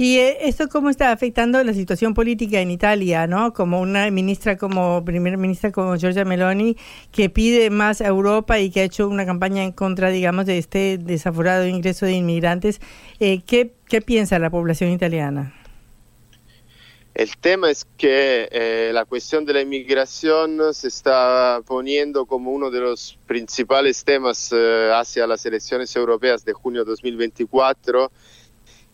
¿Y 0.00 0.18
eh, 0.18 0.38
esto 0.42 0.68
cómo 0.68 0.90
está 0.90 1.10
afectando 1.10 1.62
la 1.64 1.74
situación 1.74 2.14
política 2.14 2.60
en 2.60 2.70
Italia, 2.70 3.26
no? 3.26 3.52
Como 3.52 3.80
una 3.80 4.08
ministra, 4.12 4.56
como 4.56 5.04
primera 5.04 5.36
ministra 5.36 5.72
como 5.72 5.96
Giorgia 5.96 6.24
Meloni, 6.24 6.76
que 7.10 7.28
pide 7.28 7.68
más 7.70 8.00
a 8.00 8.06
Europa 8.06 8.60
y 8.60 8.70
que 8.70 8.82
ha 8.82 8.84
hecho 8.84 9.08
una 9.08 9.26
campaña 9.26 9.64
en 9.64 9.72
contra, 9.72 10.10
digamos, 10.10 10.46
de 10.46 10.58
este 10.58 10.98
desaforado 10.98 11.66
ingreso 11.66 12.06
de 12.06 12.12
inmigrantes. 12.12 12.80
Eh, 13.18 13.42
¿qué, 13.44 13.74
¿Qué 13.88 14.00
piensa 14.00 14.38
la 14.38 14.50
población 14.50 14.92
italiana? 14.92 15.57
El 17.18 17.36
tema 17.36 17.68
es 17.68 17.84
que 17.96 18.48
eh, 18.52 18.92
la 18.94 19.04
cuestión 19.04 19.44
de 19.44 19.52
la 19.52 19.60
inmigración 19.60 20.72
se 20.72 20.86
está 20.86 21.60
poniendo 21.66 22.26
como 22.26 22.52
uno 22.52 22.70
de 22.70 22.78
los 22.78 23.18
principales 23.26 24.04
temas 24.04 24.52
eh, 24.52 24.92
hacia 24.94 25.26
las 25.26 25.44
elecciones 25.44 25.96
europeas 25.96 26.44
de 26.44 26.52
junio 26.52 26.84
2024 26.84 28.12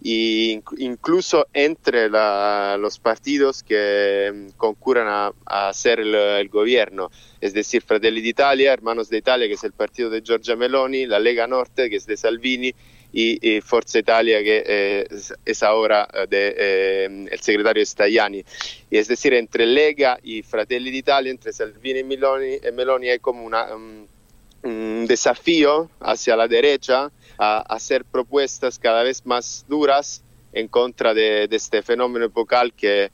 e 0.03 0.63
incluso 0.79 1.49
entre 1.53 2.09
los 2.09 2.99
partidos 2.99 3.63
que 3.63 4.33
mm, 4.35 4.57
concurran 4.57 5.07
a, 5.07 5.33
a 5.45 5.69
hacer 5.69 6.01
el, 6.01 6.15
el, 6.15 6.49
gobierno, 6.49 7.11
es 7.43 7.53
decir, 7.53 7.83
Fratelli 7.83 8.23
d'Italia, 8.23 8.73
Hermanos 8.73 9.11
de 9.11 9.19
Italia, 9.19 9.49
que 9.49 9.55
es 9.55 9.65
el 9.65 9.73
partido 9.73 10.09
de 10.09 10.23
Giorgia 10.23 10.57
Meloni, 10.57 11.05
la 11.05 11.19
Lega 11.19 11.47
Norte, 11.47 11.91
que 11.91 11.97
es 11.97 12.07
de 12.07 12.17
Salvini, 12.17 12.75
y, 13.17 13.61
Forza 13.61 14.01
Italia, 14.01 14.43
que 14.43 14.65
eh, 14.67 15.07
es 15.45 15.63
ahora 15.63 16.09
de, 16.29 16.55
eh, 16.59 17.29
el 17.31 17.41
secretario 17.41 17.87
Stajani. 17.87 18.45
Y 18.91 18.99
es 18.99 19.07
decir, 19.07 19.35
entre 19.35 19.67
Lega 19.67 20.19
y 20.23 20.43
Fratelli 20.43 20.91
d'Italia, 20.91 21.31
entre 21.31 21.53
Salvini 21.53 22.01
y 22.01 22.05
Meloni, 22.05 22.55
y 22.57 22.73
Meloni 22.73 23.11
hay 23.11 23.21
como 23.21 23.47
um, 23.47 24.07
un 24.65 25.07
desafío 25.07 25.91
hacia 26.01 26.35
la 26.37 26.49
derecha 26.49 27.13
a 27.39 27.59
hacer 27.61 28.05
propuestas 28.05 28.79
cada 28.79 29.05
vez 29.05 29.25
más 29.25 29.65
duras 29.69 30.25
en 30.53 30.69
contra 30.69 31.15
de, 31.15 31.49
este 31.51 31.83
fenómeno 31.83 32.27
epocal 32.27 32.73
que 32.73 33.05
eh, 33.05 33.11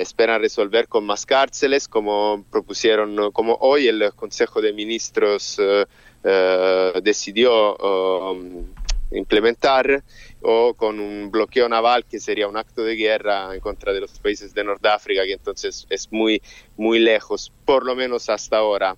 esperan 0.00 0.40
resolver 0.40 0.88
con 0.88 1.04
más 1.04 1.26
cárceles, 1.26 1.86
como 1.86 2.44
propusieron, 2.50 3.30
como 3.32 3.54
hoy 3.60 3.86
el 3.86 4.12
Consejo 4.14 4.60
de 4.60 4.72
Ministros 4.72 5.56
eh, 5.60 5.86
eh, 6.24 6.92
decidió 7.02 7.76
um, 7.76 8.64
implementar 9.10 10.02
o 10.42 10.74
con 10.74 11.00
un 11.00 11.30
bloqueo 11.30 11.68
naval 11.68 12.04
que 12.04 12.20
sería 12.20 12.48
un 12.48 12.56
acto 12.56 12.82
de 12.82 12.96
guerra 12.96 13.54
en 13.54 13.60
contra 13.60 13.92
de 13.92 14.00
los 14.00 14.18
países 14.18 14.54
de 14.54 14.64
Nordáfrica, 14.64 15.24
que 15.24 15.32
entonces 15.32 15.86
es 15.88 16.12
muy, 16.12 16.42
muy 16.76 16.98
lejos, 16.98 17.52
por 17.64 17.84
lo 17.84 17.94
menos 17.94 18.28
hasta 18.28 18.58
ahora. 18.58 18.96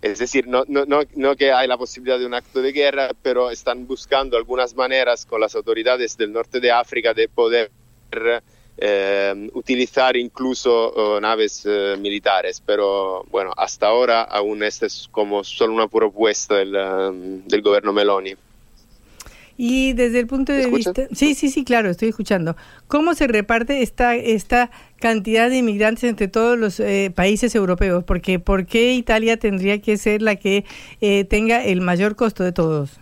Es 0.00 0.20
decir, 0.20 0.46
no, 0.46 0.64
no, 0.68 0.84
no, 0.84 1.00
no, 1.16 1.34
que 1.34 1.50
hay 1.50 1.66
la 1.66 1.76
posibilidad 1.76 2.20
de 2.20 2.26
un 2.26 2.34
acto 2.34 2.62
de 2.62 2.72
guerra, 2.72 3.10
pero 3.20 3.50
están 3.50 3.86
buscando 3.86 4.36
algunas 4.36 4.76
maneras 4.76 5.26
con 5.26 5.40
las 5.40 5.56
autoridades 5.56 6.16
del 6.16 6.32
norte 6.32 6.60
de 6.60 6.70
África 6.70 7.14
de 7.14 7.28
poder 7.28 7.72
eh, 8.76 9.50
utilizar 9.54 10.16
incluso 10.16 10.92
uh, 10.92 11.20
naves 11.20 11.66
uh, 11.66 11.98
militares. 11.98 12.62
Pero 12.64 13.24
bueno, 13.28 13.52
hasta 13.56 13.88
ahora 13.88 14.22
aún 14.22 14.62
esta 14.62 14.86
es 14.86 15.08
como 15.10 15.42
solo 15.42 15.72
una 15.72 15.88
propuesta 15.88 16.54
del, 16.54 17.42
del 17.44 17.62
gobierno 17.62 17.92
Meloni. 17.92 18.36
Y 19.60 19.92
desde 19.92 20.20
el 20.20 20.28
punto 20.28 20.52
de 20.52 20.68
vista... 20.68 21.08
Sí, 21.12 21.34
sí, 21.34 21.50
sí, 21.50 21.64
claro, 21.64 21.90
estoy 21.90 22.10
escuchando. 22.10 22.56
¿Cómo 22.86 23.16
se 23.16 23.26
reparte 23.26 23.82
esta, 23.82 24.14
esta 24.14 24.70
cantidad 25.00 25.50
de 25.50 25.56
inmigrantes 25.56 26.04
entre 26.04 26.28
todos 26.28 26.56
los 26.56 26.78
eh, 26.78 27.12
países 27.12 27.56
europeos? 27.56 28.04
Porque 28.04 28.38
¿Por 28.38 28.66
qué 28.66 28.94
Italia 28.94 29.36
tendría 29.36 29.82
que 29.82 29.96
ser 29.96 30.22
la 30.22 30.36
que 30.36 30.64
eh, 31.00 31.24
tenga 31.24 31.64
el 31.64 31.80
mayor 31.80 32.14
costo 32.14 32.44
de 32.44 32.52
todos? 32.52 33.00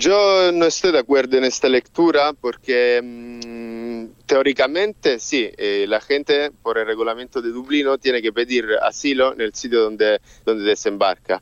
Yo 0.00 0.50
no 0.52 0.66
estoy 0.66 0.90
de 0.90 0.98
acuerdo 0.98 1.38
en 1.38 1.44
esta 1.44 1.68
lectura 1.68 2.32
porque 2.32 3.00
mmm, 3.00 4.06
teóricamente 4.26 5.20
sí, 5.20 5.48
eh, 5.56 5.86
la 5.88 6.00
gente 6.00 6.50
por 6.50 6.76
el 6.78 6.86
reglamento 6.86 7.40
de 7.40 7.50
Dublino 7.50 7.98
tiene 7.98 8.20
que 8.20 8.32
pedir 8.32 8.66
asilo 8.82 9.32
en 9.32 9.42
el 9.42 9.54
sitio 9.54 9.80
donde, 9.80 10.20
donde 10.44 10.64
desembarca 10.64 11.40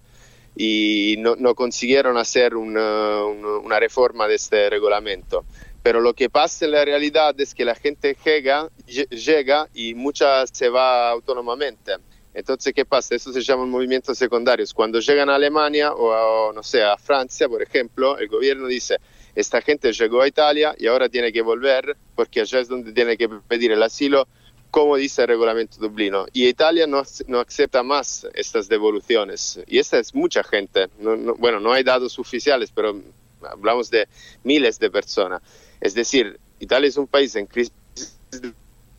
y 0.55 1.17
no, 1.19 1.37
no 1.37 1.55
consiguieron 1.55 2.17
hacer 2.17 2.57
una, 2.57 3.25
una, 3.25 3.81
reforma 3.81 4.29
de 4.29 4.35
este 4.35 4.69
reglamento. 4.69 5.45
Pero 5.83 6.01
lo 6.01 6.15
que 6.15 6.31
pasa 6.31 6.65
en 6.65 6.73
la 6.73 6.85
realidad 6.85 7.39
es 7.41 7.55
que 7.55 7.65
la 7.65 7.75
gente 7.75 8.17
llega, 8.25 8.69
llega 8.87 9.69
y 9.75 9.95
mucha 9.95 10.47
se 10.47 10.69
va 10.69 11.11
autónomamente. 11.11 11.93
Entonces, 12.35 12.73
¿qué 12.73 12.85
pasa? 12.85 13.15
Eso 13.15 13.33
se 13.33 13.43
llama 13.43 13.67
movimientos 13.67 14.17
secundarios. 14.17 14.73
Cuando 14.73 15.01
llegan 15.01 15.29
a 15.29 15.35
Alemania 15.35 15.93
o, 15.93 16.51
a, 16.51 16.53
no 16.53 16.63
sé, 16.63 16.83
a 16.83 16.97
Francia, 16.97 17.49
por 17.49 17.63
ejemplo, 17.63 18.17
el 18.19 18.29
gobierno 18.29 18.67
dice, 18.67 18.99
esta 19.35 19.61
gente 19.61 19.93
llegó 19.93 20.23
a 20.23 20.29
Italia 20.29 20.75
y 20.79 20.87
ahora 20.87 21.09
tiene 21.09 21.33
que 21.33 21.43
volver 21.43 21.97
porque 22.15 22.41
allá 22.41 22.61
es 22.61 22.69
donde 22.69 22.93
tiene 22.93 23.17
que 23.17 23.29
pedir 23.29 23.73
el 23.73 23.83
asilo 23.83 24.29
como 24.73 24.97
dice 24.97 25.21
el 25.23 25.29
reglamento 25.29 25.77
Dublino. 25.79 26.27
Y 26.33 26.49
Italia 26.49 26.87
no, 26.87 27.03
no 27.27 27.41
acepta 27.41 27.83
más 27.83 28.27
estas 28.33 28.69
devoluciones. 28.69 29.61
Y 29.67 29.79
esta 29.79 29.99
es 29.99 30.15
mucha 30.15 30.43
gente. 30.43 30.89
No, 30.99 31.15
no, 31.15 31.35
bueno, 31.35 31.61
no 31.61 31.73
hay 31.73 31.85
datos 31.85 32.19
oficiales, 32.19 32.73
pero 32.75 32.99
hablamos 33.43 33.91
de 33.91 34.09
miles 34.43 34.79
de 34.79 34.91
personas. 34.91 35.43
Es 35.79 35.93
decir, 35.93 36.41
Italia 36.59 36.89
es 36.89 36.97
un 36.97 37.07
país 37.07 37.37
en 37.37 37.47
crisis 37.47 37.75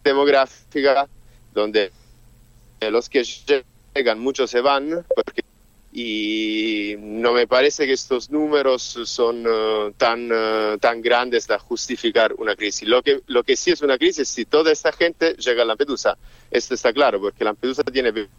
demográfica 0.04 1.10
donde 1.56 1.92
los 2.80 3.10
que 3.10 3.24
llegan, 3.96 4.20
muchos 4.20 4.52
se 4.52 4.62
van, 4.62 5.04
porque 5.16 5.43
y 5.96 6.96
no 6.98 7.34
me 7.34 7.46
parece 7.46 7.86
que 7.86 7.94
estos 7.94 8.32
números 8.32 8.82
son 9.06 9.46
uh, 9.46 9.92
tan, 9.92 10.32
uh, 10.32 10.78
tan 10.80 11.04
grandes 11.04 11.46
para 11.46 11.60
justificar 11.60 12.34
una 12.34 12.56
crisis. 12.56 12.88
Lo 12.90 13.04
que, 13.04 13.22
lo 13.28 13.44
que 13.44 13.56
sí 13.56 13.70
es 13.70 13.82
una 13.84 14.00
crisis 14.00 14.22
es 14.22 14.30
si 14.30 14.46
toda 14.46 14.72
esta 14.72 14.92
gente 14.92 15.36
llega 15.36 15.62
a 15.62 15.66
Lampedusa. 15.66 16.18
Esto 16.50 16.74
está 16.74 16.92
claro, 16.92 17.22
porque 17.22 17.44
Lampedusa 17.44 17.84
tiene 17.84 18.12
20 18.12 18.32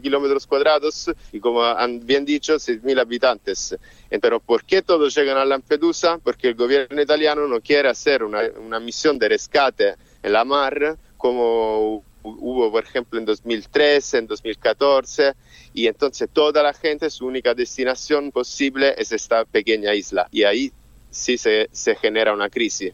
kilómetros 0.00 0.46
cuadrados 0.46 1.10
y 1.30 1.40
como 1.40 1.62
han 1.62 2.06
bien 2.06 2.24
dicho, 2.24 2.54
6.000 2.54 2.98
habitantes. 2.98 3.76
Pero 4.08 4.40
¿por 4.40 4.64
qué 4.64 4.80
todos 4.80 5.14
llegan 5.14 5.36
a 5.36 5.44
Lampedusa? 5.44 6.16
Porque 6.16 6.48
el 6.48 6.54
gobierno 6.54 7.02
italiano 7.02 7.46
no 7.46 7.60
quiere 7.60 7.90
hacer 7.90 8.24
una, 8.24 8.40
una 8.58 8.80
misión 8.80 9.18
de 9.18 9.28
rescate 9.28 9.96
en 10.22 10.32
la 10.32 10.46
mar 10.46 10.96
como 11.18 12.02
hubo, 12.24 12.72
por 12.72 12.84
ejemplo, 12.84 13.18
en 13.18 13.24
2013, 13.26 14.18
en 14.18 14.26
2014, 14.26 15.34
y 15.74 15.86
entonces 15.86 16.28
toda 16.32 16.62
la 16.62 16.72
gente, 16.72 17.08
su 17.10 17.26
única 17.26 17.54
destinación 17.54 18.32
posible 18.32 18.94
es 18.96 19.12
esta 19.12 19.44
pequeña 19.44 19.94
isla, 19.94 20.26
y 20.32 20.44
ahí 20.44 20.72
sí 21.10 21.38
se, 21.38 21.68
se 21.70 21.94
genera 21.94 22.32
una 22.32 22.48
crisis. 22.48 22.92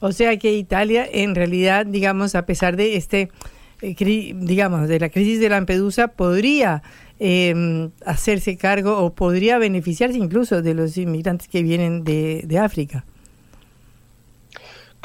O 0.00 0.12
sea 0.12 0.36
que 0.38 0.52
Italia, 0.52 1.08
en 1.10 1.34
realidad, 1.34 1.86
digamos, 1.86 2.34
a 2.34 2.44
pesar 2.44 2.76
de 2.76 2.96
este, 2.96 3.30
eh, 3.80 3.94
digamos, 4.34 4.88
de 4.88 5.00
la 5.00 5.08
crisis 5.08 5.40
de 5.40 5.48
Lampedusa, 5.48 6.08
podría 6.08 6.82
eh, 7.18 7.88
hacerse 8.04 8.58
cargo 8.58 8.98
o 8.98 9.14
podría 9.14 9.58
beneficiarse 9.58 10.18
incluso 10.18 10.60
de 10.60 10.74
los 10.74 10.98
inmigrantes 10.98 11.48
que 11.48 11.62
vienen 11.62 12.04
de, 12.04 12.42
de 12.44 12.58
África. 12.58 13.06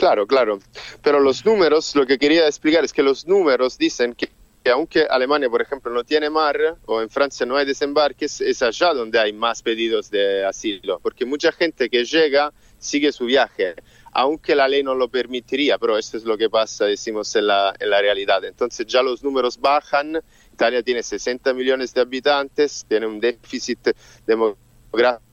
Claro, 0.01 0.25
claro. 0.25 0.57
Pero 1.03 1.19
los 1.19 1.45
números, 1.45 1.95
lo 1.95 2.07
que 2.07 2.17
quería 2.17 2.47
explicar 2.47 2.83
es 2.83 2.91
que 2.91 3.03
los 3.03 3.27
números 3.27 3.77
dicen 3.77 4.15
que, 4.15 4.29
que, 4.63 4.71
aunque 4.71 5.03
Alemania, 5.07 5.47
por 5.47 5.61
ejemplo, 5.61 5.93
no 5.93 6.03
tiene 6.03 6.27
mar 6.27 6.57
o 6.87 7.03
en 7.03 7.09
Francia 7.11 7.45
no 7.45 7.55
hay 7.55 7.67
desembarques, 7.67 8.41
es 8.41 8.63
allá 8.63 8.95
donde 8.95 9.19
hay 9.19 9.31
más 9.31 9.61
pedidos 9.61 10.09
de 10.09 10.43
asilo, 10.43 10.99
porque 11.03 11.23
mucha 11.23 11.51
gente 11.51 11.87
que 11.87 12.03
llega 12.03 12.51
sigue 12.79 13.11
su 13.11 13.25
viaje, 13.25 13.75
aunque 14.11 14.55
la 14.55 14.67
ley 14.67 14.81
no 14.81 14.95
lo 14.95 15.07
permitiría, 15.07 15.77
pero 15.77 15.99
esto 15.99 16.17
es 16.17 16.23
lo 16.23 16.35
que 16.35 16.49
pasa, 16.49 16.85
decimos, 16.85 17.35
en 17.35 17.45
la, 17.45 17.71
en 17.79 17.91
la 17.91 18.01
realidad. 18.01 18.43
Entonces 18.43 18.87
ya 18.87 19.03
los 19.03 19.23
números 19.23 19.59
bajan, 19.59 20.19
Italia 20.51 20.81
tiene 20.81 21.03
60 21.03 21.53
millones 21.53 21.93
de 21.93 22.01
habitantes, 22.01 22.87
tiene 22.89 23.05
un 23.05 23.19
déficit 23.19 23.89
demográfico 24.25 25.30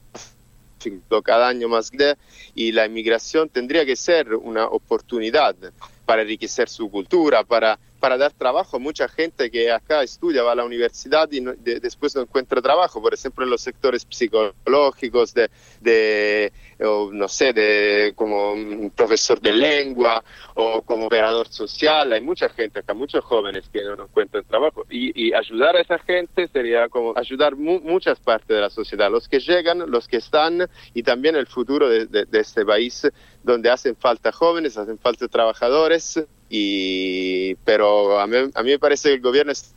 cada 1.23 1.49
año 1.49 1.69
más 1.69 1.91
grande 1.91 2.19
y 2.55 2.73
la 2.73 2.87
inmigración 2.87 3.49
tendría 3.49 3.85
que 3.85 3.97
ser 3.97 4.35
una 4.35 4.67
oportunidad 4.67 5.57
para 6.05 6.23
enriquecer 6.23 6.69
su 6.69 6.91
cultura, 6.91 7.45
para 7.45 7.79
para 7.99 8.17
dar 8.17 8.33
trabajo 8.33 8.77
a 8.77 8.81
mucha 8.81 9.09
gente 9.09 9.51
que 9.51 9.71
acá 9.71 10.03
estudia, 10.03 10.43
va 10.43 10.53
a 10.53 10.55
la 10.55 10.65
universidad 10.65 11.29
y 11.33 11.41
después 11.81 12.15
no 12.15 12.23
encuentra 12.23 12.63
trabajo, 12.63 13.01
por 13.03 13.15
ejemplo 13.15 13.45
en 13.45 13.51
los 13.51 13.61
sectores 13.61 14.07
psicológicos, 14.09 15.35
de, 15.35 15.51
de 15.81 16.53
no 16.79 17.29
sé, 17.29 17.53
de 17.53 18.13
como 18.15 18.55
profesor 18.95 19.41
de 19.41 19.53
lengua 19.53 20.23
o 20.55 20.83
como 20.83 21.07
operador 21.07 21.49
social, 21.49 22.13
hay 22.13 22.21
mucha 22.21 22.49
gente 22.49 22.81
acá, 22.81 22.95
muchos 22.95 23.25
jóvenes 23.25 23.69
que 23.73 23.83
no 23.83 24.05
encuentran 24.05 24.45
trabajo. 24.45 24.85
Y, 24.89 25.29
ayudar 25.39 25.77
a 25.77 25.81
esa 25.81 25.99
gente 25.99 26.49
sería 26.49 26.89
como 26.89 27.13
ayudar 27.17 27.55
muchas 27.55 28.19
partes 28.19 28.49
de 28.49 28.61
la 28.61 28.71
sociedad, 28.71 29.11
los 29.11 29.29
que 29.29 29.41
llegan, 29.41 29.91
los 29.91 30.09
que 30.09 30.17
están 30.17 30.69
y 30.95 31.03
también 31.03 31.37
el 31.37 31.47
futuro 31.47 31.89
de, 31.89 32.07
de 32.07 32.41
este 32.41 32.65
país 32.65 33.07
donde 33.43 33.71
hacen 33.71 33.97
falta 33.97 34.33
jóvenes, 34.33 34.77
hacen 34.77 34.99
falta 34.99 35.29
trabajadores 35.29 36.21
y 36.49 37.55
pero 37.57 38.19
a 38.19 38.27
mí, 38.27 38.37
a 38.55 38.63
mí 38.63 38.71
me 38.71 38.79
parece 38.79 39.09
que 39.09 39.15
el 39.17 39.21
gobierno 39.21 39.53
está 39.53 39.71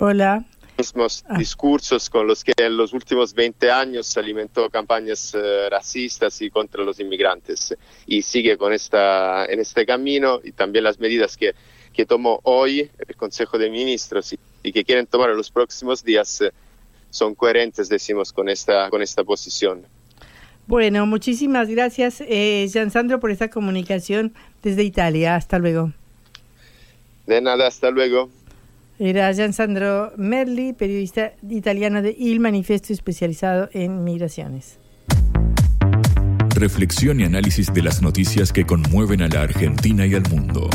Hola. 0.00 0.44
mismos 0.76 1.24
ah. 1.28 1.36
discursos 1.38 2.08
con 2.08 2.26
los 2.26 2.44
que 2.44 2.52
en 2.56 2.76
los 2.76 2.92
últimos 2.92 3.34
20 3.34 3.70
años 3.70 4.16
alimentó 4.16 4.70
campañas 4.70 5.34
uh, 5.34 5.68
racistas 5.70 6.40
y 6.40 6.50
contra 6.50 6.84
los 6.84 7.00
inmigrantes 7.00 7.74
y 8.06 8.22
sigue 8.22 8.56
con 8.56 8.72
esta 8.72 9.44
en 9.46 9.58
este 9.58 9.84
camino 9.84 10.40
y 10.42 10.52
también 10.52 10.84
las 10.84 11.00
medidas 11.00 11.36
que, 11.36 11.52
que 11.92 12.06
tomó 12.06 12.38
hoy 12.44 12.90
el 13.06 13.16
Consejo 13.16 13.58
de 13.58 13.70
Ministros 13.70 14.32
y, 14.32 14.38
y 14.62 14.72
que 14.72 14.84
quieren 14.84 15.06
tomar 15.06 15.30
en 15.30 15.36
los 15.36 15.50
próximos 15.50 16.04
días 16.04 16.40
uh, 16.42 16.50
son 17.10 17.34
coherentes 17.34 17.88
decimos 17.88 18.32
con 18.32 18.48
esta 18.48 18.88
con 18.90 19.02
esta 19.02 19.24
posición. 19.24 19.84
Bueno, 20.68 21.06
muchísimas 21.06 21.66
gracias, 21.70 22.20
eh, 22.20 22.68
Sandro, 22.68 23.20
por 23.20 23.30
esta 23.30 23.48
comunicación 23.48 24.34
desde 24.62 24.82
Italia. 24.82 25.34
Hasta 25.34 25.58
luego. 25.58 25.92
De 27.26 27.40
nada, 27.40 27.66
hasta 27.66 27.90
luego. 27.90 28.28
Era 28.98 29.32
Sandro 29.54 30.12
Merli, 30.18 30.74
periodista 30.74 31.32
italiano 31.48 32.02
de 32.02 32.14
Il 32.18 32.40
Manifesto 32.40 32.92
especializado 32.92 33.70
en 33.72 34.04
migraciones. 34.04 34.78
Reflexión 36.54 37.20
y 37.20 37.24
análisis 37.24 37.72
de 37.72 37.82
las 37.82 38.02
noticias 38.02 38.52
que 38.52 38.66
conmueven 38.66 39.22
a 39.22 39.28
la 39.28 39.42
Argentina 39.42 40.04
y 40.04 40.14
al 40.14 40.28
mundo. 40.28 40.68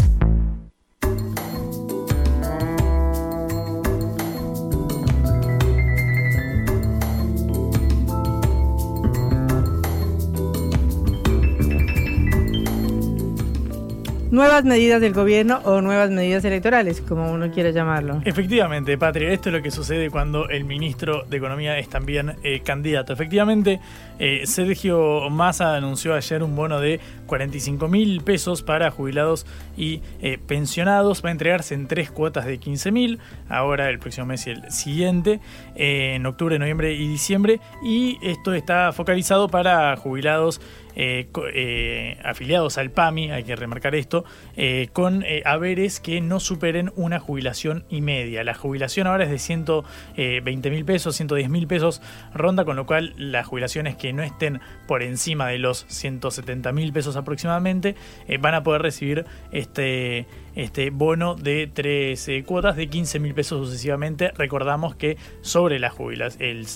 Nuevas 14.34 14.64
medidas 14.64 15.00
del 15.00 15.14
gobierno 15.14 15.62
o 15.64 15.80
nuevas 15.82 16.10
medidas 16.10 16.44
electorales, 16.44 17.02
como 17.02 17.32
uno 17.32 17.52
quiera 17.52 17.70
llamarlo. 17.70 18.20
Efectivamente, 18.26 18.98
Patria, 18.98 19.32
esto 19.32 19.50
es 19.50 19.54
lo 19.54 19.62
que 19.62 19.70
sucede 19.70 20.10
cuando 20.10 20.50
el 20.50 20.64
ministro 20.64 21.24
de 21.30 21.38
Economía 21.38 21.78
es 21.78 21.88
también 21.88 22.38
eh, 22.42 22.62
candidato. 22.62 23.14
Efectivamente, 23.14 23.80
eh, 24.18 24.42
Sergio 24.46 25.30
Massa 25.30 25.76
anunció 25.76 26.16
ayer 26.16 26.42
un 26.42 26.56
bono 26.56 26.80
de 26.80 27.00
45 27.28 27.88
mil 27.88 28.22
pesos 28.22 28.64
para 28.64 28.90
jubilados 28.90 29.46
y 29.78 30.02
eh, 30.20 30.40
pensionados. 30.40 31.24
Va 31.24 31.30
a 31.30 31.32
entregarse 31.32 31.76
en 31.76 31.88
tres 31.88 32.10
cuotas 32.10 32.48
de 32.48 32.58
15 32.58 32.92
mil, 32.92 33.20
ahora 33.50 33.88
el 33.92 34.00
próximo 34.00 34.26
mes 34.26 34.48
y 34.48 34.50
el 34.50 34.72
siguiente, 34.72 35.42
en 35.76 36.26
octubre, 36.26 36.58
noviembre 36.58 36.96
y 36.96 37.08
diciembre. 37.08 37.60
Y 37.84 38.18
esto 38.24 38.56
está 38.56 38.94
focalizado 38.94 39.48
para 39.48 39.96
jubilados 39.96 40.60
eh, 40.96 41.28
eh, 41.54 42.18
afiliados 42.24 42.78
al 42.78 42.92
PAMI, 42.92 43.32
hay 43.32 43.44
que 43.44 43.56
remarcar 43.56 43.96
esto, 43.96 44.26
eh, 44.56 44.90
con 44.94 45.24
haberes 45.46 46.00
que 46.00 46.22
no 46.22 46.40
superen 46.40 46.92
una 46.96 47.20
jubilación 47.20 47.86
y 47.90 48.02
media. 48.02 48.44
La 48.44 48.54
jubilación 48.54 49.08
ahora 49.08 49.24
es 49.26 49.30
de 49.30 49.40
120 49.40 50.70
mil 50.70 50.86
pesos, 50.86 51.16
110 51.16 51.50
mil 51.50 51.68
pesos 51.68 52.02
ronda, 52.34 52.66
con 52.66 52.76
lo 52.76 52.86
cual 52.86 53.14
las 53.18 53.48
jubilaciones 53.48 53.96
que 53.96 54.14
no 54.14 54.24
estén 54.24 54.62
por 54.88 55.04
encima 55.04 55.48
de 55.48 55.58
los 55.58 55.86
170 55.88 56.72
mil 56.72 56.94
pesos 56.94 57.16
aproximadamente 57.16 57.96
van 58.40 58.56
a 58.56 58.64
poder 58.64 58.82
recibir 58.82 59.26
este 59.52 60.28
este 60.56 60.90
bono 60.90 61.36
de 61.36 61.70
tres 61.72 62.30
cuotas 62.46 62.76
de 62.76 62.88
15 62.88 63.20
mil 63.20 63.34
pesos 63.34 63.68
sucesivamente. 63.68 64.32
Recordamos 64.38 64.96
que 64.96 65.18
sobre 65.42 65.80
la, 65.80 65.94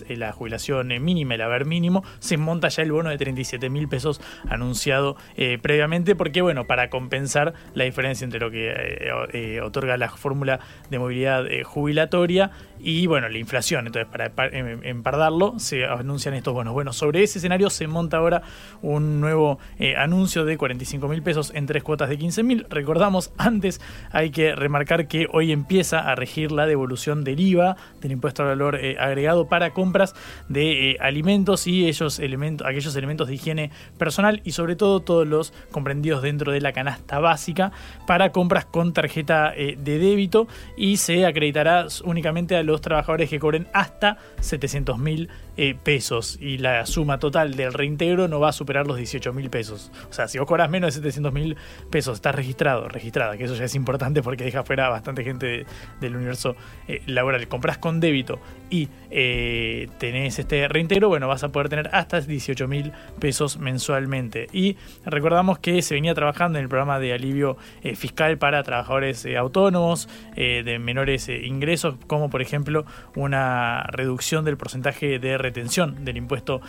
la 0.10 0.32
jubilación 0.32 0.88
mínima, 1.04 1.36
el 1.36 1.42
haber 1.42 1.66
mínimo, 1.66 2.04
se 2.20 2.38
monta 2.38 2.70
ya 2.70 2.84
el 2.84 2.92
bono 2.92 3.10
de 3.10 3.18
37 3.18 3.70
mil 3.70 3.88
pesos 3.88 4.22
anunciado 4.50 5.18
eh, 5.36 5.58
previamente, 5.62 6.16
porque 6.16 6.42
bueno, 6.42 6.66
para 6.66 6.90
compensar 6.90 7.54
la 7.74 7.84
diferencia 7.84 8.26
entre 8.26 8.40
lo 8.40 8.52
que 8.52 8.70
eh, 8.70 9.10
eh, 9.34 9.62
otorga 9.62 9.98
la 9.98 10.10
fórmula 10.10 10.60
de 10.90 11.00
movilidad 11.00 11.46
jubilatoria 11.64 12.52
y 12.80 13.08
bueno, 13.08 13.30
la 13.30 13.38
inflación. 13.38 13.88
Entonces, 13.88 14.12
para 14.12 14.32
empardarlo, 14.84 15.56
se 15.58 15.86
anuncian 15.86 16.34
estos 16.34 16.54
bonos. 16.54 16.74
Bueno, 16.74 16.94
sobre 16.94 17.24
ese 17.24 17.40
escenario 17.40 17.70
se 17.70 17.88
monta 17.88 18.18
ahora 18.18 18.42
un 18.82 19.20
nuevo 19.20 19.60
anuncio 19.98 20.46
de 20.46 20.58
45 20.58 21.08
mil 21.08 21.22
pesos 21.22 21.52
en 21.54 21.66
tres 21.66 21.84
cuotas 21.84 22.10
de 22.10 22.18
15 22.18 22.44
mil. 22.44 22.66
Recordamos 22.70 23.32
antes 23.38 23.82
hay 24.12 24.32
que 24.32 24.56
remarcar 24.56 25.08
que 25.08 25.28
hoy 25.32 25.52
empieza 25.52 26.00
a 26.00 26.16
regir 26.16 26.52
la 26.52 26.66
devolución 26.66 27.24
del 27.24 27.40
IVA, 27.40 27.78
del 28.02 28.12
impuesto 28.12 28.44
al 28.44 28.50
valor 28.50 28.76
eh, 28.76 28.98
agregado 29.00 29.48
para 29.48 29.72
compras 29.72 30.16
de 30.50 30.92
eh, 30.92 30.98
alimentos 31.00 31.68
y 31.68 31.88
ellos 31.88 32.20
elementos, 32.20 32.68
aquellos 32.68 32.96
elementos 32.96 33.28
de 33.28 33.36
higiene 33.36 33.72
personal 33.98 34.42
y 34.44 34.52
sobre 34.52 34.76
todo 34.76 35.00
todos 35.02 35.28
los 35.28 35.54
comprendidos 35.72 36.22
dentro 36.22 36.52
de 36.52 36.62
la 36.62 36.74
canasta 36.74 37.20
básica 37.20 37.72
para 38.06 38.32
compras 38.32 38.66
con 38.66 38.94
tarjeta 38.94 39.54
eh, 39.56 39.78
de 39.78 40.00
débito 40.00 40.48
y 40.76 40.98
se 40.98 41.26
acreditará 41.26 41.88
únicamente 42.04 42.56
a 42.56 42.64
los 42.68 42.82
trabajadores 42.82 43.30
que 43.30 43.40
cobren 43.40 43.68
hasta 43.74 44.18
700 44.42 45.00
mil 45.00 45.30
pesos 45.84 46.38
y 46.40 46.60
la 46.60 46.86
suma 46.86 47.18
total 47.20 47.56
del 47.56 47.74
reintegro 47.74 48.28
no 48.28 48.40
va 48.40 48.50
a 48.50 48.54
superar 48.54 48.86
los 48.86 48.98
18 48.98 49.34
mil 49.34 49.50
pesos. 49.50 49.92
O 50.10 50.14
sea, 50.14 50.28
si 50.28 50.38
vos 50.38 50.48
cobras 50.48 50.70
menos 50.70 50.94
de 50.94 51.02
700 51.02 51.34
mil 51.34 51.58
pesos, 51.90 52.16
estás 52.16 52.36
registrado, 52.36 52.88
registrada, 52.88 53.38
que 53.38 53.46
eso 53.46 53.56
ya 53.56 53.66
es 53.66 53.76
importante 53.76 54.22
porque 54.22 54.44
deja 54.44 54.64
fuera 54.64 54.90
bastante 54.90 55.24
gente 55.24 55.66
del 56.00 56.16
universo 56.16 56.56
eh, 56.88 57.02
laboral. 57.06 57.48
Compras 57.48 57.78
con 57.78 58.00
débito 58.00 58.40
y 58.70 58.90
eh, 59.10 59.88
tenés 59.98 60.40
este 60.40 60.68
reintegro, 60.68 61.08
bueno, 61.08 61.28
vas 61.28 61.44
a 61.44 61.50
poder 61.50 61.70
tener 61.70 61.90
hasta 61.94 62.22
18 62.22 62.68
mil 62.68 62.92
pesos 63.20 63.58
mensualmente. 63.58 64.48
Y 64.52 64.78
recordamos 65.06 65.60
que 65.60 65.82
se 65.82 65.96
venía 65.96 66.14
trabajando 66.14 66.60
en 66.60 66.64
el 66.64 66.70
programa 66.70 67.00
de 67.00 67.14
alivio 67.14 67.58
eh, 67.84 67.96
fiscal 67.96 68.38
para 68.38 68.64
trabajadores 68.64 69.26
autónomos 69.38 70.10
de 70.36 70.80
menores 70.80 71.30
ingresos, 71.30 71.96
como 72.08 72.30
por 72.30 72.42
ejemplo 72.42 72.86
una 73.16 73.84
reducción 73.84 74.46
del 74.46 74.58
porcentaje 74.58 75.20
de 75.20 75.38
retención 75.48 76.06
del 76.06 76.18
impuesto 76.18 76.62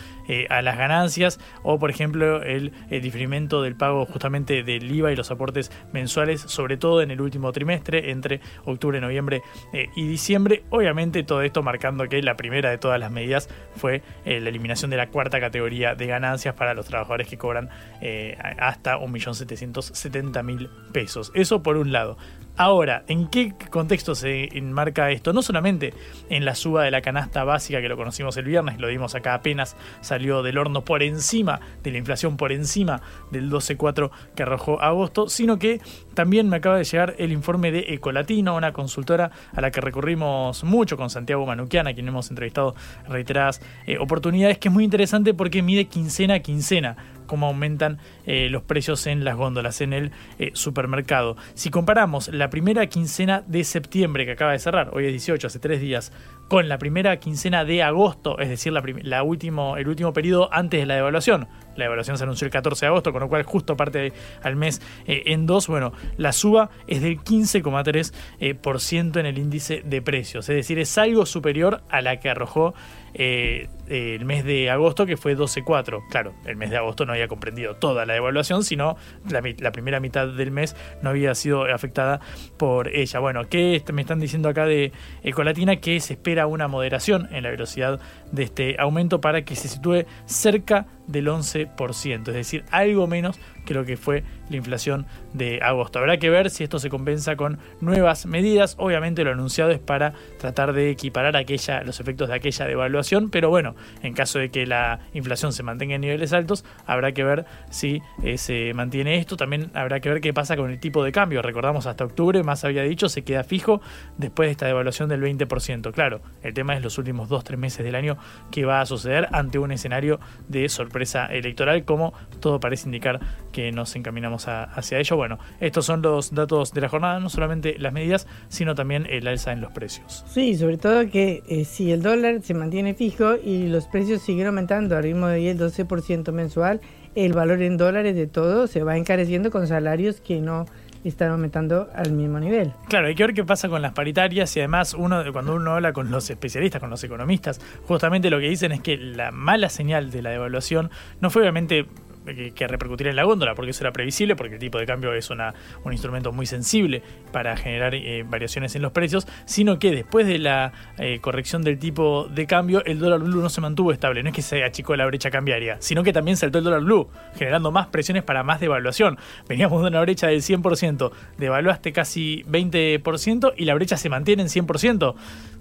a 0.49 0.63
las 0.63 0.77
ganancias 0.77 1.41
o 1.63 1.79
por 1.79 1.91
ejemplo 1.91 2.43
el 2.43 2.73
diferimiento 2.91 3.63
del 3.63 3.77
pago 3.77 4.07
justamente 4.07 4.63
del 4.63 4.91
IVA 4.91 5.13
y 5.13 5.17
los 5.17 5.31
aportes 5.31 5.71
mensuales 5.93 6.41
sobre 6.41 6.77
todo 6.77 7.03
en 7.03 7.11
el 7.11 7.21
último 7.21 7.53
trimestre, 7.53 8.11
entre 8.11 8.41
octubre, 8.65 9.01
noviembre 9.01 9.43
eh, 9.73 9.89
y 9.95 10.07
diciembre. 10.07 10.65
Obviamente 10.71 11.23
todo 11.23 11.43
esto 11.43 11.63
marcando 11.63 12.09
que 12.09 12.23
la 12.23 12.37
primera 12.37 12.71
de 12.71 12.79
todas 12.79 12.99
las 12.99 13.11
medidas 13.11 13.49
fue 13.77 14.03
eh, 14.25 14.41
la 14.41 14.49
eliminación 14.49 14.91
de 14.91 14.97
la 14.97 15.09
cuarta 15.09 15.41
categoría 15.41 15.95
de 15.95 16.07
ganancias 16.07 16.55
para 16.55 16.75
los 16.75 16.87
trabajadores 16.87 17.29
que 17.29 17.39
cobran 17.39 17.69
eh, 18.01 18.37
hasta 18.59 18.99
1.770.000 18.99 20.69
pesos. 20.93 21.31
Eso 21.35 21.63
por 21.63 21.77
un 21.77 21.93
lado. 21.93 22.17
Ahora, 22.59 23.05
¿en 23.07 23.29
qué 23.29 23.55
contexto 23.71 24.17
se 24.17 24.59
enmarca 24.59 25.13
esto? 25.13 25.33
No 25.33 25.43
solamente 25.43 25.95
en 26.29 26.45
la 26.45 26.57
suba 26.57 26.83
de 26.83 26.91
la 26.91 27.03
canasta 27.03 27.45
básica 27.45 27.81
que 27.81 27.89
lo 27.89 27.97
conocimos 27.97 28.37
el 28.37 28.47
viernes, 28.47 28.81
lo 28.81 28.89
dimos 28.89 29.15
acá 29.15 29.35
apenas 29.35 29.77
salió 30.01 30.43
del 30.43 30.59
horno 30.59 30.85
por 30.85 31.05
encima 31.05 31.61
de 31.85 31.93
la 31.93 31.99
inflación, 31.99 32.37
por 32.37 32.51
encima 32.51 33.01
del 33.31 33.49
12,4 33.49 34.11
que 34.35 34.43
arrojó 34.43 34.83
agosto, 34.83 35.29
sino 35.29 35.61
que 35.61 35.81
también 36.15 36.49
me 36.49 36.57
acaba 36.57 36.79
de 36.79 36.83
llegar 36.83 37.15
el 37.19 37.31
informe 37.31 37.71
de 37.71 37.95
Ecolatino, 37.95 38.57
una 38.57 38.73
consultora 38.73 39.31
a 39.55 39.61
la 39.61 39.71
que 39.71 39.81
recurrimos 39.81 40.65
mucho 40.65 40.97
con 40.97 41.11
Santiago 41.11 41.47
Manuquiana, 41.47 41.91
a 41.91 41.95
quien 41.95 42.09
hemos 42.09 42.29
entrevistado 42.29 42.75
en 43.07 43.13
reiteradas 43.13 43.63
eh, 43.87 43.99
oportunidades, 43.99 44.59
que 44.59 44.67
es 44.67 44.75
muy 44.75 44.83
interesante 44.83 45.33
porque 45.33 45.63
mide 45.63 45.85
quincena 45.85 46.35
a 46.35 46.41
quincena 46.41 46.97
cómo 47.29 47.47
aumentan 47.47 47.99
eh, 48.27 48.49
los 48.51 48.65
precios 48.65 49.07
en 49.07 49.23
las 49.23 49.37
góndolas, 49.37 49.81
en 49.81 49.93
el 49.93 50.11
eh, 50.41 50.51
supermercado. 50.55 51.37
Si 51.55 51.71
comparamos 51.71 52.27
la 52.29 52.51
primera 52.51 52.87
quincena 52.89 53.45
de 53.47 53.63
septiembre 53.63 54.27
que 54.27 54.33
acaba 54.33 54.51
de 54.51 54.59
cerrar, 54.59 54.91
hoy 54.93 55.07
es 55.07 55.13
18, 55.13 55.47
hace 55.47 55.61
tres 55.61 55.81
días, 55.81 56.13
con 56.49 56.69
la 56.69 56.79
primera 56.79 57.19
quincena 57.19 57.65
de 57.65 57.83
agosto, 57.83 58.39
es 58.41 58.49
decir, 58.49 58.73
la, 58.73 58.83
la 59.03 59.21
el 59.21 59.89
último 59.89 60.13
periodo 60.13 60.49
antes 60.53 60.81
de 60.81 60.87
la 60.87 60.97
devaluación. 60.97 61.47
La 61.77 61.85
evaluación 61.85 62.19
se 62.19 62.25
anunció 62.25 62.47
el 62.47 62.51
14 62.51 62.87
de 62.87 62.89
agosto, 62.89 63.13
con 63.13 63.21
lo 63.21 63.29
cual 63.29 63.45
justo 63.45 63.77
parte 63.77 64.13
al 64.43 64.57
mes 64.57 64.83
eh, 65.07 65.23
en 65.27 65.47
dos. 65.47 65.69
Bueno, 65.69 65.93
la 66.17 66.33
suba 66.33 66.71
es 66.89 67.03
del 67.03 67.21
15,3% 67.21 68.13
eh, 68.41 68.55
por 68.55 68.81
ciento 68.81 69.21
en 69.21 69.27
el 69.27 69.39
índice 69.39 69.83
de 69.85 70.03
precios. 70.03 70.49
Es 70.49 70.57
decir, 70.57 70.79
es 70.79 70.99
algo 70.99 71.25
superior 71.25 71.83
a 71.89 72.01
la 72.01 72.19
que 72.19 72.31
arrojó 72.31 72.75
eh, 73.15 73.69
el 73.89 74.25
mes 74.25 74.45
de 74.45 74.71
agosto, 74.71 75.07
que 75.07 75.17
fue 75.17 75.37
12,4. 75.37 76.03
Claro, 76.11 76.35
el 76.45 76.57
mes 76.57 76.71
de 76.71 76.77
agosto 76.77 77.07
no 77.07 77.13
había 77.13 77.29
comprendido 77.29 77.77
toda 77.77 78.07
la 78.07 78.15
devaluación, 78.15 78.65
sino 78.65 78.97
la, 79.29 79.73
primera 79.73 80.01
mitad 80.01 80.29
del 80.29 80.51
mes 80.51 80.77
no 81.03 81.11
había 81.11 81.35
sido 81.35 81.65
afectada 81.65 82.21
por 82.57 82.89
ella. 82.89 83.21
Bueno, 83.21 83.49
¿qué 83.49 83.83
me 83.93 84.03
están 84.03 84.21
diciendo 84.21 84.49
acá 84.49 84.67
de 84.67 84.93
Ecolatina? 85.23 85.77
Que 85.77 86.01
se 86.01 86.15
espera 86.15 86.47
una 86.47 86.69
moderación 86.69 87.29
en 87.33 87.45
la 87.45 87.51
velocidad 87.51 88.01
de 88.33 88.43
este 88.43 88.77
aumento 88.79 89.21
para 89.21 89.43
que 89.45 89.57
se 89.57 89.69
sitúe 89.69 90.05
cerca 90.27 90.87
del 91.09 91.27
11%, 91.27 92.29
es 92.29 92.35
decir, 92.35 92.65
algo 92.71 93.07
menos 93.07 93.41
que 93.67 93.75
lo 93.75 93.85
que 93.85 93.97
fue 93.97 94.25
la 94.49 94.57
inflación 94.57 95.07
de 95.35 95.61
agosto. 95.63 95.99
Habrá 95.99 96.19
que 96.19 96.31
ver 96.31 96.49
si 96.49 96.65
esto 96.65 96.79
se 96.79 96.89
compensa 96.89 97.37
con 97.37 97.59
nuevas 97.81 98.25
medidas. 98.25 98.77
Obviamente 98.79 99.25
lo 99.25 99.33
anunciado 99.33 99.71
es 99.71 99.79
para 99.79 100.15
tratar 100.39 100.73
de 100.73 100.91
equiparar 100.91 101.37
aquella, 101.37 101.83
los 101.83 102.01
efectos 102.01 102.29
de 102.29 102.35
aquella 102.35 102.67
devaluación, 102.67 103.29
pero 103.29 103.51
bueno, 103.51 103.75
en 104.03 104.15
caso 104.15 104.39
de 104.39 104.51
que 104.51 104.65
la 104.65 105.01
inflación 105.13 105.53
se 105.53 105.63
mantenga 105.63 105.97
en 105.97 106.01
niveles 106.01 106.33
altos, 106.33 106.65
habrá 106.87 107.13
que 107.13 107.25
ver 107.25 107.45
si 107.69 108.01
eh, 108.23 108.39
se 108.39 108.73
mantiene 108.73 109.19
esto. 109.19 109.37
También 109.37 109.71
habrá 109.75 110.01
que 110.01 110.09
ver 110.09 110.21
qué 110.21 110.33
pasa 110.33 110.57
con 110.57 110.71
el 110.71 110.81
tipo 110.81 111.05
de 111.05 111.13
cambio. 111.13 111.43
Recordamos 111.43 111.87
hasta 111.87 112.05
octubre, 112.05 112.43
más 112.43 112.65
había 112.65 112.83
dicho, 112.83 113.09
se 113.09 113.23
queda 113.23 113.45
fijo 113.45 113.83
después 114.17 114.49
de 114.49 114.53
esta 114.53 114.67
devaluación 114.67 115.11
del 115.11 115.23
20%. 115.23 115.93
Claro, 115.93 116.23
el 116.43 116.55
tema 116.55 116.75
es 116.75 116.83
los 116.83 116.97
últimos 116.97 117.29
2-3 117.29 117.57
meses 117.57 117.85
del 117.85 117.95
año 117.95 118.17
que 118.51 118.65
va 118.65 118.81
a 118.81 118.87
suceder 118.87 119.29
ante 119.33 119.59
un 119.59 119.73
escenario 119.73 120.21
de 120.49 120.69
sorpresa 120.69 120.98
electoral, 121.03 121.85
como 121.85 122.13
todo 122.41 122.61
parece 122.61 122.87
indicar 122.87 123.21
que 123.53 123.73
nos 123.73 123.95
encaminamos 123.97 124.47
hacia 124.49 124.99
ello. 124.99 125.17
Bueno, 125.17 125.39
estos 125.61 125.87
son 125.87 126.03
los 126.03 126.35
datos 126.35 126.73
de 126.73 126.81
la 126.81 126.89
jornada, 126.89 127.21
no 127.21 127.29
solamente 127.29 127.79
las 127.79 127.93
medidas, 127.93 128.27
sino 128.49 128.75
también 128.75 129.07
el 129.09 129.27
alza 129.27 129.53
en 129.53 129.61
los 129.61 129.73
precios. 129.73 130.25
Sí, 130.29 130.57
sobre 130.57 130.79
todo 130.79 131.09
que 131.11 131.43
eh, 131.49 131.65
si 131.65 131.93
el 131.93 132.03
dólar 132.03 132.43
se 132.43 132.55
mantiene 132.55 132.95
fijo 132.95 133.37
y 133.37 133.69
los 133.69 133.87
precios 133.87 134.23
siguen 134.23 134.47
aumentando 134.47 134.97
a 134.97 135.01
ritmo 135.01 135.27
de 135.29 135.55
10-12% 135.55 136.33
mensual, 136.33 136.81
el 137.15 137.33
valor 137.33 137.63
en 137.63 137.77
dólares 137.77 138.15
de 138.15 138.27
todo 138.27 138.67
se 138.67 138.83
va 138.83 138.97
encareciendo 138.97 139.51
con 139.51 139.67
salarios 139.67 140.21
que 140.21 140.41
no 140.41 140.67
están 141.09 141.31
aumentando 141.31 141.89
al 141.95 142.13
mismo 142.13 142.39
nivel. 142.39 142.73
Claro, 142.89 143.09
hay 143.09 143.15
que 143.15 143.25
ver 143.25 143.35
qué 143.35 143.45
pasa 143.45 143.69
con 143.69 143.83
las 143.83 143.93
paritarias 143.93 144.57
y 144.57 144.61
además 144.61 144.95
uno 144.95 145.23
cuando 145.33 145.55
uno 145.55 145.75
habla 145.75 145.93
con 145.93 146.11
los 146.11 146.29
especialistas, 146.31 146.81
con 146.81 146.91
los 146.91 147.03
economistas, 147.05 147.61
justamente 147.87 148.31
lo 148.31 148.39
que 148.39 148.49
dicen 148.49 148.73
es 148.73 148.81
que 148.81 148.97
la 148.97 149.31
mala 149.31 149.69
señal 149.69 150.11
de 150.11 150.23
la 150.23 150.31
devaluación 150.31 150.91
no 151.21 151.31
fue 151.31 151.43
obviamente 151.43 151.87
que, 152.35 152.69
repercutir 152.69 153.09
en 153.09 153.17
la 153.17 153.25
góndola, 153.25 153.55
porque 153.55 153.71
eso 153.71 153.83
era 153.83 153.93
previsible, 153.93 154.37
porque 154.37 154.55
el 154.55 154.61
tipo 154.61 154.79
de 154.79 154.87
cambio 154.87 155.13
es 155.15 155.31
un 155.31 155.93
instrumento 155.93 156.33
muy 156.33 156.47
sensible 156.47 157.03
para 157.33 157.57
generar 157.57 157.95
eh, 157.95 158.25
variaciones 158.29 158.75
en 158.77 158.83
los 158.83 158.93
precios, 158.93 159.27
sino 159.45 159.79
que 159.79 159.91
después 159.91 160.27
de 160.27 160.39
la 160.39 160.73
eh, 160.99 161.19
corrección 161.21 161.63
del 161.63 161.79
tipo 161.79 162.29
de 162.29 162.47
cambio, 162.47 162.85
el 162.85 162.99
dólar 162.99 163.21
blue 163.21 163.41
no 163.41 163.49
se 163.49 163.61
mantuvo 163.61 163.93
estable. 163.93 164.23
No 164.23 164.31
es 164.31 164.35
que 164.35 164.43
se 164.43 164.65
achicó 164.65 164.97
la 164.97 165.07
brecha 165.07 165.31
cambiaria, 165.31 165.77
sino 165.81 166.03
que 166.03 166.13
también 166.13 166.37
saltó 166.37 166.59
el 166.59 166.65
dólar 166.65 166.81
blue, 166.81 167.09
generando 167.37 167.71
más 167.71 167.87
presiones 167.89 168.23
para 168.23 168.43
más 168.43 168.61
devaluación. 168.61 169.19
Veníamos 169.49 169.83
de 169.83 169.89
una 169.89 170.01
brecha 170.01 170.29
del 170.29 170.43
100%, 170.43 171.11
devaluaste 171.39 171.93
casi 171.93 172.45
20% 172.49 173.55
y 173.57 173.65
la 173.65 173.75
brecha 173.75 173.97
se 173.97 174.09
mantiene 174.09 174.43
en 174.43 174.49
100%. 174.49 175.15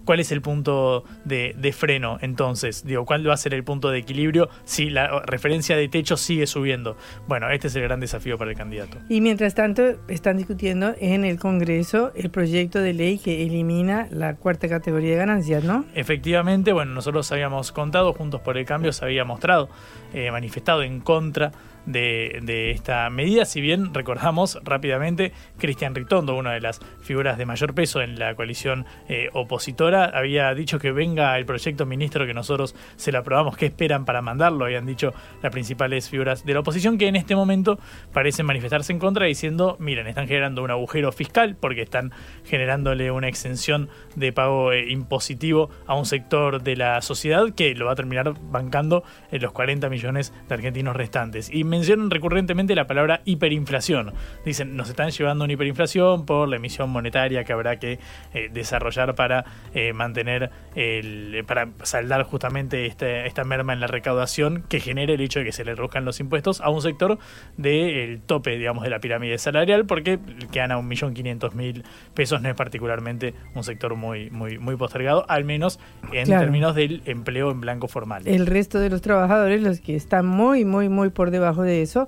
¿Cuál 0.07 0.21
es 0.21 0.31
el 0.31 0.41
punto 0.41 1.03
de, 1.25 1.53
de 1.57 1.73
freno 1.73 2.17
entonces? 2.21 2.85
Digo, 2.85 3.03
¿cuál 3.03 3.27
va 3.27 3.33
a 3.33 3.37
ser 3.37 3.53
el 3.53 3.65
punto 3.65 3.89
de 3.89 3.99
equilibrio 3.99 4.47
si 4.63 4.89
la 4.89 5.19
referencia 5.19 5.75
de 5.75 5.89
techo 5.89 6.15
sigue 6.15 6.47
subiendo? 6.47 6.95
Bueno, 7.27 7.49
este 7.49 7.67
es 7.67 7.75
el 7.75 7.83
gran 7.83 7.99
desafío 7.99 8.37
para 8.37 8.49
el 8.49 8.55
candidato. 8.55 8.99
Y 9.09 9.19
mientras 9.19 9.53
tanto, 9.53 9.97
están 10.07 10.37
discutiendo 10.37 10.95
en 11.01 11.25
el 11.25 11.37
Congreso 11.39 12.13
el 12.15 12.29
proyecto 12.29 12.79
de 12.79 12.93
ley 12.93 13.17
que 13.17 13.43
elimina 13.43 14.07
la 14.09 14.37
cuarta 14.37 14.69
categoría 14.69 15.09
de 15.11 15.17
ganancias, 15.17 15.65
¿no? 15.65 15.83
Efectivamente, 15.93 16.71
bueno, 16.71 16.93
nosotros 16.93 17.29
habíamos 17.33 17.73
contado, 17.73 18.13
Juntos 18.13 18.39
por 18.39 18.57
el 18.57 18.65
Cambio 18.65 18.93
se 18.93 19.03
había 19.03 19.25
mostrado, 19.25 19.67
eh, 20.13 20.31
manifestado 20.31 20.83
en 20.83 21.01
contra 21.01 21.51
de, 21.87 22.71
esta 22.71 23.09
medida, 23.09 23.45
si 23.45 23.61
bien 23.61 23.93
recordamos 23.93 24.59
rápidamente, 24.63 25.31
Cristian 25.57 25.95
Ritondo, 25.95 26.35
una 26.35 26.51
de 26.51 26.61
las 26.61 26.79
figuras 27.01 27.37
de 27.37 27.45
mayor 27.45 27.73
peso 27.73 28.01
en 28.01 28.19
la 28.19 28.35
coalición 28.35 28.85
eh, 29.07 29.29
opositora, 29.33 30.05
había 30.05 30.53
dicho 30.53 30.79
que 30.79 30.91
venga 30.91 31.37
el 31.37 31.45
proyecto 31.45 31.85
ministro 31.85 32.27
que 32.27 32.33
nosotros 32.33 32.75
se 32.97 33.11
lo 33.11 33.19
aprobamos, 33.19 33.57
qué 33.57 33.67
esperan 33.67 34.05
para 34.05 34.21
mandarlo, 34.21 34.65
habían 34.65 34.85
dicho 34.85 35.13
las 35.41 35.51
principales 35.51 36.09
figuras 36.09 36.45
de 36.45 36.53
la 36.53 36.59
oposición 36.59 36.97
que 36.97 37.07
en 37.07 37.15
este 37.15 37.35
momento 37.35 37.79
parecen 38.13 38.45
manifestarse 38.45 38.91
en 38.91 38.99
contra 38.99 39.25
diciendo, 39.25 39.77
miren, 39.79 40.07
están 40.07 40.27
generando 40.27 40.63
un 40.63 40.71
agujero 40.71 41.11
fiscal 41.11 41.55
porque 41.55 41.81
están 41.81 42.11
generándole 42.45 43.11
una 43.11 43.27
exención 43.27 43.89
de 44.15 44.33
pago 44.33 44.73
eh, 44.73 44.91
impositivo 44.91 45.69
a 45.85 45.95
un 45.95 46.05
sector 46.05 46.61
de 46.61 46.75
la 46.75 47.01
sociedad 47.01 47.53
que 47.55 47.73
lo 47.75 47.85
va 47.85 47.93
a 47.93 47.95
terminar 47.95 48.33
bancando 48.41 49.03
en 49.31 49.41
los 49.41 49.51
40 49.53 49.89
millones 49.89 50.33
de 50.47 50.53
argentinos 50.53 50.95
restantes. 50.95 51.49
Mencionan 51.77 52.09
recurrentemente 52.09 52.75
la 52.75 52.87
palabra 52.87 53.21
hiperinflación. 53.25 54.13
Dicen, 54.45 54.75
nos 54.75 54.89
están 54.89 55.09
llevando 55.11 55.43
a 55.43 55.45
una 55.45 55.53
hiperinflación 55.53 56.25
por 56.25 56.47
la 56.47 56.57
emisión 56.57 56.89
monetaria 56.89 57.43
que 57.43 57.53
habrá 57.53 57.79
que 57.79 57.99
eh, 58.33 58.49
desarrollar 58.51 59.15
para 59.15 59.45
eh, 59.73 59.93
mantener, 59.93 60.51
el, 60.75 61.43
para 61.47 61.69
saldar 61.83 62.23
justamente 62.23 62.85
este, 62.85 63.27
esta 63.27 63.43
merma 63.43 63.73
en 63.73 63.79
la 63.79 63.87
recaudación 63.87 64.63
que 64.67 64.79
genere 64.79 65.13
el 65.13 65.21
hecho 65.21 65.39
de 65.39 65.45
que 65.45 65.51
se 65.51 65.63
le 65.63 65.75
reduzcan 65.75 66.05
los 66.05 66.19
impuestos 66.19 66.61
a 66.61 66.69
un 66.69 66.81
sector 66.81 67.17
del 67.57 68.21
tope, 68.21 68.57
digamos, 68.57 68.83
de 68.83 68.89
la 68.89 68.99
pirámide 68.99 69.37
salarial, 69.37 69.85
porque 69.85 70.19
que 70.51 70.59
gana 70.59 70.77
un 70.77 70.87
millón 70.87 71.13
quinientos 71.13 71.55
mil 71.55 71.83
pesos 72.13 72.41
no 72.41 72.49
es 72.49 72.55
particularmente 72.55 73.33
un 73.53 73.63
sector 73.63 73.95
muy, 73.95 74.29
muy, 74.29 74.57
muy 74.57 74.75
postergado, 74.75 75.25
al 75.29 75.43
menos 75.43 75.79
en 76.11 76.27
términos 76.27 76.75
del 76.75 77.01
empleo 77.05 77.51
en 77.51 77.61
blanco 77.61 77.87
formal. 77.87 78.23
El 78.25 78.47
resto 78.47 78.79
de 78.79 78.89
los 78.89 79.01
trabajadores, 79.01 79.61
los 79.61 79.79
que 79.79 79.95
están 79.95 80.25
muy, 80.25 80.65
muy, 80.65 80.89
muy 80.89 81.09
por 81.09 81.31
debajo 81.31 81.63
de 81.63 81.66
eso, 81.67 82.07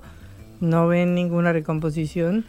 no 0.60 0.88
ven 0.88 1.14
ninguna 1.14 1.52
recomposición 1.52 2.44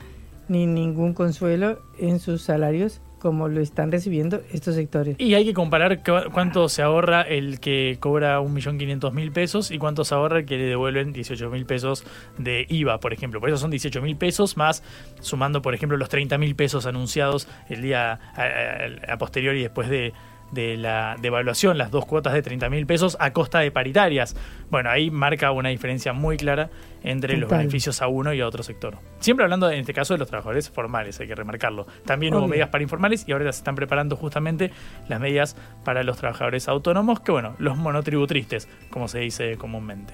ni 0.47 0.65
ningún 0.67 1.13
consuelo 1.13 1.79
en 1.97 2.19
sus 2.19 2.41
salarios 2.41 3.01
como 3.21 3.47
lo 3.47 3.61
están 3.61 3.91
recibiendo 3.91 4.41
estos 4.51 4.73
sectores. 4.73 5.15
Y 5.19 5.35
hay 5.35 5.45
que 5.45 5.53
comparar 5.53 6.01
cuánto 6.33 6.67
se 6.69 6.81
ahorra 6.81 7.21
el 7.21 7.59
que 7.59 7.97
cobra 7.99 8.41
1.500.000 8.41 9.31
pesos 9.31 9.69
y 9.69 9.77
cuánto 9.77 10.03
se 10.03 10.15
ahorra 10.15 10.39
el 10.39 10.45
que 10.45 10.57
le 10.57 10.63
devuelven 10.63 11.13
18.000 11.13 11.65
pesos 11.67 12.03
de 12.39 12.65
IVA, 12.67 12.99
por 12.99 13.13
ejemplo. 13.13 13.39
Por 13.39 13.49
eso 13.49 13.59
son 13.59 13.71
18.000 13.71 14.17
pesos 14.17 14.57
más 14.57 14.83
sumando, 15.19 15.61
por 15.61 15.75
ejemplo, 15.75 15.97
los 15.97 16.09
30.000 16.09 16.55
pesos 16.55 16.87
anunciados 16.87 17.47
el 17.69 17.83
día 17.83 18.19
a, 18.35 19.13
a 19.13 19.17
posteriori 19.19 19.61
después 19.61 19.87
de 19.87 20.13
de 20.51 20.77
la 20.77 21.15
devaluación, 21.21 21.77
las 21.77 21.91
dos 21.91 22.05
cuotas 22.05 22.33
de 22.33 22.41
30 22.41 22.69
mil 22.69 22.85
pesos 22.85 23.17
a 23.19 23.31
costa 23.31 23.59
de 23.59 23.71
paritarias. 23.71 24.35
Bueno, 24.69 24.89
ahí 24.89 25.09
marca 25.11 25.51
una 25.51 25.69
diferencia 25.69 26.13
muy 26.13 26.37
clara 26.37 26.69
entre 27.03 27.37
los 27.37 27.49
beneficios 27.49 28.01
a 28.01 28.07
uno 28.07 28.33
y 28.33 28.41
a 28.41 28.47
otro 28.47 28.63
sector. 28.63 28.97
Siempre 29.19 29.43
hablando 29.43 29.69
en 29.69 29.79
este 29.79 29.93
caso 29.93 30.13
de 30.13 30.19
los 30.19 30.27
trabajadores 30.27 30.69
formales, 30.69 31.19
hay 31.19 31.27
que 31.27 31.35
remarcarlo. 31.35 31.87
También 32.05 32.33
hubo 32.35 32.47
medidas 32.47 32.69
para 32.69 32.83
informales 32.83 33.23
y 33.27 33.31
ahora 33.31 33.51
se 33.51 33.59
están 33.59 33.75
preparando 33.75 34.15
justamente 34.15 34.71
las 35.07 35.19
medidas 35.19 35.55
para 35.83 36.03
los 36.03 36.17
trabajadores 36.17 36.67
autónomos, 36.67 37.19
que 37.21 37.31
bueno, 37.31 37.55
los 37.57 37.77
monotributristes, 37.77 38.67
como 38.89 39.07
se 39.07 39.19
dice 39.19 39.57
comúnmente. 39.57 40.13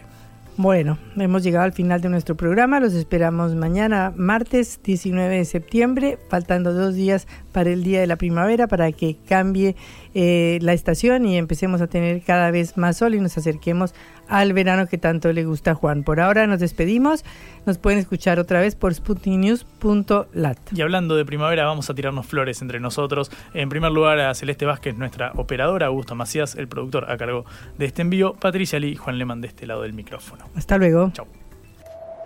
Bueno, 0.59 0.97
hemos 1.15 1.43
llegado 1.43 1.65
al 1.65 1.71
final 1.71 2.01
de 2.01 2.09
nuestro 2.09 2.35
programa. 2.35 2.79
Los 2.79 2.95
esperamos 2.95 3.53
mañana, 3.53 4.11
martes 4.15 4.81
19 4.83 5.37
de 5.37 5.45
septiembre, 5.45 6.17
faltando 6.29 6.73
dos 6.73 6.95
días 6.95 7.27
para 7.57 7.71
el 7.71 7.83
día 7.83 7.99
de 7.99 8.05
la 8.05 8.17
primavera, 8.17 8.67
para 8.67 8.91
que 8.91 9.17
cambie 9.27 9.75
eh, 10.13 10.59
la 10.61 10.73
estación 10.73 11.25
y 11.25 11.39
empecemos 11.39 11.81
a 11.81 11.87
tener 11.87 12.21
cada 12.21 12.51
vez 12.51 12.77
más 12.77 12.97
sol 12.97 13.15
y 13.15 13.19
nos 13.19 13.35
acerquemos 13.35 13.95
al 14.27 14.53
verano 14.53 14.85
que 14.85 14.99
tanto 14.99 15.33
le 15.33 15.43
gusta 15.43 15.71
a 15.71 15.73
Juan. 15.73 16.03
Por 16.03 16.19
ahora 16.19 16.45
nos 16.45 16.59
despedimos. 16.59 17.25
Nos 17.65 17.79
pueden 17.79 17.97
escuchar 17.97 18.37
otra 18.37 18.59
vez 18.59 18.75
por 18.75 18.93
sputniknews.lat. 18.93 20.59
Y 20.71 20.81
hablando 20.83 21.15
de 21.15 21.25
primavera, 21.25 21.65
vamos 21.65 21.89
a 21.89 21.95
tirarnos 21.95 22.27
flores 22.27 22.61
entre 22.61 22.79
nosotros. 22.79 23.31
En 23.55 23.69
primer 23.69 23.91
lugar, 23.91 24.19
a 24.19 24.35
Celeste 24.35 24.67
Vázquez, 24.67 24.95
nuestra 24.95 25.31
operadora, 25.33 25.87
Augusto 25.87 26.13
Macías, 26.13 26.53
el 26.53 26.67
productor 26.67 27.09
a 27.09 27.17
cargo 27.17 27.43
de 27.79 27.85
este 27.87 28.03
envío, 28.03 28.35
Patricia 28.35 28.79
Lee 28.79 28.89
y 28.89 28.95
Juan 28.97 29.17
Leman 29.17 29.41
de 29.41 29.47
este 29.47 29.65
lado 29.65 29.81
del 29.81 29.93
micrófono. 29.93 30.45
Hasta 30.53 30.77
luego. 30.77 31.09
Chao. 31.11 31.25